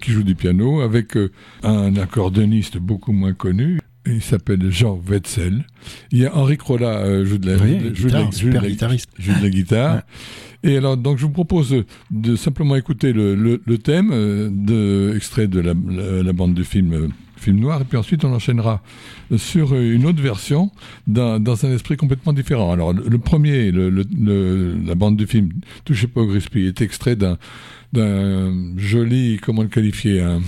qui 0.00 0.12
joue 0.12 0.22
du 0.22 0.34
piano, 0.34 0.80
avec 0.80 1.18
un 1.62 1.96
accordéoniste 1.96 2.78
beaucoup 2.78 3.12
moins 3.12 3.34
connu, 3.34 3.78
il 4.06 4.22
s'appelle 4.22 4.70
Jean 4.70 5.00
Wetzel. 5.08 5.64
Il 6.10 6.18
y 6.18 6.26
a 6.26 6.36
Henri 6.36 6.56
Crolla, 6.56 6.98
euh, 6.98 7.24
joue 7.24 7.38
de 7.38 7.50
la, 7.50 7.56
joue 7.94 8.08
de 8.08 8.12
la, 8.12 8.32
super 8.32 8.66
guitariste. 8.66 9.10
Joue 9.18 9.32
de 9.34 9.42
la 9.42 9.50
guitare. 9.50 10.02
Et 10.64 10.76
alors, 10.76 10.96
donc, 10.96 11.18
je 11.18 11.24
vous 11.24 11.32
propose 11.32 11.84
de 12.10 12.36
simplement 12.36 12.76
écouter 12.76 13.12
le, 13.12 13.34
le, 13.34 13.60
le 13.64 13.78
thème 13.78 14.10
euh, 14.12 14.48
de, 14.50 15.14
extrait 15.16 15.48
de 15.48 15.60
la, 15.60 15.74
la, 16.22 16.32
bande 16.32 16.54
du 16.54 16.64
film, 16.64 16.92
euh, 16.92 17.08
film 17.36 17.58
noir, 17.58 17.80
et 17.80 17.84
puis 17.84 17.98
ensuite 17.98 18.24
on 18.24 18.32
enchaînera 18.32 18.80
sur 19.36 19.74
une 19.74 20.06
autre 20.06 20.22
version 20.22 20.70
dans, 21.08 21.40
dans 21.40 21.66
un 21.66 21.72
esprit 21.72 21.96
complètement 21.96 22.32
différent. 22.32 22.72
Alors, 22.72 22.92
le, 22.92 23.18
premier, 23.18 23.72
la 23.72 24.94
bande 24.94 25.16
du 25.16 25.26
film 25.26 25.50
Touchez 25.84 26.06
pas 26.06 26.20
au 26.20 26.26
Grisby, 26.26 26.66
est 26.66 26.80
extrait 26.80 27.16
d'un 27.16 27.38
joli, 27.94 29.38
comment 29.42 29.62
le 29.62 29.68
qualifier, 29.68 30.20
un 30.20 30.40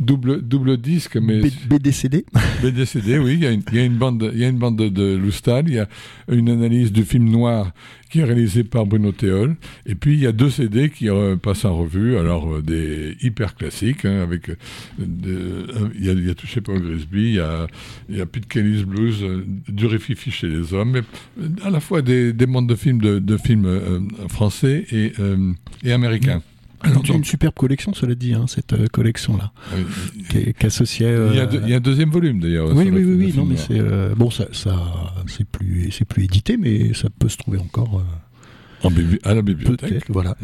double, 0.00 0.42
double 0.42 0.76
disque, 0.76 1.16
mais. 1.16 1.40
BDCD 1.68 2.24
BDCD, 2.62 3.18
oui. 3.22 3.34
Il 3.34 3.42
y, 3.42 3.46
a 3.46 3.50
une, 3.50 3.62
il 3.72 3.76
y 3.76 3.80
a 3.80 3.84
une 3.84 3.96
bande, 3.96 4.30
il 4.32 4.40
y 4.40 4.44
a 4.44 4.48
une 4.48 4.58
bande 4.58 4.76
de, 4.76 4.88
de 4.88 5.16
Loustal, 5.16 5.68
il 5.68 5.74
y 5.74 5.78
a 5.78 5.88
une 6.28 6.48
analyse 6.48 6.92
du 6.92 7.04
film 7.04 7.28
noir 7.28 7.72
qui 8.10 8.20
est 8.20 8.24
réalisé 8.24 8.62
par 8.64 8.86
Bruno 8.86 9.12
Théol. 9.12 9.56
Et 9.86 9.94
puis, 9.94 10.14
il 10.14 10.20
y 10.20 10.26
a 10.26 10.32
deux 10.32 10.50
CD 10.50 10.90
qui 10.90 11.08
euh, 11.08 11.36
passent 11.36 11.64
en 11.64 11.76
revue. 11.76 12.16
Alors, 12.16 12.56
euh, 12.56 12.62
des 12.62 13.16
hyper 13.22 13.56
classiques, 13.56 14.04
hein, 14.04 14.22
avec. 14.22 14.50
Euh, 14.50 14.54
il, 15.00 16.04
y 16.04 16.08
a, 16.08 16.12
il 16.12 16.26
y 16.26 16.30
a 16.30 16.34
Touché 16.34 16.60
par 16.60 16.76
Grisby, 16.76 17.22
il 17.22 17.34
y 17.34 17.40
a, 17.40 17.66
il 18.08 18.16
y 18.16 18.20
a 18.20 18.26
Pete 18.26 18.46
Kelly's 18.46 18.82
Blues, 18.82 19.24
du 19.68 19.86
Rififi 19.86 20.30
chez 20.30 20.48
les 20.48 20.74
hommes, 20.74 20.92
mais 20.92 21.02
à 21.62 21.70
la 21.70 21.80
fois 21.80 22.02
des, 22.02 22.32
des 22.32 22.46
bandes 22.46 22.68
de 22.68 22.74
films, 22.74 23.00
de, 23.00 23.18
de 23.18 23.36
films 23.36 24.08
français 24.28 24.84
et, 24.90 25.12
et 25.82 25.92
américains. 25.92 26.42
C'est 26.84 27.12
une 27.12 27.24
superbe 27.24 27.54
collection, 27.54 27.92
cela 27.94 28.14
dit, 28.14 28.34
hein, 28.34 28.46
cette 28.48 28.72
euh, 28.72 28.86
collection-là, 28.92 29.52
qui, 30.30 30.52
qui 30.52 30.66
associait. 30.66 31.06
Euh... 31.06 31.30
Il, 31.32 31.36
y 31.36 31.40
a 31.40 31.48
il, 31.52 31.68
y 31.68 31.74
a 31.74 31.76
un 31.76 31.80
deuxième 31.80 32.10
volume 32.10 32.40
d'ailleurs. 32.40 32.68
Oui, 32.74 32.90
oui, 32.90 33.04
oui, 33.04 33.14
oui, 33.16 33.34
non, 33.36 33.44
mais 33.44 33.56
c'est 33.56 33.78
euh, 33.78 34.14
bon, 34.14 34.30
ça, 34.30 34.46
ça 34.52 35.14
c'est 35.26 35.46
plus, 35.46 35.90
c'est 35.90 36.04
plus 36.04 36.24
édité, 36.24 36.56
mais 36.56 36.94
ça 36.94 37.08
peut 37.18 37.28
se 37.28 37.36
trouver 37.36 37.58
encore. 37.58 37.98
Euh, 37.98 38.86
en 38.86 38.90
à 39.22 39.34
la 39.34 39.40
bibliothèque. 39.40 40.04
Voilà. 40.10 40.36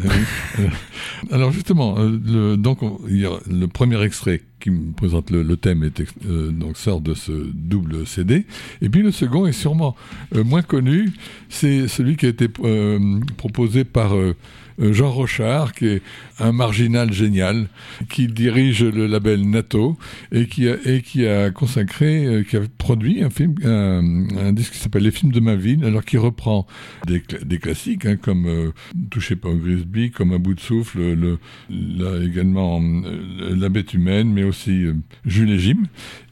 Alors 1.30 1.52
justement, 1.52 1.96
le, 1.98 2.56
donc 2.56 2.78
il 3.08 3.20
y 3.20 3.26
a 3.26 3.32
le 3.50 3.66
premier 3.66 4.02
extrait 4.02 4.40
qui 4.60 4.70
me 4.70 4.92
présente 4.92 5.30
le, 5.30 5.42
le 5.42 5.56
thème 5.58 5.84
est, 5.84 6.02
donc 6.50 6.78
sort 6.78 7.02
de 7.02 7.12
ce 7.12 7.32
double 7.52 8.06
CD, 8.06 8.46
et 8.80 8.88
puis 8.88 9.02
le 9.02 9.10
second 9.10 9.44
est 9.44 9.52
sûrement 9.52 9.94
moins 10.34 10.62
connu, 10.62 11.12
c'est 11.50 11.86
celui 11.86 12.16
qui 12.16 12.24
a 12.24 12.30
été 12.30 12.48
proposé 13.36 13.84
par 13.84 14.14
euh, 14.14 14.34
Jean 14.78 15.10
Rochard, 15.10 15.72
qui 15.72 15.86
est 15.86 16.02
un 16.38 16.52
marginal 16.52 17.12
génial, 17.12 17.68
qui 18.08 18.26
dirige 18.26 18.82
le 18.84 19.06
label 19.06 19.48
NATO 19.48 19.96
et 20.32 20.46
qui 20.46 20.68
a, 20.68 21.50
consacré, 21.50 22.26
euh, 22.26 22.42
qui 22.42 22.56
a 22.56 22.60
produit 22.78 23.22
un 23.22 23.30
film, 23.30 23.54
un, 23.64 24.52
disque 24.52 24.72
qui 24.72 24.78
s'appelle 24.78 25.02
Les 25.02 25.10
films 25.10 25.32
de 25.32 25.40
ma 25.40 25.54
ville, 25.54 25.84
alors 25.84 26.04
qui 26.04 26.16
reprend 26.16 26.66
des, 27.06 27.20
classiques 27.58 28.06
hein, 28.06 28.16
comme 28.16 28.46
euh, 28.46 28.72
Touché 29.10 29.36
pas 29.36 29.48
au 29.48 29.56
Grisby, 29.56 30.10
comme 30.10 30.32
Un 30.32 30.38
bout 30.38 30.54
de 30.54 30.60
souffle, 30.60 30.98
le, 30.98 31.38
là 31.68 32.22
également 32.24 32.80
La 33.38 33.68
bête 33.68 33.94
humaine, 33.94 34.32
mais 34.32 34.44
aussi 34.44 34.86
Jules 35.24 35.50
et 35.50 35.58
Jim, 35.58 35.82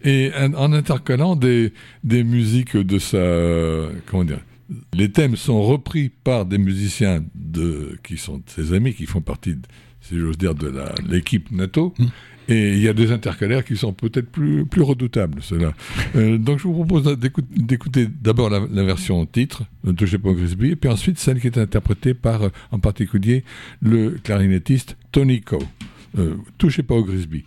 et 0.04 0.30
en, 0.56 0.72
intercalant 0.72 1.36
des, 1.36 1.72
des 2.04 2.24
musiques 2.24 2.76
de 2.76 2.98
sa, 2.98 3.18
comment 4.06 4.24
dire, 4.24 4.40
les 4.94 5.10
thèmes 5.10 5.36
sont 5.36 5.62
repris 5.62 6.08
par 6.08 6.46
des 6.46 6.58
musiciens 6.58 7.24
de, 7.34 7.98
qui 8.02 8.18
sont 8.18 8.42
ses 8.46 8.72
amis, 8.72 8.94
qui 8.94 9.06
font 9.06 9.20
partie, 9.20 9.56
si 10.00 10.18
j'ose 10.18 10.38
dire, 10.38 10.54
de 10.54 10.72
l'équipe 11.08 11.50
NATO. 11.50 11.94
Mm. 11.98 12.06
Et 12.50 12.72
il 12.72 12.80
y 12.80 12.88
a 12.88 12.94
des 12.94 13.12
intercalaires 13.12 13.62
qui 13.62 13.76
sont 13.76 13.92
peut-être 13.92 14.30
plus, 14.30 14.64
plus 14.64 14.80
redoutables, 14.80 15.42
cela. 15.42 15.74
Euh, 16.16 16.38
donc 16.38 16.58
je 16.58 16.62
vous 16.64 16.72
propose 16.72 17.04
d'écouter 17.18 18.08
d'abord 18.22 18.48
la, 18.48 18.84
version 18.84 19.26
titre, 19.26 19.64
touchez 19.98 20.16
pas 20.16 20.30
au 20.30 20.34
Grisby, 20.34 20.70
et 20.70 20.76
puis 20.76 20.88
ensuite 20.88 21.18
celle 21.18 21.40
qui 21.40 21.46
est 21.46 21.58
interprétée 21.58 22.14
par, 22.14 22.44
euh, 22.44 22.48
en 22.72 22.78
particulier, 22.78 23.44
le 23.82 24.12
clarinettiste 24.22 24.96
Tony 25.12 25.42
Coe. 25.42 25.58
Euh, 26.18 26.36
touchez 26.56 26.82
pas 26.82 26.94
au 26.94 27.04
Grisby. 27.04 27.44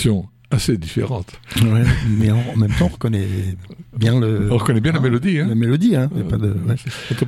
Versions 0.00 0.28
assez 0.52 0.76
différentes. 0.76 1.32
Ouais, 1.62 1.84
mais 2.18 2.30
en, 2.30 2.56
même 2.56 2.72
temps, 2.72 2.86
on 2.86 2.94
reconnaît 2.94 3.28
bien 3.96 4.18
le. 4.18 4.48
On 4.50 4.56
reconnaît 4.56 4.80
bien 4.80 4.92
la 4.92 5.00
mélodie. 5.00 5.38
Hein. 5.38 5.46
La 5.48 5.54
mélodie, 5.54 5.94
hein. 5.94 6.10
y 6.16 6.20
a 6.20 6.24
pas 6.24 6.38
de, 6.38 6.48
ouais. 6.48 6.74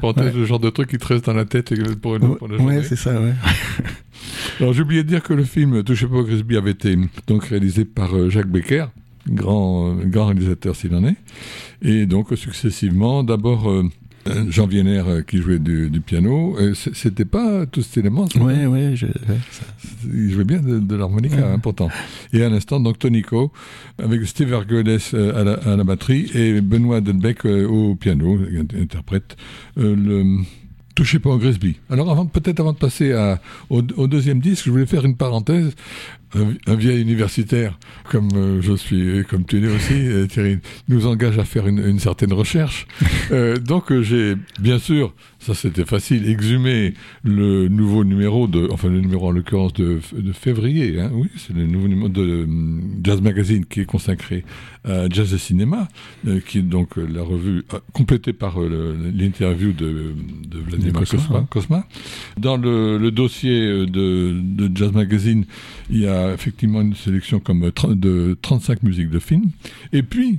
Entre 0.03 0.25
le 0.37 0.45
genre 0.45 0.59
de 0.59 0.71
truc 0.71 0.91
qui 0.91 0.99
te 0.99 1.07
reste 1.07 1.27
dans 1.27 1.35
la 1.35 1.45
tête 1.45 1.71
et 1.71 1.77
pour, 1.77 2.17
une, 2.17 2.37
pour 2.37 2.49
la 2.49 2.57
journée. 2.57 2.79
Ouais, 2.79 2.83
c'est 2.83 2.97
ça, 2.97 3.21
ouais. 3.21 3.35
Alors 4.61 4.73
j'ai 4.73 4.83
oublié 4.83 5.03
de 5.03 5.09
dire 5.09 5.23
que 5.23 5.33
le 5.33 5.45
film 5.45 5.83
Touchez 5.83 6.07
pas 6.07 6.17
au 6.17 6.25
Grisby 6.25 6.57
avait 6.57 6.73
été 6.73 6.97
donc 7.27 7.45
réalisé 7.45 7.85
par 7.85 8.17
euh, 8.17 8.29
Jacques 8.29 8.49
Becker, 8.49 8.87
grand, 9.29 9.91
euh, 9.91 10.05
grand 10.05 10.27
réalisateur 10.27 10.77
s'il 10.77 10.95
en 10.95 11.05
est, 11.05 11.17
et 11.81 12.07
donc 12.07 12.29
successivement 12.37 13.25
d'abord 13.25 13.71
euh, 13.71 13.83
euh, 13.83 13.89
Jean 14.49 14.67
Vienner 14.67 15.03
euh, 15.07 15.23
qui 15.23 15.39
jouait 15.39 15.59
du, 15.59 15.91
du 15.91 16.01
piano, 16.01 16.57
c- 16.75 16.91
c'était 16.95 17.25
pas 17.25 17.67
tous 17.67 17.83
ces 17.83 18.01
éléments, 18.01 18.27
ça. 18.29 18.39
Ouais, 18.41 18.67
ouais, 18.67 18.93
je, 18.95 19.07
ouais, 19.07 19.39
il 20.15 20.31
jouait 20.31 20.45
bien 20.45 20.61
de, 20.61 20.79
de 20.79 20.95
l'harmonica, 20.97 21.37
Ouais. 21.37 21.43
hein, 21.43 21.59
pourtant. 21.59 21.89
Et 22.33 22.43
à 22.45 22.49
l'instant 22.49 22.79
donc 22.81 22.99
Tonico 22.99 23.53
avec 23.99 24.25
Steve 24.27 24.53
Argoles 24.55 24.99
euh, 25.15 25.41
à, 25.41 25.45
la, 25.45 25.53
à 25.73 25.77
la 25.77 25.85
batterie 25.85 26.31
et 26.35 26.61
Benoît 26.61 27.01
Delbecq 27.01 27.45
euh, 27.47 27.67
au 27.67 27.95
piano, 27.97 28.39
int- 28.39 28.81
interprète 28.81 29.37
euh, 29.79 29.97
le 29.97 30.43
Touchez 30.95 31.19
pas 31.19 31.31
au 31.31 31.39
Grisby. 31.39 31.77
Alors 31.89 32.11
avant, 32.11 32.27
peut-être 32.27 32.61
avant 32.61 32.75
de 32.75 32.79
passer 32.79 33.13
à, 33.13 33.41
au, 33.71 33.81
au 33.97 34.07
deuxième 34.07 34.41
disque, 34.41 34.67
je 34.67 34.71
voulais 34.71 34.85
faire 34.85 35.07
une 35.07 35.17
parenthèse. 35.17 35.75
Un, 36.35 36.75
vieil 36.77 37.03
universitaire, 37.03 37.79
comme 38.11 38.29
euh, 38.35 38.63
je 38.63 38.73
suis, 38.73 39.23
comme 39.29 39.45
tu 39.45 39.61
l'es 39.61 39.69
aussi, 39.69 39.93
euh, 39.93 40.27
Thierry, 40.27 40.59
nous 40.89 41.07
engage 41.07 41.39
à 41.39 41.45
faire 41.45 41.67
une, 41.67 41.79
une 41.79 41.99
certaine 41.99 42.33
recherche. 42.33 42.87
Euh, 43.31 43.57
donc 43.57 43.99
j'ai, 44.03 44.35
bien 44.61 44.79
sûr, 44.79 45.15
ça 45.39 45.55
c'était 45.55 45.85
facile, 45.85 46.29
exhumé 46.29 46.93
le 47.25 47.69
nouveau 47.69 48.05
numéro 48.05 48.47
de, 48.47 48.69
enfin 48.71 48.89
le 48.89 49.01
numéro 49.01 49.29
en 49.29 49.31
l'occurrence 49.31 49.73
de, 49.73 50.01
de 50.13 50.33
février, 50.33 51.01
hein, 51.01 51.11
oui, 51.15 51.29
c'est 51.37 51.55
le 51.55 51.67
nouveau 51.67 51.89
numéro 51.89 52.09
de 52.09 52.47
Jazz 53.03 53.23
Magazine 53.23 53.65
qui 53.65 53.81
est 53.81 53.85
consacré 53.87 54.45
à 54.85 55.09
Jazz 55.09 55.33
et 55.33 55.39
Cinéma, 55.39 55.89
euh, 56.27 56.41
qui 56.41 56.59
est 56.59 56.63
donc 56.63 56.97
la 56.97 57.23
revue 57.23 57.65
complétée 57.93 58.33
par 58.33 58.61
euh, 58.61 58.97
l'interview 59.15 59.73
de, 59.73 60.15
de 60.47 60.59
Vladimir 60.59 60.93
Cosma, 60.93 61.19
Cosma, 61.19 61.39
hein. 61.39 61.47
Cosma. 61.51 61.87
Dans 62.39 62.57
le, 62.57 62.99
le 62.99 63.11
dossier 63.11 63.87
de, 63.87 64.35
de 64.43 64.77
Jazz 64.77 64.93
Magazine, 64.93 65.45
il 65.91 66.01
y 66.01 66.07
a 66.07 66.22
effectivement 66.33 66.81
une 66.81 66.95
sélection 66.95 67.41
comme 67.41 67.61
de 67.61 68.37
35 68.43 68.83
musiques 68.83 69.11
de 69.11 69.19
films. 69.19 69.51
Et 69.93 70.03
puis, 70.03 70.39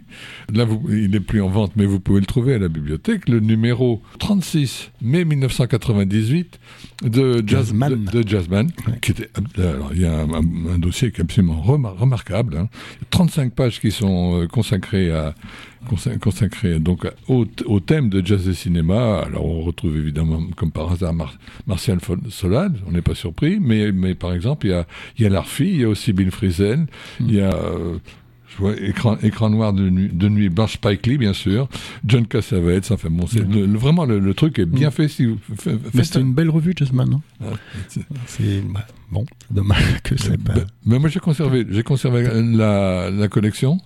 là, 0.54 0.64
vous, 0.66 0.82
il 0.90 1.12
n'est 1.12 1.20
plus 1.20 1.42
en 1.42 1.50
vente, 1.50 1.74
mais 1.76 1.86
vous 1.86 2.00
pouvez 2.00 2.20
le 2.20 2.26
trouver 2.26 2.54
à 2.56 2.60
la 2.60 2.68
bibliothèque, 2.70 3.28
le 3.30 3.40
numéro 3.40 4.02
36, 4.20 4.92
mai 5.02 5.26
1998, 5.26 6.60
de, 7.04 7.44
Jazz, 7.46 7.68
Jazzman. 7.68 8.06
de, 8.06 8.22
de 8.22 8.28
Jazzman, 8.28 8.72
Ouais. 8.88 8.94
qui 9.02 9.12
était, 9.12 9.30
alors, 9.58 9.92
il 9.94 10.02
y 10.02 10.06
a 10.06 10.22
un, 10.22 10.78
dossier 10.80 11.12
qui 11.12 11.20
est 11.22 11.24
absolument 11.24 11.62
remar- 11.62 11.98
remarquable. 11.98 12.58
hein. 12.58 12.70
35 13.10 13.54
pages 13.54 13.80
qui 13.80 13.92
sont 13.92 14.42
euh, 14.42 14.48
consacrées 14.48 15.12
à 15.12 15.36
consa- 15.90 16.18
consacrées 16.20 16.80
donc 16.80 17.08
au, 17.28 17.46
thème 17.80 18.10
de 18.10 18.26
jazz 18.26 18.48
et 18.48 18.54
cinéma. 18.54 19.20
Alors 19.20 19.46
on 19.46 19.62
retrouve 19.62 19.98
évidemment, 19.98 20.42
comme 20.56 20.72
par 20.72 20.92
hasard, 20.92 21.14
Mar- 21.14 21.38
Martial 21.68 22.00
Solade, 22.30 22.78
on 22.88 22.92
n'est 22.92 23.02
pas 23.02 23.16
surpris, 23.16 23.60
mais, 23.60 23.92
mais 23.92 24.16
par 24.16 24.34
exemple, 24.34 24.68
il 24.68 24.72
y 24.72 24.74
a, 24.74 24.86
y 25.20 25.26
a 25.26 25.30
Larfi, 25.30 25.66
il 25.66 25.82
y 25.82 25.84
a 25.84 25.90
aussi 25.90 26.14
Bill 26.14 26.32
Frisell, 26.32 26.86
il 27.20 27.34
y 27.34 27.42
a 27.42 27.54
euh, 27.54 27.98
je 28.56 28.58
vois, 28.62 28.74
écran, 28.80 29.18
écran 29.24 29.50
noir 29.50 29.74
de 29.74 29.90
nuit, 29.90 30.10
de 30.14 30.30
nuit 30.30 30.50
Blanche 30.50 30.74
Spike 30.74 31.06
Lee, 31.08 31.18
bien 31.18 31.34
sûr, 31.34 31.68
John 32.06 32.26
Cassavetes, 32.28 32.92
enfin 32.92 33.10
bon, 33.12 33.26
c'est 33.28 33.40
le- 33.48 33.66
vraiment 33.78 34.06
le, 34.06 34.20
le 34.20 34.34
truc 34.34 34.60
est 34.60 34.66
bien 34.66 34.92
fait. 34.92 35.08
Si 35.08 35.26
vous 35.26 35.38
Mais 35.94 36.04
c'était 36.04 36.22
une 36.22 36.34
belle 36.34 36.50
revue, 36.50 36.74
Jazzman. 36.76 37.14
Hein 37.14 37.22
Ah, 37.42 37.46
c'est- 38.28 38.62
bah, 38.72 38.86
bon, 39.12 39.26
dommage 39.52 39.84
que 40.04 40.16
c'est 40.18 40.38
pas. 40.42 40.54
Ben, 40.54 40.66
ben 40.86 41.00
moi 41.00 41.10
j'ai 41.10 41.20
conservé, 41.20 41.66
j'ai 41.70 41.84
conservé 41.84 42.24
la, 42.56 43.10
la 43.10 43.28
collection. 43.28 43.80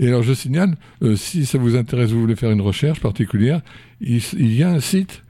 Et 0.00 0.08
alors 0.08 0.22
je 0.22 0.32
signale, 0.32 0.76
euh, 1.02 1.16
si 1.16 1.44
ça 1.46 1.58
vous 1.58 1.76
intéresse, 1.76 2.10
vous 2.10 2.20
voulez 2.20 2.36
faire 2.36 2.50
une 2.50 2.60
recherche 2.62 3.00
particulière, 3.00 3.60
il 4.00 4.20
y 4.54 4.62
a 4.62 4.70
un 4.70 4.80
site 4.80 5.22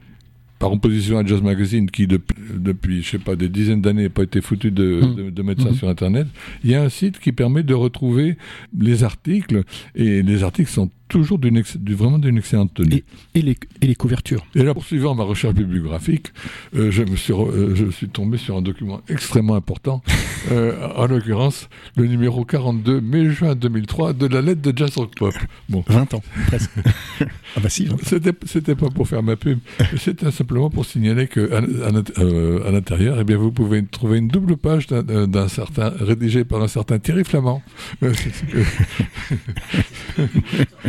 par 0.59 0.71
opposition 0.71 1.17
à 1.19 1.25
Jazz 1.25 1.41
Magazine 1.41 1.89
qui 1.91 2.07
depuis, 2.07 2.35
depuis 2.55 3.03
je 3.03 3.09
sais 3.11 3.19
pas 3.19 3.35
des 3.35 3.47
dizaines 3.49 3.81
d'années 3.81 4.03
n'a 4.03 4.09
pas 4.09 4.23
été 4.23 4.41
foutu 4.41 4.71
de, 4.71 5.01
Mm. 5.03 5.15
de, 5.15 5.29
de 5.29 5.41
mettre 5.43 5.61
ça 5.63 5.69
Mhm. 5.69 5.75
sur 5.75 5.89
internet. 5.89 6.27
Il 6.63 6.71
y 6.71 6.75
a 6.75 6.81
un 6.81 6.89
site 6.89 7.19
qui 7.19 7.31
permet 7.31 7.63
de 7.63 7.73
retrouver 7.73 8.37
les 8.77 9.03
articles 9.03 9.63
et 9.95 10.23
les 10.23 10.43
articles 10.43 10.69
sont 10.71 10.89
toujours 11.07 11.39
d'une 11.39 11.61
vraiment 11.89 12.19
d'une 12.19 12.37
excellente 12.37 12.73
tenue. 12.73 13.03
Et 13.35 13.41
les, 13.41 13.57
et 13.81 13.87
les 13.87 13.95
couvertures. 13.95 14.45
Et 14.55 14.63
là, 14.63 14.73
poursuivant 14.73 15.15
ma 15.15 15.23
recherche 15.23 15.53
bibliographique, 15.55 16.27
euh, 16.75 16.91
je, 16.91 17.03
me 17.03 17.15
suis 17.15 17.33
re- 17.33 17.49
euh, 17.51 17.75
je 17.75 17.89
suis 17.91 18.09
tombé 18.09 18.37
sur 18.37 18.57
un 18.57 18.61
document 18.61 19.01
extrêmement 19.09 19.55
important, 19.55 20.01
euh, 20.51 20.87
en 20.95 21.07
l'occurrence 21.07 21.69
le 21.95 22.05
numéro 22.07 22.43
42, 22.45 23.01
mai-juin 23.01 23.55
2003, 23.55 24.13
de 24.13 24.27
la 24.27 24.41
lettre 24.41 24.61
de 24.61 24.73
Jazz 24.77 24.95
Rock 24.95 25.15
Pop. 25.15 25.33
Bon, 25.69 25.83
20 25.87 26.13
ans, 26.15 26.23
presque. 26.47 26.71
ah 27.21 27.25
bah 27.61 27.69
si, 27.69 27.85
20 27.85 27.93
ans. 27.93 27.97
c'était, 28.03 28.33
c'était 28.45 28.75
pas 28.75 28.89
pour 28.89 29.07
faire 29.07 29.23
ma 29.23 29.35
pub, 29.35 29.59
c'était 29.97 30.31
simplement 30.31 30.69
pour 30.69 30.85
signaler 30.85 31.27
que 31.27 31.51
à, 31.53 31.57
à 31.57 31.91
l'int- 31.91 32.19
euh, 32.19 32.67
à 32.67 32.71
l'intérieur, 32.71 33.17
eh 33.19 33.23
bien, 33.23 33.37
vous 33.37 33.51
pouvez 33.51 33.83
trouver 33.85 34.17
une 34.19 34.27
double 34.27 34.57
page 34.57 34.87
d'un, 34.87 35.47
certain, 35.47 35.89
rédigé 35.99 36.43
par 36.43 36.61
un 36.61 36.67
certain 36.67 36.99
Thierry 36.99 37.23
Flamand. 37.23 37.61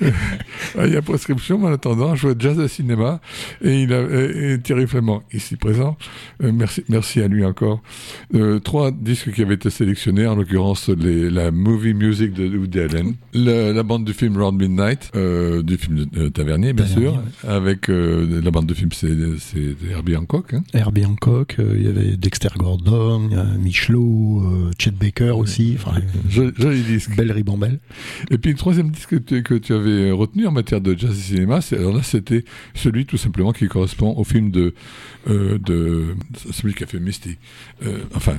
il 0.84 0.92
y 0.92 0.96
a 0.96 1.02
prescription, 1.02 1.58
mais 1.58 1.66
en 1.68 1.72
attendant, 1.72 2.14
je 2.14 2.28
vois 2.28 2.36
jazz 2.38 2.58
et 2.58 2.68
cinéma. 2.68 3.20
Et, 3.62 3.82
il 3.82 3.92
a, 3.92 4.02
et, 4.02 4.52
et 4.52 4.60
Thierry 4.60 4.86
Flamand, 4.86 5.22
ici 5.32 5.56
présent, 5.56 5.96
euh, 6.42 6.52
merci, 6.52 6.84
merci 6.88 7.20
à 7.20 7.28
lui 7.28 7.44
encore. 7.44 7.82
Euh, 8.34 8.58
trois 8.58 8.90
disques 8.90 9.32
qui 9.32 9.42
avaient 9.42 9.54
été 9.54 9.70
sélectionnés, 9.70 10.26
en 10.26 10.36
l'occurrence 10.36 10.88
les, 10.88 11.30
la 11.30 11.50
movie 11.50 11.94
music 11.94 12.32
de 12.32 12.56
Woody 12.56 12.80
Allen, 12.80 13.14
la, 13.34 13.72
la 13.72 13.82
bande 13.82 14.04
du 14.04 14.12
film 14.12 14.36
Round 14.36 14.60
Midnight, 14.60 15.10
euh, 15.16 15.62
du 15.62 15.76
film 15.76 16.04
de, 16.04 16.20
euh, 16.20 16.30
Tavernier, 16.30 16.72
bien 16.72 16.86
Tavernier, 16.86 17.10
sûr, 17.10 17.50
avec 17.50 17.88
euh, 17.88 18.40
la 18.42 18.50
bande 18.50 18.66
de 18.66 18.74
film, 18.74 18.90
c'est 18.92 19.08
Herbie 19.90 20.16
Hancock. 20.16 20.54
Hein. 20.54 20.62
Herbie 20.74 21.04
Hancock, 21.04 21.56
euh, 21.58 21.74
il 21.76 21.84
y 21.84 21.88
avait 21.88 22.16
Dexter 22.16 22.48
Gordon, 22.56 23.28
il 23.30 23.36
y 23.36 23.38
a 23.40 23.44
Michelot, 23.44 24.42
euh, 24.44 24.70
Chet 24.78 24.92
Baker 24.92 25.30
aussi. 25.30 25.76
Enfin, 25.78 26.00
Joli, 26.28 26.52
joli 26.56 26.82
disque. 26.82 27.16
belle 27.16 27.32
ribambelle. 27.32 27.78
Et 28.30 28.38
puis 28.38 28.52
le 28.52 28.56
troisième 28.56 28.81
disque 28.90 29.10
que 29.10 29.16
tu, 29.16 29.42
que 29.42 29.54
tu 29.54 29.72
avais 29.72 30.10
retenu 30.10 30.46
en 30.46 30.52
matière 30.52 30.80
de 30.80 30.96
jazz 30.98 31.10
et 31.16 31.20
cinéma, 31.34 31.60
alors 31.72 31.94
là 31.96 32.02
c'était 32.02 32.44
celui 32.74 33.06
tout 33.06 33.16
simplement 33.16 33.52
qui 33.52 33.68
correspond 33.68 34.14
au 34.16 34.24
film 34.24 34.50
de, 34.50 34.74
euh, 35.28 35.58
de 35.58 36.14
celui 36.52 36.74
qui 36.74 36.84
a 36.84 36.86
fait 36.86 37.00
Misty. 37.00 37.36
Euh, 37.84 37.98
enfin, 38.14 38.38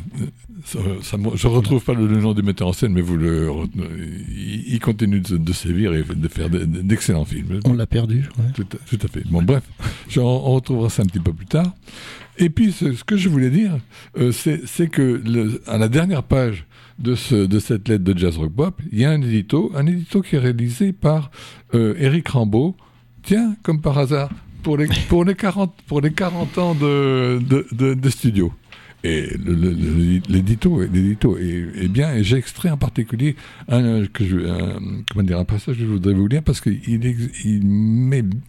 ça, 0.65 0.79
ça 1.01 1.17
me- 1.17 1.35
je 1.35 1.47
retrouve 1.47 1.83
pas 1.83 1.93
le, 1.93 2.07
le 2.07 2.19
nom 2.19 2.33
du 2.33 2.41
metteur 2.43 2.67
en 2.67 2.73
scène, 2.73 2.93
mais 2.93 3.01
vous 3.01 3.17
le 3.17 3.49
il, 4.29 4.73
il 4.73 4.79
continue 4.79 5.19
de, 5.19 5.37
de 5.37 5.53
sévir 5.53 5.93
et 5.93 6.03
de 6.03 6.27
faire 6.27 6.49
de- 6.49 6.65
d'excellents 6.65 7.25
films. 7.25 7.59
On 7.65 7.73
l'a 7.73 7.87
perdu. 7.87 8.25
ouais. 8.37 8.51
Tout 8.53 8.65
à, 8.73 8.77
tout 8.89 8.99
à 9.03 9.07
fait. 9.07 9.23
Bon, 9.29 9.41
bref, 9.41 9.63
on, 10.17 10.39
retrouvera 10.53 10.89
ça 10.89 11.03
un 11.03 11.05
petit 11.05 11.19
peu 11.19 11.33
plus 11.33 11.45
tard. 11.45 11.73
Et 12.37 12.49
puis, 12.49 12.71
ce, 12.71 12.93
ce 12.93 13.03
que 13.03 13.15
je 13.15 13.29
voulais 13.29 13.49
dire, 13.51 13.77
euh, 14.17 14.31
c'est 14.31 14.61
c'est 14.65 14.87
que 14.87 15.21
le- 15.23 15.61
à 15.67 15.77
la 15.77 15.87
dernière 15.87 16.23
page 16.23 16.65
de, 16.99 17.15
ce, 17.15 17.35
de 17.35 17.59
cette 17.59 17.87
lettre 17.87 18.03
de 18.03 18.17
Jazz 18.17 18.37
Rock 18.37 18.53
Pop, 18.53 18.81
il 18.91 18.99
y 18.99 19.05
a 19.05 19.11
un 19.11 19.21
édito, 19.21 19.71
un 19.75 19.85
édito 19.85 20.21
qui 20.21 20.35
est 20.35 20.39
réalisé 20.39 20.93
par 20.93 21.31
euh, 21.73 21.95
Eric 21.97 22.27
Rambaud. 22.29 22.75
Tiens, 23.23 23.55
comme 23.63 23.81
par 23.81 23.97
hasard, 23.97 24.29
pour 24.63 24.77
les, 24.77 24.87
pour 25.07 25.23
les, 25.23 25.35
40, 25.35 25.73
pour 25.87 26.01
les 26.01 26.11
40 26.11 26.57
ans 26.57 26.75
de, 26.75 27.41
de 27.71 28.09
studio. 28.09 28.51
Et 29.05 29.35
le- 29.37 29.53
le- 29.53 29.71
le- 29.71 30.21
l'édito 30.29 30.81
l'édito 30.81 31.37
est, 31.37 31.87
bien, 31.89 32.15
et 32.15 32.23
j'ai 32.23 32.37
extrait 32.37 32.69
en 32.69 32.77
particulier 32.77 33.35
je, 33.69 34.47
un- 34.49 35.03
comment 35.11 35.23
dire, 35.23 35.39
un 35.39 35.43
passage 35.45 35.75
que 35.75 35.81
je 35.81 35.87
voudrais 35.87 36.13
vous 36.13 36.27
lire 36.27 36.41
parce 36.41 36.61
qu'il 36.61 36.79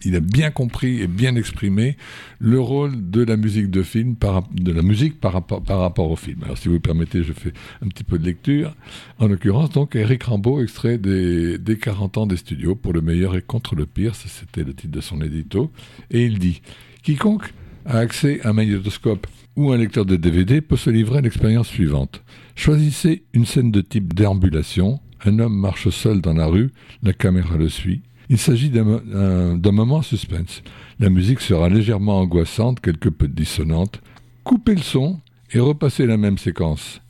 il, 0.05 0.15
a 0.15 0.19
bien 0.21 0.51
compris 0.51 1.01
et 1.01 1.07
bien 1.07 1.35
exprimé 1.35 1.97
le 2.39 2.59
rôle 2.59 3.09
de 3.09 3.23
la 3.23 3.35
musique 3.37 3.69
de 3.69 3.83
film, 3.83 4.15
par, 4.15 4.47
de 4.53 4.71
la 4.71 4.81
musique 4.81 5.19
par 5.19 5.33
rapport, 5.33 5.61
par 5.61 5.79
rapport 5.79 6.09
au 6.09 6.15
film. 6.15 6.41
Alors 6.43 6.57
si 6.57 6.69
vous 6.69 6.79
permettez, 6.79 7.23
je 7.23 7.33
fais 7.33 7.51
un 7.83 7.87
petit 7.87 8.03
peu 8.03 8.17
de 8.17 8.25
lecture. 8.25 8.75
En 9.19 9.27
l'occurrence, 9.27 9.71
donc, 9.71 9.95
Eric 9.95 10.23
Rambaud, 10.23 10.61
extrait 10.61 10.97
des, 10.97 11.57
des 11.57 11.77
40 11.77 12.17
ans 12.17 12.27
des 12.27 12.37
studios 12.37 12.75
pour 12.75 12.93
le 12.93 13.01
meilleur 13.01 13.35
et 13.35 13.41
contre 13.41 13.75
le 13.75 13.85
pire, 13.85 14.15
c'était 14.15 14.63
le 14.63 14.73
titre 14.73 14.93
de 14.93 15.01
son 15.01 15.21
édito, 15.21 15.71
et 16.11 16.23
il 16.23 16.39
dit 16.39 16.61
Quiconque 17.03 17.53
a 17.85 17.97
accès 17.99 18.41
à 18.43 18.49
un 18.49 18.53
magnétoscope 18.53 19.27
ou 19.55 19.71
un 19.71 19.77
lecteur 19.77 20.05
de 20.05 20.15
DVD 20.15 20.61
peut 20.61 20.75
se 20.77 20.89
livrer 20.89 21.19
à 21.19 21.21
l'expérience 21.21 21.67
suivante. 21.67 22.23
Choisissez 22.55 23.23
une 23.33 23.45
scène 23.45 23.71
de 23.71 23.81
type 23.81 24.13
déambulation. 24.13 24.99
Un 25.23 25.39
homme 25.39 25.57
marche 25.57 25.89
seul 25.89 26.21
dans 26.21 26.33
la 26.33 26.45
rue, 26.47 26.71
la 27.03 27.13
caméra 27.13 27.57
le 27.57 27.69
suit. 27.69 28.01
Il 28.29 28.37
s'agit 28.37 28.71
un- 28.77 29.55
d'un 29.55 29.71
moment 29.71 30.01
suspense. 30.01 30.61
La 30.99 31.09
musique 31.09 31.41
sera 31.41 31.69
légèrement 31.69 32.19
angoissante, 32.19 32.79
quelque 32.79 33.09
peu 33.09 33.27
dissonante. 33.27 34.01
Coupez 34.43 34.75
le 34.75 34.81
son 34.81 35.19
et 35.51 35.59
repassez 35.59 36.05
la 36.05 36.17
même 36.17 36.37
séquence. 36.37 37.01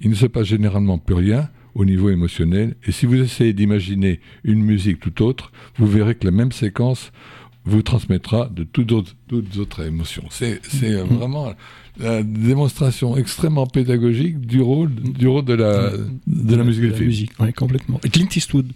Il 0.00 0.10
ne 0.10 0.14
se 0.14 0.26
passe 0.26 0.46
généralement 0.46 0.98
plus 0.98 1.14
rien 1.14 1.48
au 1.74 1.84
niveau 1.84 2.08
émotionnel, 2.10 2.76
et 2.86 2.92
si 2.92 3.04
vous 3.06 3.16
essayez 3.16 3.52
d'imaginer 3.52 4.20
une 4.44 4.62
musique 4.62 5.00
tout 5.00 5.22
autre, 5.24 5.50
vous 5.76 5.86
verrez 5.88 6.14
que 6.14 6.24
la 6.24 6.30
même 6.30 6.52
séquence 6.52 7.10
vous 7.64 7.82
transmettra 7.82 8.48
de 8.54 8.64
toutes 8.64 8.92
autres, 8.92 9.14
toutes 9.28 9.56
autres 9.58 9.86
émotions. 9.86 10.24
C'est 10.30 10.60
c'est 10.68 10.92
vraiment 10.94 11.54
la 11.98 12.22
démonstration 12.22 13.16
extrêmement 13.16 13.66
pédagogique 13.66 14.40
du 14.40 14.60
rôle 14.60 14.90
du 14.94 15.28
rôle 15.28 15.44
de 15.44 15.54
la 15.54 15.90
de 16.26 16.56
la 16.56 16.64
musique 16.64 16.82
de 16.82 16.88
la 16.88 16.94
film. 16.94 17.06
musique, 17.08 17.40
ouais, 17.40 17.52
complètement. 17.52 18.00
Et 18.04 18.10
Clint 18.10 18.28
Eastwood, 18.34 18.66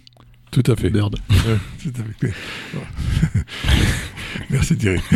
Tout 0.51 0.63
à 0.65 0.75
fait. 0.75 0.89
Bird. 0.89 1.15
Tout 1.83 1.93
à 1.99 2.27
fait. 2.27 2.33
Merci 4.49 4.77
Thierry. 4.77 4.99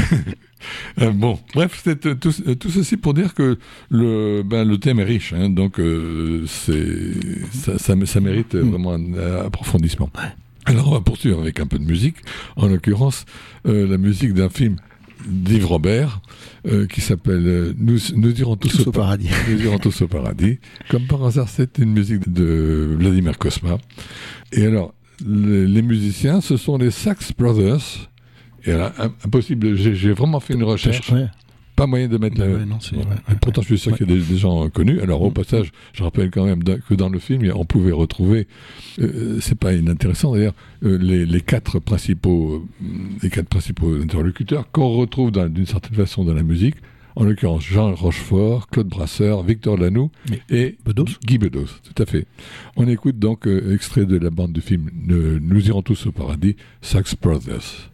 Euh, 1.01 1.11
bon, 1.11 1.37
bref, 1.53 1.81
c'est 1.83 2.05
euh, 2.05 2.15
tout, 2.15 2.31
euh, 2.47 2.55
tout 2.55 2.69
ceci 2.69 2.95
pour 2.95 3.13
dire 3.13 3.33
que 3.33 3.57
le, 3.89 4.43
ben, 4.43 4.65
le 4.65 4.77
thème 4.77 4.97
est 5.01 5.03
riche, 5.03 5.33
hein, 5.33 5.49
donc 5.49 5.77
euh, 5.77 6.45
c'est 6.47 7.11
ça, 7.51 7.77
ça, 7.77 7.95
ça 8.05 8.19
mérite 8.21 8.55
euh, 8.55 8.63
Mm. 8.63 8.69
vraiment 8.69 8.93
un 8.93 9.13
euh, 9.13 9.45
approfondissement. 9.45 10.09
Alors 10.65 10.87
on 10.89 10.91
va 10.91 11.01
poursuivre 11.01 11.39
avec 11.41 11.59
un 11.59 11.67
peu 11.67 11.77
de 11.79 11.83
musique, 11.85 12.15
en 12.55 12.67
l'occurrence 12.67 13.25
euh, 13.67 13.87
la 13.87 13.97
musique 13.97 14.33
d'un 14.33 14.49
film 14.49 14.77
d'Yves 15.27 15.65
Robert 15.65 16.21
euh, 16.67 16.85
qui 16.87 17.01
s'appelle 17.01 17.43
euh, 17.45 17.73
Nous, 17.77 17.97
nous 18.15 18.39
irons 18.39 18.55
tous, 18.55 18.69
Tous 18.77 18.87
au 18.87 18.91
paradis. 18.91 19.29
nous 19.49 19.61
irons 19.63 19.77
tous 19.79 20.01
au 20.01 20.07
paradis. 20.07 20.59
Comme 20.89 21.03
par 21.07 21.23
hasard, 21.23 21.47
c'est 21.49 21.77
une 21.79 21.91
musique 21.93 22.31
de 22.31 22.95
Vladimir 22.99 23.37
Kosma. 23.37 23.77
Et 24.51 24.65
alors, 24.65 24.93
le- 25.25 25.65
les 25.65 25.81
musiciens, 25.81 26.41
ce 26.41 26.57
sont 26.57 26.77
les 26.77 26.91
Sax 26.91 27.31
Brothers. 27.37 28.09
Et 28.65 28.71
alors, 28.71 28.91
im- 28.99 29.13
impossible, 29.25 29.75
j'ai 29.75 29.95
j'ai 29.95 30.11
vraiment 30.13 30.39
fait 30.39 30.53
une 30.53 30.63
recherche. 30.63 31.09
Ouais. 31.11 31.27
Pas 31.75 31.87
moyen 31.87 32.07
de 32.07 32.17
mettre 32.17 32.39
la... 32.39 32.47
Ouais, 32.47 32.65
non, 32.65 32.77
ouais, 32.93 33.03
Et 33.31 33.35
pourtant, 33.41 33.61
je 33.61 33.67
suis 33.67 33.79
sûr 33.79 33.91
ouais. 33.93 33.97
qu'il 33.97 34.09
y 34.09 34.13
a 34.13 34.15
des, 34.15 34.21
des 34.21 34.37
gens 34.37 34.69
connus. 34.69 34.99
Alors, 35.01 35.21
au 35.23 35.29
Mm. 35.29 35.33
passage, 35.33 35.71
je 35.93 36.03
rappelle 36.03 36.29
quand 36.29 36.45
même 36.45 36.63
que 36.63 36.93
dans 36.93 37.09
le 37.09 37.17
film, 37.19 37.51
on 37.55 37.65
pouvait 37.65 37.91
retrouver, 37.91 38.47
euh, 38.99 39.39
c'est 39.41 39.57
pas 39.57 39.73
inintéressant 39.73 40.33
d'ailleurs, 40.33 40.53
euh, 40.83 40.97
les, 40.99 41.25
les 41.25 41.41
quatre 41.41 41.79
principaux, 41.79 42.63
euh, 42.81 42.85
les 43.23 43.29
quatre 43.31 43.49
principaux 43.49 43.95
interlocuteurs 43.95 44.69
qu'on 44.71 44.89
retrouve 44.89 45.31
d'une 45.31 45.65
certaine 45.65 45.95
façon 45.95 46.23
dans 46.23 46.33
la 46.35 46.43
musique. 46.43 46.75
En 47.15 47.25
l'occurrence, 47.25 47.63
Jean 47.63 47.93
Rochefort, 47.93 48.67
Claude 48.69 48.87
Brasseur, 48.87 49.43
Victor 49.43 49.77
Lanoux 49.77 50.09
et 50.49 50.77
Bedos 50.83 51.05
Guy 51.25 51.37
Bedos, 51.37 51.67
tout 51.83 52.01
à 52.01 52.07
fait. 52.07 52.25
On 52.75 52.87
écoute 52.87 53.19
donc 53.19 53.47
euh, 53.47 53.73
extrait 53.75 54.05
de 54.07 54.17
la 54.17 54.31
bande 54.31 54.51
du 54.51 54.61
film 54.61 54.89
Nous 54.95 55.67
irons 55.67 55.83
tous 55.83 56.07
au 56.07 56.11
paradis, 56.11 56.55
Sax 56.81 57.15
Brothers. 57.21 57.92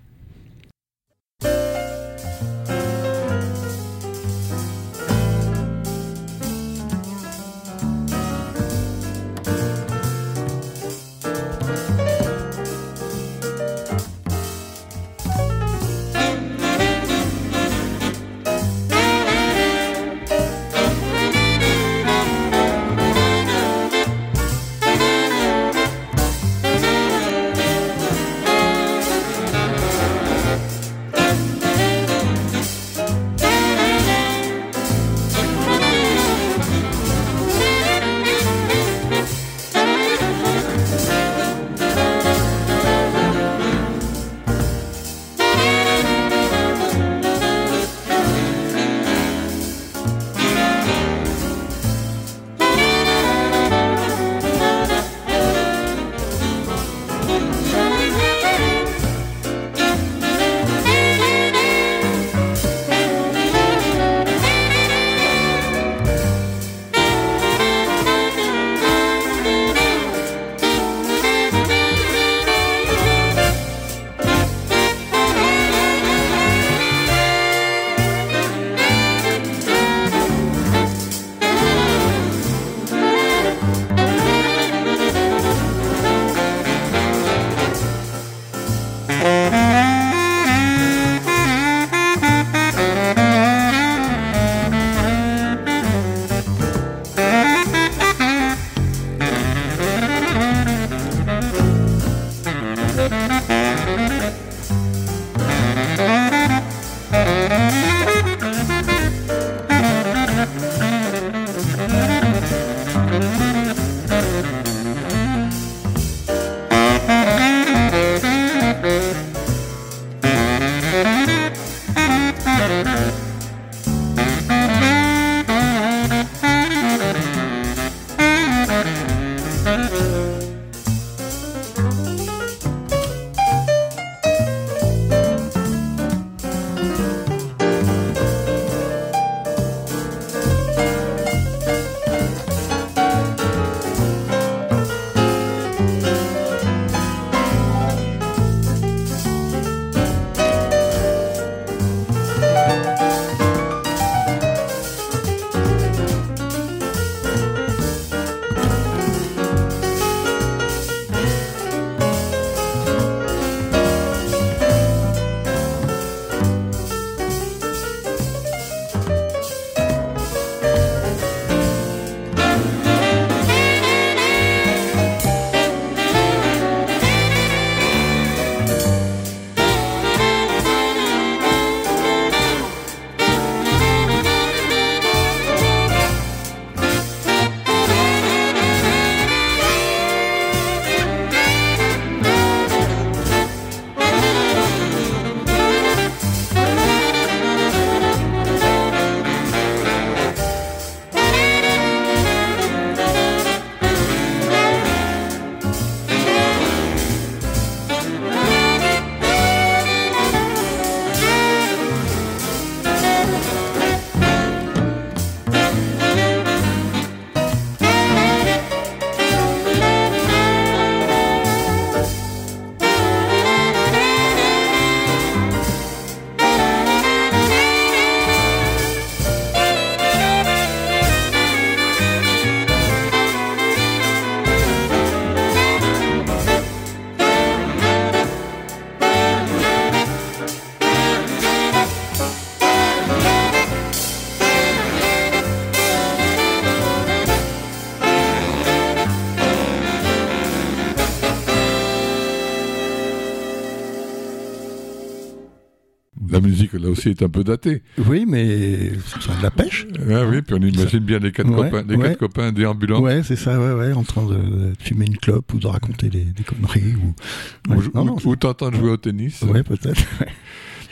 Là 256.80 256.89
aussi, 256.89 257.09
est 257.09 257.21
un 257.23 257.30
peu 257.30 257.43
datée. 257.43 257.82
Oui, 258.07 258.25
mais 258.27 258.91
c'est 259.05 259.38
de 259.38 259.43
la 259.43 259.51
pêche. 259.51 259.86
Ah 260.09 260.25
oui, 260.27 260.41
puis 260.41 260.55
on 260.59 260.61
imagine 260.65 260.99
bien 260.99 261.19
les 261.19 261.32
quatre 261.32 261.49
Ouais, 261.49 261.69
copains, 261.69 261.84
les 261.88 261.95
ouais. 261.95 262.07
quatre 262.09 262.19
copains 262.19 262.51
déambulants. 262.51 263.01
Ouais, 263.01 263.21
c'est 263.23 263.36
ça, 263.36 263.59
ouais, 263.59 263.73
ouais, 263.73 263.93
en 263.93 264.03
train 264.03 264.25
de, 264.25 264.73
fumer 264.80 265.05
une 265.05 265.17
clope 265.17 265.53
ou 265.53 265.57
de 265.59 265.67
raconter 265.67 266.09
des, 266.09 266.23
des 266.25 266.43
conneries. 266.43 266.95
Ou... 266.95 267.73
Ou, 267.73 267.75
Ouais, 267.77 267.86
ou- 267.93 268.30
ou 268.30 268.36
t'entends 268.36 268.71
jouer 268.71 268.91
au 268.91 268.97
tennis. 268.97 269.41
ouais, 269.43 269.63
peut-être. 269.63 270.01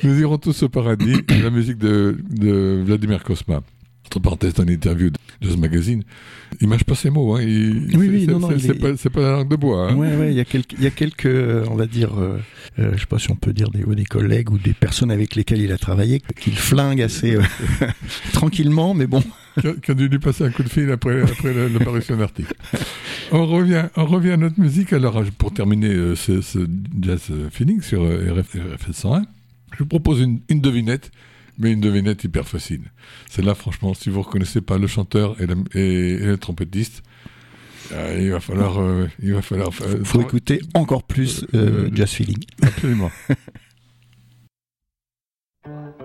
Nous 0.04 0.20
irons 0.20 0.38
tous 0.38 0.62
au 0.64 0.70
paradis. 0.70 1.16
la 1.42 1.50
musique 1.50 1.78
de, 1.80 2.18
de 2.30 2.84
Vladimir 2.86 3.24
Kosma. 3.24 3.62
Entre 4.08 4.20
parenthèses, 4.20 4.54
dans 4.54 4.64
une 4.64 4.70
interview 4.72 5.10
de 5.10 5.18
Jazz 5.42 5.58
Magazine, 5.58 6.02
il 6.62 6.68
mâche 6.70 6.86
pas 6.86 6.96
ses 6.96 7.10
mots. 7.10 7.36
Hein. 7.36 7.42
Il- 7.42 7.98
Oui, 7.98 8.08
oui, 8.10 8.26
non, 8.28 8.40
non, 8.40 8.58
c'est- 8.58 8.74
pas, 8.74 8.94
pas 9.10 9.22
la 9.22 9.32
langue 9.34 9.50
de 9.50 9.56
bois. 9.58 9.90
Hein. 9.92 9.96
Ouais, 9.96 10.16
ouais, 10.16 10.32
il 10.32 10.38
y 10.38 10.40
a 10.40 10.46
quelques, 10.46 10.74
il 10.78 10.84
y 10.84 10.88
a 10.88 10.92
quelques, 10.92 11.26
euh, 11.26 11.66
on 11.70 11.76
va 11.76 11.86
dire, 11.88 12.18
euh, 12.18 12.40
euh, 12.80 12.92
je 12.96 13.02
sais 13.02 13.06
pas 13.06 13.20
si 13.20 13.30
on 13.32 13.36
peut 13.36 13.52
dire 13.52 13.70
des, 13.70 13.84
des 13.84 14.06
collègues 14.06 14.50
ou 14.52 14.58
des 14.58 14.74
personnes 14.74 15.12
avec 15.12 15.36
lesquelles 15.36 15.62
il 15.62 15.74
a 15.74 15.78
travaillé, 15.78 16.22
qu'il 16.40 16.56
flingue 16.56 17.02
assez 17.02 17.36
euh, 17.36 17.42
tranquillement, 18.34 18.94
mais 18.94 19.08
bon. 19.08 19.22
qui, 19.82 19.92
a, 19.92 19.94
dû 19.94 20.08
lui 20.08 20.20
passer 20.20 20.46
un 20.46 20.52
coup 20.52 20.64
de 20.64 20.70
fil 20.70 20.90
après, 20.92 21.22
après 21.24 21.54
la, 21.54 21.68
la 21.68 21.80
parution 21.80 22.16
de 22.16 22.22
l'article. 22.22 22.54
On 23.32 23.46
revient, 23.46 23.88
on 23.98 24.06
revient 24.06 24.32
à 24.32 24.38
notre 24.38 24.60
musique. 24.60 24.94
Alors, 24.94 25.22
pour 25.38 25.54
terminer 25.54 25.90
euh, 25.90 26.16
ce, 26.16 26.42
ce 26.42 26.60
jazz 27.02 27.24
euh, 27.32 27.50
feeling 27.52 27.82
sur 27.82 28.04
euh, 28.04 28.34
RF, 28.34 28.56
RFS 28.56 28.94
101, 28.94 29.24
je 29.74 29.80
vous 29.80 29.86
propose 29.88 30.22
une, 30.22 30.40
une 30.50 30.62
devinette, 30.62 31.12
mais 31.58 31.72
une 31.72 31.82
devinette 31.82 32.24
hyper 32.24 32.48
facile. 32.48 32.82
Celle-là, 33.30 33.56
franchement, 33.56 33.94
si 33.94 34.10
vous 34.10 34.22
reconnaissez 34.22 34.62
pas 34.62 34.78
le 34.78 34.88
chanteur 34.88 35.40
et, 35.42 35.48
la- 35.48 35.56
et- 35.74 36.14
et 36.14 36.26
le 36.26 36.38
trompettiste, 36.38 37.04
euh, 37.92 38.18
il 38.20 38.32
va 38.32 38.40
falloir, 38.40 38.80
euh, 38.82 39.08
il 39.22 39.34
va 39.34 39.42
falloir. 39.42 39.70
euh, 39.82 40.04
Faut 40.04 40.22
écouter 40.22 40.62
encore 40.74 41.04
plus 41.04 41.46
Euh, 41.54 41.90
Jazz 41.94 42.12
Feeling. 42.12 42.44
Absolument. 42.62 43.12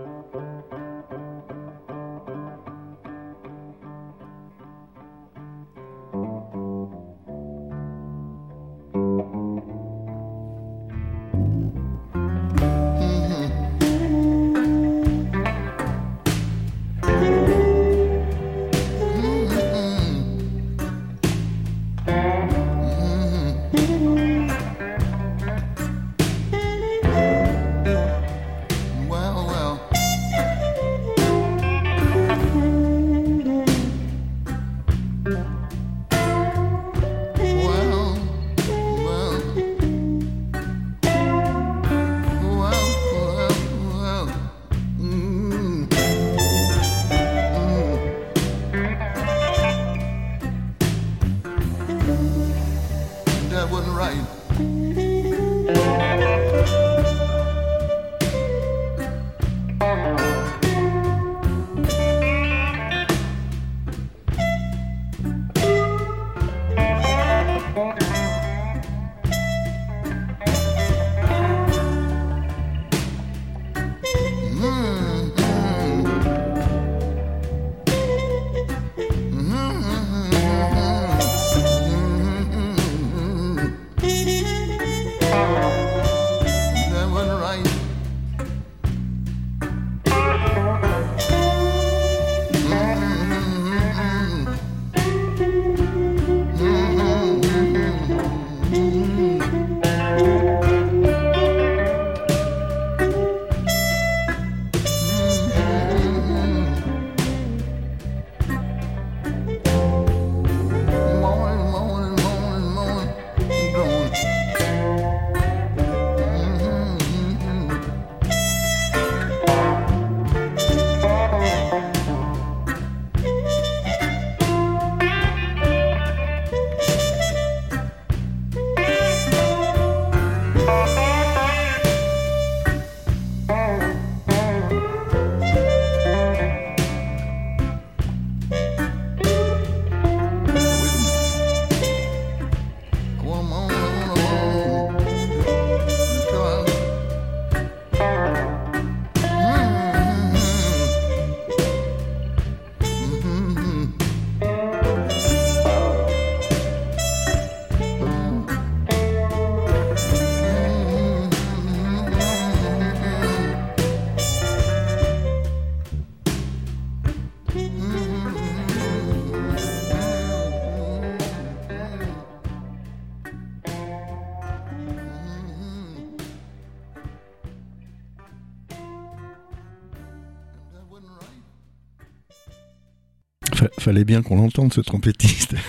fallait 183.82 184.04
bien 184.04 184.22
qu'on 184.22 184.36
l'entende, 184.36 184.72
ce 184.72 184.80
trompettiste. 184.80 185.54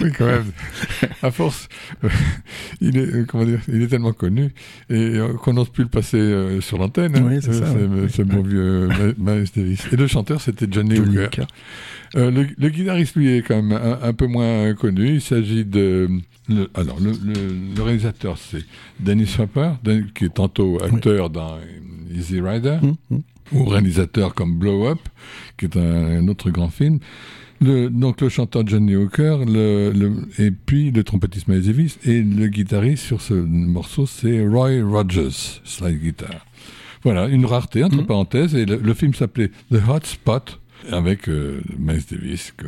Oui, 0.00 0.10
quand 0.16 0.26
même. 0.26 0.52
À 1.22 1.30
force, 1.30 1.68
euh, 2.04 2.08
il 2.80 2.96
est, 2.96 3.06
euh, 3.14 3.24
comment 3.26 3.44
dire, 3.44 3.60
il 3.68 3.82
est 3.82 3.86
tellement 3.88 4.12
connu 4.12 4.52
et 4.90 4.94
euh, 4.94 5.34
qu'on 5.34 5.52
n'ose 5.54 5.68
plus 5.68 5.84
le 5.84 5.88
passer 5.90 6.58
sur 6.60 6.78
l'antenne. 6.78 7.16
hein. 7.16 7.22
Oui, 7.26 7.38
c'est 7.40 7.52
ça, 7.52 7.72
ouais. 7.72 8.08
ce 8.08 8.22
bon 8.22 8.42
vieux 8.42 8.88
Miles 9.18 9.46
Davis. 9.54 9.86
Et 9.92 9.96
le 9.96 10.06
chanteur, 10.06 10.40
c'était 10.40 10.66
Johnny 10.70 10.96
Johnny 10.96 11.18
Hooker. 11.18 11.24
Hooker. 11.26 11.46
Euh, 12.16 12.30
le, 12.30 12.46
le 12.56 12.68
guitariste, 12.68 13.16
lui, 13.16 13.36
est 13.36 13.42
quand 13.42 13.60
même 13.62 13.72
un, 13.72 13.98
un 14.02 14.12
peu 14.12 14.26
moins 14.26 14.74
connu. 14.74 15.14
Il 15.14 15.20
s'agit 15.20 15.64
de. 15.64 16.08
le- 16.48 16.70
alors, 16.74 16.98
le, 17.00 17.82
réalisateur, 17.82 18.38
c'est 18.38 18.64
Dennis 19.00 19.36
Hopper, 19.38 19.72
qui 20.14 20.24
est 20.26 20.34
tantôt 20.34 20.78
acteur 20.82 21.30
dans 21.30 21.58
Easy 22.14 22.40
Rider, 22.40 22.78
ou 23.52 23.64
réalisateur 23.64 24.34
comme 24.34 24.56
Blow 24.58 24.86
Up, 24.88 24.98
qui 25.56 25.66
est 25.66 25.76
un, 25.76 26.18
un 26.18 26.28
autre 26.28 26.50
grand 26.50 26.68
film. 26.70 26.98
Le, 27.60 27.88
donc 27.88 28.20
le 28.20 28.28
chanteur 28.28 28.66
Johnny 28.66 28.94
Hooker, 28.96 29.38
le, 29.46 29.90
le- 29.90 30.28
et 30.44 30.50
puis 30.50 30.90
le 30.90 31.02
trompettiste 31.04 31.48
Miles 31.48 31.62
Davis, 31.62 31.98
et 32.04 32.20
le 32.22 32.48
guitariste 32.48 33.04
sur 33.04 33.22
ce 33.22 33.32
morceau, 33.32 34.04
c'est 34.06 34.46
Roy 34.46 34.82
Rogers, 34.82 35.60
slide 35.64 35.98
guitar. 36.00 36.44
Voilà, 37.02 37.28
une 37.28 37.46
rareté, 37.46 37.82
entre 37.84 37.96
Mhm. 37.98 38.06
parenthèses, 38.06 38.54
et 38.54 38.66
le, 38.66 38.76
le 38.76 38.94
film 38.94 39.14
s'appelait 39.14 39.50
The 39.72 39.78
Hot 39.88 40.00
Spot, 40.04 40.60
avec 40.90 41.28
euh, 41.30 41.62
Miles 41.78 42.02
Davis, 42.10 42.52
que 42.56 42.66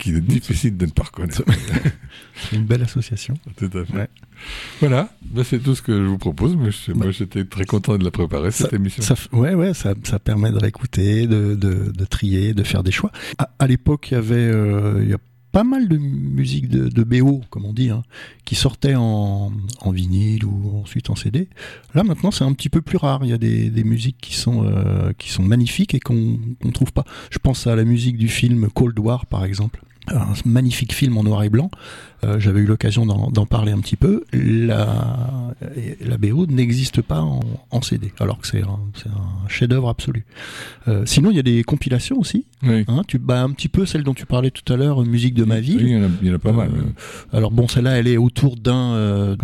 qu'il 0.00 0.16
est 0.16 0.20
difficile 0.20 0.76
de 0.76 0.86
ne 0.86 0.90
pas 0.90 1.04
reconnaître. 1.04 1.42
C'est 2.34 2.56
une 2.56 2.64
belle 2.64 2.82
association. 2.82 3.34
Tout 3.56 3.70
à 3.78 3.84
fait. 3.84 3.94
Ouais. 3.94 4.08
Voilà, 4.80 5.10
ben, 5.22 5.44
c'est 5.44 5.58
tout 5.58 5.74
ce 5.74 5.82
que 5.82 5.92
je 5.92 6.06
vous 6.06 6.18
propose. 6.18 6.56
Moi, 6.56 6.70
je- 6.70 6.92
moi, 6.92 7.10
j'étais 7.10 7.44
très 7.44 7.66
content 7.66 7.98
de 7.98 8.04
la 8.04 8.10
préparer, 8.10 8.50
cette 8.50 8.72
émission. 8.72 9.02
Ça, 9.02 9.14
ouais, 9.32 9.54
ouais, 9.54 9.74
ça, 9.74 9.94
ça 10.04 10.18
permet 10.18 10.50
de 10.50 10.58
réécouter, 10.58 11.26
de, 11.26 11.54
de, 11.54 11.92
de 11.92 12.04
trier, 12.06 12.54
de 12.54 12.62
faire 12.64 12.82
des 12.82 12.90
choix. 12.92 13.12
À, 13.38 13.50
à 13.58 13.66
l'époque, 13.66 14.08
il 14.10 14.14
y 14.14 14.16
avait, 14.16 14.34
euh, 14.36 15.04
y 15.06 15.12
a 15.12 15.18
pas 15.52 15.64
mal 15.64 15.88
de 15.88 15.96
musique 15.98 16.68
de, 16.68 16.88
de 16.88 17.02
BO, 17.02 17.40
comme 17.50 17.64
on 17.66 17.72
dit, 17.72 17.90
hein, 17.90 18.02
qui 18.44 18.54
sortait 18.54 18.94
en, 18.94 19.52
en 19.80 19.90
vinyle 19.90 20.44
ou 20.44 20.80
ensuite 20.80 21.10
en 21.10 21.16
CD. 21.16 21.48
Là, 21.94 22.04
maintenant, 22.04 22.30
c'est 22.30 22.44
un 22.44 22.52
petit 22.54 22.68
peu 22.68 22.80
plus 22.80 22.96
rare. 22.98 23.20
Il 23.24 23.30
y 23.30 23.32
a 23.34 23.38
des, 23.38 23.68
des 23.68 23.82
musiques 23.84 24.16
qui 24.22 24.34
sont, 24.36 24.64
euh, 24.64 25.12
qui 25.18 25.28
sont 25.30 25.42
magnifiques 25.42 25.92
et 25.92 26.00
qu'on 26.00 26.38
ne 26.64 26.70
trouve 26.70 26.92
pas. 26.92 27.04
Je 27.32 27.38
pense 27.38 27.66
à 27.66 27.74
la 27.76 27.84
musique 27.84 28.16
du 28.16 28.28
film 28.28 28.68
Cold 28.72 28.98
War, 29.00 29.26
par 29.26 29.44
exemple. 29.44 29.82
Un 30.10 30.32
magnifique 30.44 30.92
film 30.94 31.16
en 31.18 31.22
noir 31.22 31.42
et 31.42 31.48
blanc. 31.48 31.70
Euh, 32.24 32.38
J'avais 32.38 32.60
eu 32.60 32.66
l'occasion 32.66 33.06
d'en 33.06 33.46
parler 33.46 33.72
un 33.72 33.78
petit 33.80 33.96
peu. 33.96 34.24
La, 34.32 35.54
la 36.04 36.18
BO 36.18 36.46
n'existe 36.46 37.00
pas 37.02 37.20
en, 37.20 37.40
en 37.70 37.82
CD, 37.82 38.12
alors 38.20 38.38
que 38.38 38.46
c'est 38.46 38.62
un, 38.62 38.78
chef-d'œuvre 39.48 39.88
absolu. 39.88 40.24
Euh, 40.88 41.02
sinon, 41.06 41.30
il 41.30 41.36
y 41.36 41.40
a 41.40 41.42
des 41.42 41.62
compilations 41.64 42.18
aussi. 42.18 42.44
Oui. 42.62 42.84
Hein, 42.88 43.02
tu, 43.06 43.18
bah, 43.18 43.42
un 43.42 43.50
petit 43.50 43.68
peu 43.68 43.86
celle 43.86 44.02
dont 44.04 44.14
tu 44.14 44.26
parlais 44.26 44.50
tout 44.50 44.70
à 44.72 44.76
l'heure, 44.76 45.04
Musique 45.04 45.34
de 45.34 45.44
ma 45.44 45.56
Oui, 45.56 45.60
ville. 45.62 45.80
il 45.82 45.88
y 45.90 45.96
en 45.96 46.04
a, 46.04 46.08
il 46.22 46.28
y 46.28 46.30
en 46.30 46.34
a 46.34 46.38
pas 46.38 46.52
mal. 46.52 46.70
Euh, 46.70 47.36
Alors 47.36 47.50
bon, 47.50 47.66
celle-là, 47.68 47.98
elle 47.98 48.06
est 48.06 48.16
autour 48.16 48.56
d'un 48.56 48.92
euh, 48.92 49.36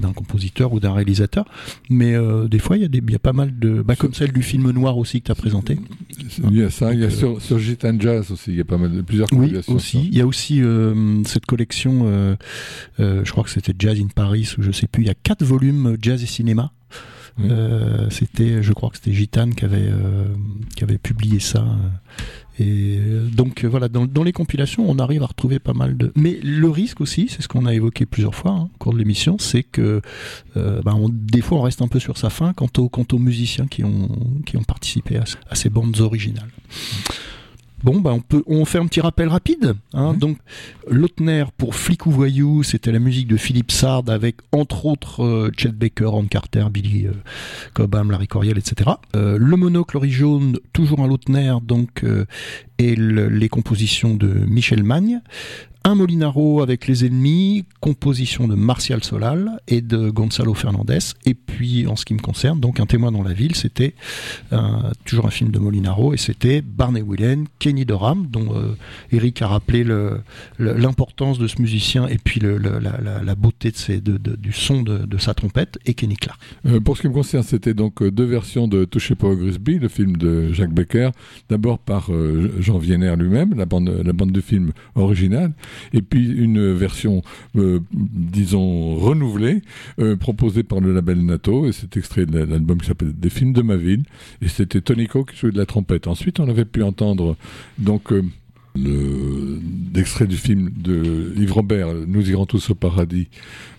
d'un 0.00 0.12
compositeur 0.12 0.72
ou 0.72 0.80
d'un 0.80 0.92
réalisateur, 0.92 1.44
mais 1.88 2.14
euh, 2.14 2.48
des 2.48 2.58
fois, 2.58 2.76
il 2.76 2.82
y, 2.82 2.84
a 2.84 2.88
des- 2.88 3.02
il 3.04 3.10
y 3.12 3.16
a 3.16 3.18
pas 3.18 3.32
mal 3.32 3.58
de... 3.58 3.82
Bah, 3.82 3.96
comme 3.96 4.14
celle 4.14 4.32
du 4.32 4.42
film 4.42 4.70
noir 4.70 4.98
aussi 4.98 5.20
que 5.20 5.26
tu 5.26 5.32
as 5.32 5.34
présenté. 5.34 5.78
Il 6.50 6.56
y 6.56 6.62
a 6.62 6.70
ça, 6.70 6.92
il 6.92 7.00
y 7.00 7.04
a 7.04 7.10
sur, 7.10 7.40
sur 7.42 7.58
Gitan 7.58 7.98
Jazz 7.98 8.30
aussi, 8.30 8.50
il 8.52 8.56
y 8.56 8.60
a 8.60 8.64
pas 8.64 8.78
mal 8.78 8.92
de 8.92 9.00
plusieurs 9.02 9.28
Oui, 9.32 9.38
compilations. 9.46 9.74
aussi. 9.74 10.08
Il 10.12 10.16
y 10.16 10.20
a 10.20 10.26
aussi 10.26 10.62
euh, 10.62 11.22
cette 11.24 11.46
collection, 11.46 12.02
euh, 12.10 12.36
euh, 13.00 13.22
je 13.24 13.30
crois 13.32 13.44
que 13.44 13.50
c'était 13.50 13.74
Jazz 13.78 13.98
in 14.00 14.08
Paris, 14.14 14.52
ou 14.58 14.62
je 14.62 14.72
sais 14.72 14.86
plus, 14.86 15.02
il 15.02 15.06
y 15.06 15.10
a 15.10 15.14
quatre 15.14 15.44
volumes 15.44 15.86
euh, 15.92 15.96
Jazz 16.00 16.22
et 16.22 16.26
Cinéma. 16.26 16.72
Oui. 17.38 17.46
Euh, 17.50 18.10
c'était, 18.10 18.62
je 18.62 18.72
crois 18.72 18.90
que 18.90 18.96
c'était 18.96 19.12
Gitane 19.14 19.54
qui 19.54 19.64
avait, 19.64 19.88
qui 20.76 20.82
avait 20.84 20.98
publié 20.98 21.38
ça. 21.40 21.64
Et 22.58 22.98
donc 23.32 23.64
voilà, 23.64 23.88
dans, 23.88 24.04
dans 24.04 24.24
les 24.24 24.32
compilations, 24.32 24.84
on 24.90 24.98
arrive 24.98 25.22
à 25.22 25.26
retrouver 25.26 25.58
pas 25.60 25.72
mal 25.72 25.96
de. 25.96 26.12
Mais 26.16 26.38
le 26.42 26.68
risque 26.68 27.00
aussi, 27.00 27.28
c'est 27.30 27.40
ce 27.40 27.48
qu'on 27.48 27.64
a 27.64 27.72
évoqué 27.72 28.04
plusieurs 28.04 28.34
fois 28.34 28.50
hein, 28.50 28.68
au 28.74 28.78
cours 28.78 28.92
de 28.92 28.98
l'émission, 28.98 29.38
c'est 29.38 29.62
que 29.62 30.02
euh, 30.56 30.82
ben, 30.82 30.92
on- 30.94 31.08
des 31.08 31.40
fois 31.40 31.56
on 31.58 31.62
reste 31.62 31.80
un 31.80 31.88
peu 31.88 32.00
sur 32.00 32.18
sa 32.18 32.28
faim 32.28 32.52
quant 32.54 32.68
aux, 32.76 32.90
quant 32.90 33.06
aux 33.12 33.18
musiciens 33.18 33.66
qui 33.66 33.82
ont, 33.84 34.08
qui 34.44 34.58
ont 34.58 34.64
participé 34.64 35.16
à 35.16 35.54
ces 35.54 35.70
bandes 35.70 35.98
originales. 36.00 36.50
Bon, 37.82 38.00
bah 38.00 38.12
on 38.12 38.20
peut, 38.20 38.42
on 38.46 38.64
fait 38.64 38.78
un 38.78 38.86
petit 38.86 39.00
rappel 39.00 39.28
rapide. 39.28 39.74
Hein, 39.94 40.12
Mhm. 40.12 40.18
Donc, 40.18 40.38
Lautner 40.88 41.44
pour 41.56 41.74
Flic 41.74 42.06
ou 42.06 42.10
Voyou, 42.10 42.62
c'était 42.62 42.92
la 42.92 42.98
musique 42.98 43.26
de 43.28 43.36
Philippe 43.36 43.70
Sard 43.72 44.04
avec 44.08 44.36
entre 44.52 44.86
autres 44.86 45.22
euh, 45.24 45.50
Chet 45.56 45.72
Baker, 45.72 46.06
Ron 46.06 46.24
Carter, 46.26 46.66
Billy 46.70 47.06
euh, 47.06 47.12
Cobham, 47.74 48.10
Larry 48.10 48.26
Coryell, 48.28 48.58
etc. 48.58 48.90
Euh, 49.16 49.38
le 49.38 49.56
monocle 49.56 49.98
jaune, 50.08 50.58
toujours 50.72 51.00
un 51.00 51.06
Lautner, 51.08 51.54
donc 51.62 52.04
et 52.78 52.94
le- 52.96 53.28
les 53.28 53.48
compositions 53.48 54.14
de 54.14 54.26
Michel 54.28 54.82
Magne. 54.82 55.20
Un 55.82 55.94
Molinaro 55.94 56.60
avec 56.60 56.86
les 56.86 57.06
ennemis, 57.06 57.64
composition 57.80 58.46
de 58.46 58.54
Martial 58.54 59.02
Solal 59.02 59.58
et 59.66 59.80
de 59.80 60.10
Gonzalo 60.10 60.52
Fernandez. 60.52 60.98
Et 61.24 61.32
puis, 61.32 61.86
en 61.86 61.96
ce 61.96 62.04
qui 62.04 62.12
me 62.12 62.18
concerne, 62.18 62.60
donc 62.60 62.80
un 62.80 62.86
témoin 62.86 63.10
dans 63.10 63.22
la 63.22 63.32
ville, 63.32 63.54
c'était 63.56 63.94
toujours 65.06 65.24
un 65.26 65.30
film 65.30 65.50
de 65.50 65.58
Molinaro 65.58 66.12
et 66.12 66.18
c'était 66.18 66.60
Barney 66.60 67.00
Whelan, 67.00 67.44
Kenny 67.70 67.84
Dorham, 67.84 68.26
dont 68.26 68.52
euh, 68.56 68.74
Eric 69.12 69.42
a 69.42 69.46
rappelé 69.46 69.84
l'importance 70.58 71.38
de 71.38 71.46
ce 71.46 71.62
musicien 71.62 72.08
et 72.08 72.18
puis 72.18 72.40
la, 72.40 73.34
beauté 73.36 73.70
de 73.70 73.98
de- 74.00 74.18
de- 74.18 74.34
du 74.36 74.52
son 74.52 74.82
de, 74.82 74.98
de 75.06 75.18
sa 75.18 75.34
trompette 75.34 75.78
et 75.86 75.94
Kenny 75.94 76.16
Clark. 76.16 76.40
Euh, 76.66 76.80
pour 76.80 76.96
ce 76.96 77.02
qui 77.02 77.08
me 77.08 77.12
concerne, 77.12 77.44
c'était 77.44 77.74
donc 77.74 78.02
euh, 78.02 78.10
deux 78.10 78.24
versions 78.24 78.66
de 78.66 78.84
Touchez 78.84 79.14
pas 79.14 79.28
au 79.28 79.36
Grisby, 79.36 79.78
le 79.78 79.86
film 79.88 80.16
de 80.16 80.52
Jacques 80.52 80.72
Becker. 80.74 81.10
D'abord 81.48 81.78
par 81.78 82.10
Jean 82.58 82.78
Vienner 82.78 83.14
lui-même, 83.16 83.54
la 83.56 83.66
bande, 83.66 83.88
la 84.04 84.12
bande 84.12 84.32
de 84.32 84.40
film 84.40 84.72
originale, 84.96 85.52
et 85.92 86.02
puis 86.02 86.28
une 86.28 86.72
version, 86.72 87.22
disons, 88.02 88.96
renouvelée, 88.96 89.62
proposée 90.18 90.62
par 90.62 90.80
le 90.80 90.92
label 90.92 91.24
NATO, 91.24 91.66
et 91.66 91.72
c'est 91.72 91.96
extrait 91.96 92.26
de 92.26 92.38
l'album 92.38 92.78
qui 92.80 92.86
s'appelle 92.88 93.12
Des 93.12 93.30
films 93.30 93.52
de 93.52 93.62
ma 93.62 93.76
ville, 93.76 94.02
et 94.42 94.48
c'était 94.48 94.80
Tonico 94.80 95.24
qui 95.24 95.36
jouait 95.36 95.52
de 95.52 95.58
la 95.58 95.66
trompette. 95.66 96.06
Ensuite, 96.06 96.40
on 96.40 96.48
avait 96.48 96.64
pu 96.64 96.82
entendre 96.82 97.36
donc 97.78 98.12
euh, 98.12 98.22
le 98.76 99.58
d'extrait 99.62 100.26
du 100.28 100.36
film 100.36 100.70
de 100.76 101.34
Yves 101.36 101.52
Robert, 101.52 101.88
Nous 102.06 102.30
irons 102.30 102.46
tous 102.46 102.70
au 102.70 102.74
paradis, 102.76 103.28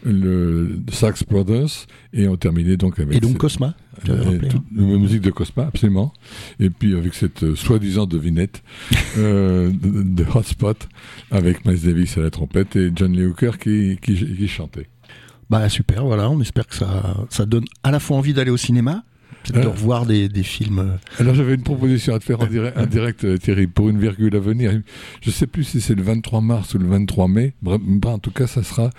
le 0.03 0.79
Sax 0.91 1.23
Brothers, 1.23 1.87
et 2.13 2.27
on 2.27 2.35
terminait 2.35 2.75
donc 2.75 2.99
avec 2.99 3.15
Et 3.15 3.19
donc 3.21 3.31
cette- 3.31 3.39
Cosma, 3.39 3.75
euh, 4.09 4.39
hein. 4.53 4.59
la 4.75 4.83
musique 4.97 5.21
de 5.21 5.31
Cosma, 5.31 5.67
absolument. 5.67 6.11
Et 6.59 6.69
puis 6.69 6.95
avec 6.95 7.13
cette 7.13 7.43
euh, 7.43 7.55
soi-disant 7.55 8.05
devinette 8.05 8.61
euh, 9.17 9.71
de, 9.71 10.03
de 10.03 10.25
Hotspot, 10.35 10.89
avec 11.31 11.65
Miles 11.65 11.81
Davis 11.81 12.17
à 12.17 12.21
la 12.21 12.29
trompette 12.29 12.75
et 12.75 12.91
John 12.93 13.13
Lee 13.13 13.25
Hooker 13.25 13.51
qui, 13.59 13.97
qui, 14.01 14.13
qui 14.15 14.47
chantait. 14.49 14.87
Bah 15.49 15.67
super, 15.69 16.05
voilà, 16.05 16.29
on 16.29 16.39
espère 16.41 16.67
que 16.67 16.75
ça, 16.75 17.15
ça 17.29 17.45
donne 17.45 17.65
à 17.83 17.91
la 17.91 17.99
fois 18.01 18.17
envie 18.17 18.33
d'aller 18.33 18.51
au 18.51 18.57
cinéma, 18.57 19.03
de 19.53 19.59
Euh. 19.59 19.69
revoir 19.69 20.05
des, 20.05 20.29
des 20.29 20.43
films. 20.43 20.79
euh, 20.79 20.97
Alors 21.19 21.33
j'avais 21.35 21.55
une 21.55 21.63
proposition 21.63 22.13
à 22.13 22.19
te 22.19 22.23
faire 22.23 22.39
en 22.41 22.45
direct, 22.45 22.77
en 22.77 22.85
direct 22.85 23.23
euh, 23.25 23.37
Thierry, 23.37 23.67
pour 23.67 23.89
une 23.89 23.99
virgule 23.99 24.35
à 24.35 24.39
venir. 24.39 24.71
Je 25.21 25.31
sais 25.31 25.47
plus 25.47 25.63
si 25.63 25.81
c'est 25.81 25.95
le 25.95 26.03
23 26.03 26.41
mars 26.41 26.73
ou 26.73 26.77
le 26.79 26.87
23 26.87 27.27
mai. 27.27 27.53
Bah, 27.61 27.77
en 28.05 28.19
tout 28.19 28.31
cas, 28.31 28.47
ça 28.47 28.63
sera 28.63 28.89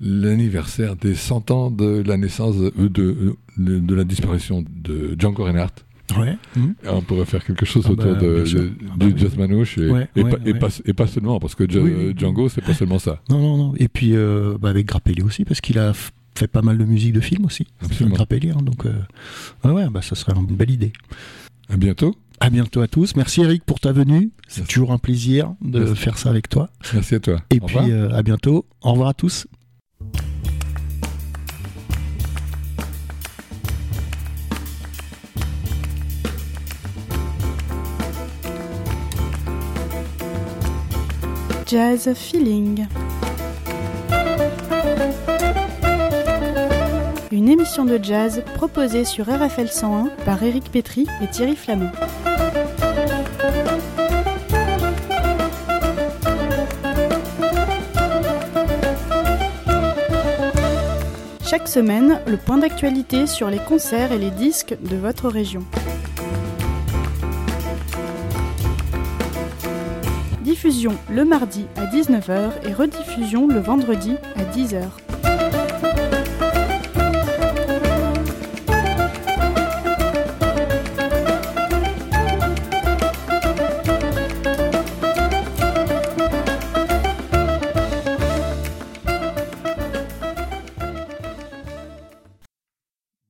l'anniversaire 0.00 0.96
des 0.96 1.14
100 1.14 1.50
ans 1.50 1.70
de 1.70 2.02
la 2.06 2.16
naissance, 2.16 2.56
de, 2.58 2.72
de, 2.78 3.36
de 3.56 3.94
la 3.94 4.04
disparition 4.04 4.64
de 4.68 5.14
Django 5.18 5.44
Reinhardt. 5.44 5.72
Ouais. 6.18 6.36
Et 6.84 6.88
On 6.88 7.00
pourrait 7.00 7.24
faire 7.24 7.42
quelque 7.44 7.64
chose 7.64 7.84
Ah 7.88 7.92
autour 7.92 8.12
bah, 8.14 8.20
de, 8.20 8.42
de- 8.44 8.72
Ah 8.82 8.94
bah 8.96 9.06
du 9.06 9.12
oui. 9.12 9.18
jazz 9.18 9.36
manouche 9.36 9.78
et, 9.78 9.88
Ouais, 9.88 10.08
et 10.14 10.22
ouais, 10.22 10.30
pas, 10.30 10.36
et 10.44 10.52
ouais. 10.52 10.58
pas- 10.58 10.68
et 10.84 10.92
pas 10.92 11.06
seulement 11.06 11.38
parce 11.40 11.54
que 11.54 11.64
Ja- 11.70 11.80
Oui, 11.80 11.92
oui. 11.96 12.14
Django 12.18 12.48
c'est 12.50 12.60
pas 12.60 12.74
seulement 12.74 12.98
ça. 12.98 13.22
Non, 13.30 13.38
non, 13.38 13.56
non. 13.56 13.74
Et 13.78 13.88
puis 13.88 14.10
euh, 14.14 14.58
bah, 14.60 14.68
avec 14.68 14.86
Grappelli 14.86 15.22
aussi, 15.22 15.44
parce 15.46 15.60
qu'il 15.62 15.78
a 15.78 15.92
fait 16.34 16.46
pas 16.48 16.62
mal 16.62 16.78
de 16.78 16.84
musique 16.84 17.12
de 17.12 17.20
film 17.20 17.44
aussi. 17.44 17.66
Absolument. 17.82 18.14
Grappelli, 18.16 18.50
hein, 18.50 18.62
donc 18.62 18.86
euh, 18.86 18.92
ouais, 19.64 19.70
ouais, 19.72 19.88
bah, 19.90 20.02
ça 20.02 20.14
serait 20.14 20.32
une 20.34 20.46
belle 20.46 20.70
idée. 20.70 20.92
À 21.68 21.76
bientôt. 21.76 22.14
À 22.40 22.50
bientôt 22.50 22.80
à 22.80 22.88
tous. 22.88 23.14
Merci 23.14 23.42
Eric 23.42 23.64
pour 23.64 23.78
ta 23.78 23.92
venue. 23.92 24.30
C'est 24.48 24.66
toujours 24.66 24.92
un 24.92 24.98
plaisir 24.98 25.52
de 25.62 25.80
Merci. 25.80 25.96
faire 25.96 26.18
ça 26.18 26.30
avec 26.30 26.48
toi. 26.48 26.70
Merci 26.92 27.14
à 27.14 27.20
toi. 27.20 27.40
Et 27.50 27.60
Au 27.60 27.66
puis 27.66 27.78
euh, 27.78 28.10
à 28.12 28.22
bientôt. 28.22 28.66
Au 28.82 28.92
revoir 28.92 29.10
à 29.10 29.14
tous. 29.14 29.46
Jazz 41.66 42.12
Feeling. 42.14 42.86
Une 47.32 47.48
émission 47.48 47.86
de 47.86 47.98
jazz 48.02 48.42
proposée 48.56 49.06
sur 49.06 49.24
RFL 49.24 49.66
101 49.66 50.10
par 50.26 50.42
Éric 50.42 50.70
Pétry 50.70 51.06
et 51.22 51.28
Thierry 51.28 51.56
Flamand. 51.56 51.90
Chaque 61.42 61.68
semaine, 61.68 62.20
le 62.26 62.36
point 62.36 62.58
d'actualité 62.58 63.26
sur 63.26 63.48
les 63.48 63.60
concerts 63.60 64.12
et 64.12 64.18
les 64.18 64.30
disques 64.30 64.76
de 64.82 64.96
votre 64.96 65.30
région. 65.30 65.64
Diffusion 70.42 70.98
le 71.10 71.24
mardi 71.24 71.64
à 71.76 71.86
19h 71.86 72.68
et 72.68 72.74
rediffusion 72.74 73.46
le 73.46 73.60
vendredi 73.60 74.16
à 74.36 74.44
10h. 74.54 75.11